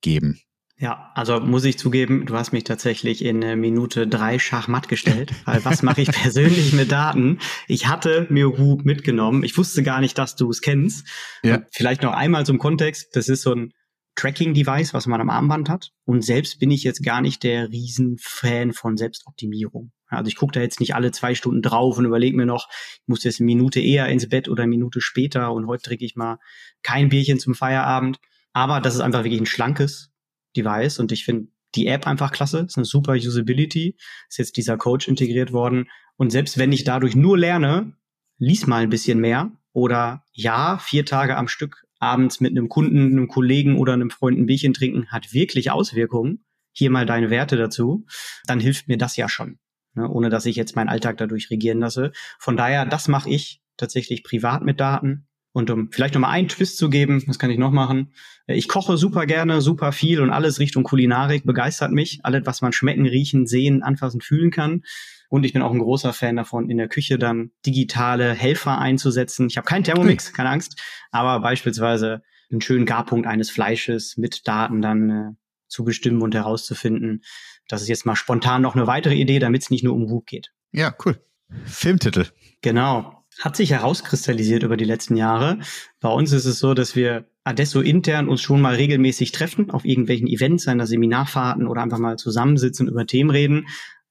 geben? 0.00 0.40
Ja, 0.76 1.12
also 1.14 1.38
muss 1.38 1.64
ich 1.64 1.78
zugeben, 1.78 2.26
du 2.26 2.34
hast 2.34 2.52
mich 2.52 2.64
tatsächlich 2.64 3.24
in 3.24 3.42
äh, 3.42 3.54
Minute 3.54 4.08
drei 4.08 4.40
Schachmatt 4.40 4.88
gestellt, 4.88 5.32
weil 5.44 5.64
was 5.64 5.82
mache 5.82 6.02
ich 6.02 6.08
persönlich 6.12 6.72
mit 6.72 6.90
Daten? 6.90 7.38
Ich 7.68 7.86
hatte 7.86 8.26
mir 8.28 8.58
Whoop 8.58 8.84
mitgenommen. 8.84 9.44
Ich 9.44 9.56
wusste 9.56 9.84
gar 9.84 10.00
nicht, 10.00 10.18
dass 10.18 10.34
du 10.34 10.50
es 10.50 10.60
kennst. 10.60 11.06
Ja. 11.44 11.62
Vielleicht 11.70 12.02
noch 12.02 12.12
einmal 12.12 12.44
zum 12.44 12.58
Kontext. 12.58 13.14
Das 13.14 13.28
ist 13.28 13.42
so 13.42 13.54
ein 13.54 13.72
Tracking-Device, 14.16 14.94
was 14.94 15.06
man 15.06 15.20
am 15.20 15.30
Armband 15.30 15.68
hat. 15.68 15.92
Und 16.04 16.24
selbst 16.24 16.60
bin 16.60 16.70
ich 16.70 16.84
jetzt 16.84 17.02
gar 17.02 17.20
nicht 17.20 17.42
der 17.42 17.70
Riesenfan 17.70 18.72
von 18.72 18.96
Selbstoptimierung. 18.96 19.92
Also 20.06 20.28
ich 20.28 20.36
gucke 20.36 20.52
da 20.52 20.60
jetzt 20.60 20.80
nicht 20.80 20.94
alle 20.94 21.10
zwei 21.10 21.34
Stunden 21.34 21.62
drauf 21.62 21.98
und 21.98 22.04
überlege 22.04 22.36
mir 22.36 22.46
noch, 22.46 22.68
ich 22.70 23.08
muss 23.08 23.24
jetzt 23.24 23.40
eine 23.40 23.46
Minute 23.46 23.80
eher 23.80 24.08
ins 24.08 24.28
Bett 24.28 24.48
oder 24.48 24.62
eine 24.62 24.70
Minute 24.70 25.00
später 25.00 25.52
und 25.52 25.66
heute 25.66 25.82
trinke 25.82 26.04
ich 26.04 26.14
mal 26.14 26.38
kein 26.82 27.08
Bierchen 27.08 27.38
zum 27.38 27.54
Feierabend. 27.54 28.18
Aber 28.52 28.80
das 28.80 28.94
ist 28.94 29.00
einfach 29.00 29.24
wirklich 29.24 29.40
ein 29.40 29.46
schlankes 29.46 30.12
Device 30.56 31.00
und 31.00 31.10
ich 31.10 31.24
finde 31.24 31.48
die 31.74 31.88
App 31.88 32.06
einfach 32.06 32.30
klasse, 32.30 32.60
ist 32.60 32.76
eine 32.76 32.84
super 32.84 33.14
Usability, 33.14 33.96
ist 34.28 34.38
jetzt 34.38 34.56
dieser 34.56 34.76
Coach 34.76 35.08
integriert 35.08 35.52
worden 35.52 35.88
und 36.16 36.30
selbst 36.30 36.56
wenn 36.58 36.70
ich 36.70 36.84
dadurch 36.84 37.16
nur 37.16 37.36
lerne, 37.36 37.96
lies 38.38 38.68
mal 38.68 38.82
ein 38.82 38.90
bisschen 38.90 39.18
mehr 39.18 39.50
oder 39.72 40.24
ja, 40.32 40.78
vier 40.78 41.04
Tage 41.04 41.36
am 41.36 41.48
Stück 41.48 41.83
abends 41.98 42.40
mit 42.40 42.52
einem 42.52 42.68
Kunden, 42.68 43.12
einem 43.12 43.28
Kollegen 43.28 43.78
oder 43.78 43.92
einem 43.92 44.10
Freund 44.10 44.38
ein 44.38 44.46
Bierchen 44.46 44.74
trinken 44.74 45.08
hat 45.08 45.32
wirklich 45.32 45.70
Auswirkungen. 45.70 46.44
Hier 46.72 46.90
mal 46.90 47.06
deine 47.06 47.30
Werte 47.30 47.56
dazu, 47.56 48.04
dann 48.46 48.58
hilft 48.58 48.88
mir 48.88 48.98
das 48.98 49.16
ja 49.16 49.28
schon, 49.28 49.58
ne, 49.94 50.08
ohne 50.08 50.28
dass 50.28 50.44
ich 50.44 50.56
jetzt 50.56 50.74
meinen 50.74 50.88
Alltag 50.88 51.18
dadurch 51.18 51.50
regieren 51.50 51.78
lasse. 51.78 52.10
Von 52.38 52.56
daher, 52.56 52.84
das 52.84 53.06
mache 53.06 53.30
ich 53.30 53.62
tatsächlich 53.76 54.24
privat 54.24 54.62
mit 54.62 54.80
Daten. 54.80 55.26
Und 55.52 55.70
um 55.70 55.92
vielleicht 55.92 56.14
nochmal 56.14 56.32
einen 56.32 56.48
Twist 56.48 56.78
zu 56.78 56.90
geben, 56.90 57.22
was 57.28 57.38
kann 57.38 57.50
ich 57.50 57.58
noch 57.58 57.70
machen? 57.70 58.12
Ich 58.48 58.66
koche 58.66 58.96
super 58.96 59.24
gerne, 59.24 59.60
super 59.60 59.92
viel 59.92 60.20
und 60.20 60.30
alles 60.30 60.58
Richtung 60.58 60.82
Kulinarik 60.82 61.46
begeistert 61.46 61.92
mich. 61.92 62.18
Alles, 62.24 62.44
was 62.44 62.60
man 62.60 62.72
schmecken, 62.72 63.06
riechen, 63.06 63.46
sehen, 63.46 63.84
anfassen, 63.84 64.20
fühlen 64.20 64.50
kann. 64.50 64.82
Und 65.28 65.44
ich 65.44 65.52
bin 65.52 65.62
auch 65.62 65.72
ein 65.72 65.78
großer 65.78 66.12
Fan 66.12 66.36
davon, 66.36 66.70
in 66.70 66.76
der 66.76 66.88
Küche 66.88 67.18
dann 67.18 67.50
digitale 67.66 68.32
Helfer 68.32 68.78
einzusetzen. 68.78 69.46
Ich 69.48 69.56
habe 69.56 69.66
keinen 69.66 69.84
Thermomix, 69.84 70.32
keine 70.32 70.50
Angst, 70.50 70.80
aber 71.10 71.40
beispielsweise 71.40 72.22
einen 72.50 72.60
schönen 72.60 72.86
Garpunkt 72.86 73.26
eines 73.26 73.50
Fleisches 73.50 74.16
mit 74.16 74.46
Daten 74.46 74.82
dann 74.82 75.10
äh, 75.10 75.30
zu 75.68 75.84
bestimmen 75.84 76.22
und 76.22 76.34
herauszufinden. 76.34 77.22
Das 77.68 77.82
ist 77.82 77.88
jetzt 77.88 78.06
mal 78.06 78.16
spontan 78.16 78.62
noch 78.62 78.76
eine 78.76 78.86
weitere 78.86 79.14
Idee, 79.14 79.38
damit 79.38 79.62
es 79.62 79.70
nicht 79.70 79.82
nur 79.82 79.94
um 79.94 80.10
Whoop 80.10 80.26
geht. 80.26 80.52
Ja, 80.72 80.94
cool. 81.04 81.18
Filmtitel. 81.64 82.26
Genau 82.62 83.24
hat 83.40 83.56
sich 83.56 83.70
herauskristallisiert 83.70 84.62
über 84.62 84.76
die 84.76 84.84
letzten 84.84 85.16
Jahre. 85.16 85.58
Bei 86.00 86.08
uns 86.08 86.32
ist 86.32 86.44
es 86.44 86.58
so, 86.58 86.74
dass 86.74 86.94
wir 86.94 87.28
Adesso 87.42 87.80
intern 87.80 88.28
uns 88.28 88.40
schon 88.40 88.60
mal 88.60 88.74
regelmäßig 88.74 89.32
treffen 89.32 89.70
auf 89.70 89.84
irgendwelchen 89.84 90.28
Events, 90.28 90.64
seiner 90.64 90.86
Seminarfahrten 90.86 91.66
oder 91.66 91.82
einfach 91.82 91.98
mal 91.98 92.16
zusammensitzen 92.16 92.86
und 92.86 92.92
über 92.92 93.06
Themen 93.06 93.30
reden. 93.30 93.66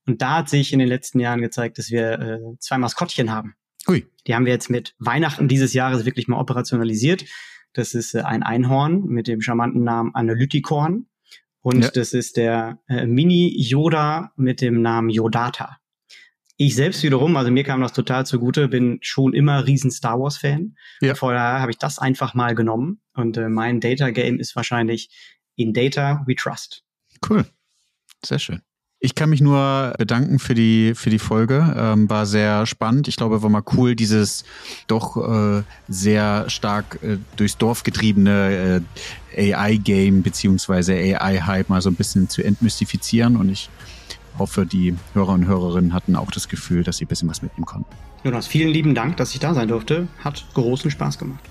Und 0.06 0.22
da 0.22 0.38
hat 0.38 0.50
sich 0.50 0.74
in 0.74 0.80
den 0.80 0.88
letzten 0.88 1.20
Jahren 1.20 1.42
gezeigt, 1.42 1.78
dass 1.78 1.90
wir 1.90 2.20
äh, 2.20 2.40
zwei 2.60 2.78
Maskottchen 2.78 3.32
haben. 3.32 3.56
Ui. 3.88 4.06
Die 4.28 4.36
haben 4.36 4.46
wir 4.46 4.54
jetzt 4.54 4.70
mit 4.70 4.96
Weihnachten 5.00 5.48
dieses 5.48 5.74
Jahres 5.74 6.06
wirklich 6.06 6.28
mal 6.28 6.40
operationalisiert. 6.40 7.26
Das 7.74 7.94
ist 7.94 8.14
äh, 8.14 8.22
ein 8.22 8.44
Einhorn 8.44 9.06
mit 9.06 9.28
dem 9.28 9.42
charmanten 9.42 9.84
Namen 9.84 10.14
Analytikorn. 10.14 11.08
Und 11.62 11.84
ja. 11.84 11.92
das 11.92 12.14
ist 12.14 12.38
der 12.38 12.80
äh, 12.88 13.06
Mini-Yoda 13.06 14.34
mit 14.36 14.62
dem 14.62 14.82
Namen 14.82 15.10
Yodata. 15.10 15.78
Ich 16.58 16.76
selbst 16.76 17.02
wiederum, 17.04 17.36
also 17.36 17.52
mir 17.52 17.64
kam 17.64 17.82
das 17.82 17.94
total 17.94 18.26
zugute, 18.26 18.68
bin 18.68 19.00
schon 19.02 19.34
immer 19.34 19.66
riesen 19.66 19.90
Star 19.90 20.20
Wars 20.20 20.38
Fan. 20.38 20.76
Ja. 21.02 21.16
Vorher 21.16 21.42
habe 21.42 21.72
ich 21.72 21.78
das 21.78 22.00
einfach 22.00 22.36
mal 22.36 22.54
genommen 22.54 23.02
und 23.14 23.38
äh, 23.38 23.50
mein 23.50 23.80
Data 23.80 24.12
Game 24.12 24.40
ist 24.40 24.56
wahrscheinlich 24.56 25.10
in 25.56 25.74
Data 25.74 26.24
we 26.28 26.36
trust. 26.36 26.84
Cool. 27.28 27.46
Sehr 28.24 28.40
schön. 28.40 28.62
Ich 29.06 29.16
kann 29.16 29.30
mich 29.30 29.42
nur 29.42 29.94
bedanken 29.98 30.40
für 30.40 30.54
die 30.54 30.94
für 30.96 31.10
die 31.10 31.20
Folge. 31.20 31.76
Ähm, 31.78 32.10
war 32.10 32.26
sehr 32.26 32.66
spannend. 32.66 33.10
Ich 33.10 33.18
glaube, 33.18 33.44
war 33.44 33.50
mal 33.50 33.62
cool, 33.74 33.98
dieses 33.98 34.46
doch 34.88 35.18
äh, 35.18 35.64
sehr 35.90 36.50
stark 36.50 37.00
äh, 37.04 37.18
durchs 37.36 37.58
Dorf 37.58 37.84
getriebene 37.84 38.82
äh, 39.36 39.54
AI-Game 39.54 40.24
beziehungsweise 40.24 40.94
AI-Hype 40.94 41.68
mal 41.68 41.82
so 41.82 41.90
ein 41.90 41.96
bisschen 41.96 42.30
zu 42.30 42.46
entmystifizieren. 42.46 43.36
Und 43.36 43.50
ich 43.50 43.70
hoffe, 44.40 44.66
die 44.66 44.96
Hörer 45.14 45.34
und 45.34 45.48
Hörerinnen 45.48 45.92
hatten 45.92 46.16
auch 46.16 46.32
das 46.32 46.48
Gefühl, 46.48 46.86
dass 46.86 46.96
sie 46.96 47.04
ein 47.04 47.10
bisschen 47.10 47.30
was 47.30 47.42
mitnehmen 47.42 47.66
konnten. 47.66 47.92
Jonas, 48.24 48.48
vielen 48.48 48.70
lieben 48.70 48.96
Dank, 48.96 49.18
dass 49.18 49.34
ich 49.34 49.42
da 49.42 49.54
sein 49.54 49.68
durfte. 49.68 50.08
Hat 50.24 50.46
großen 50.54 50.90
Spaß 50.90 51.18
gemacht. 51.18 51.44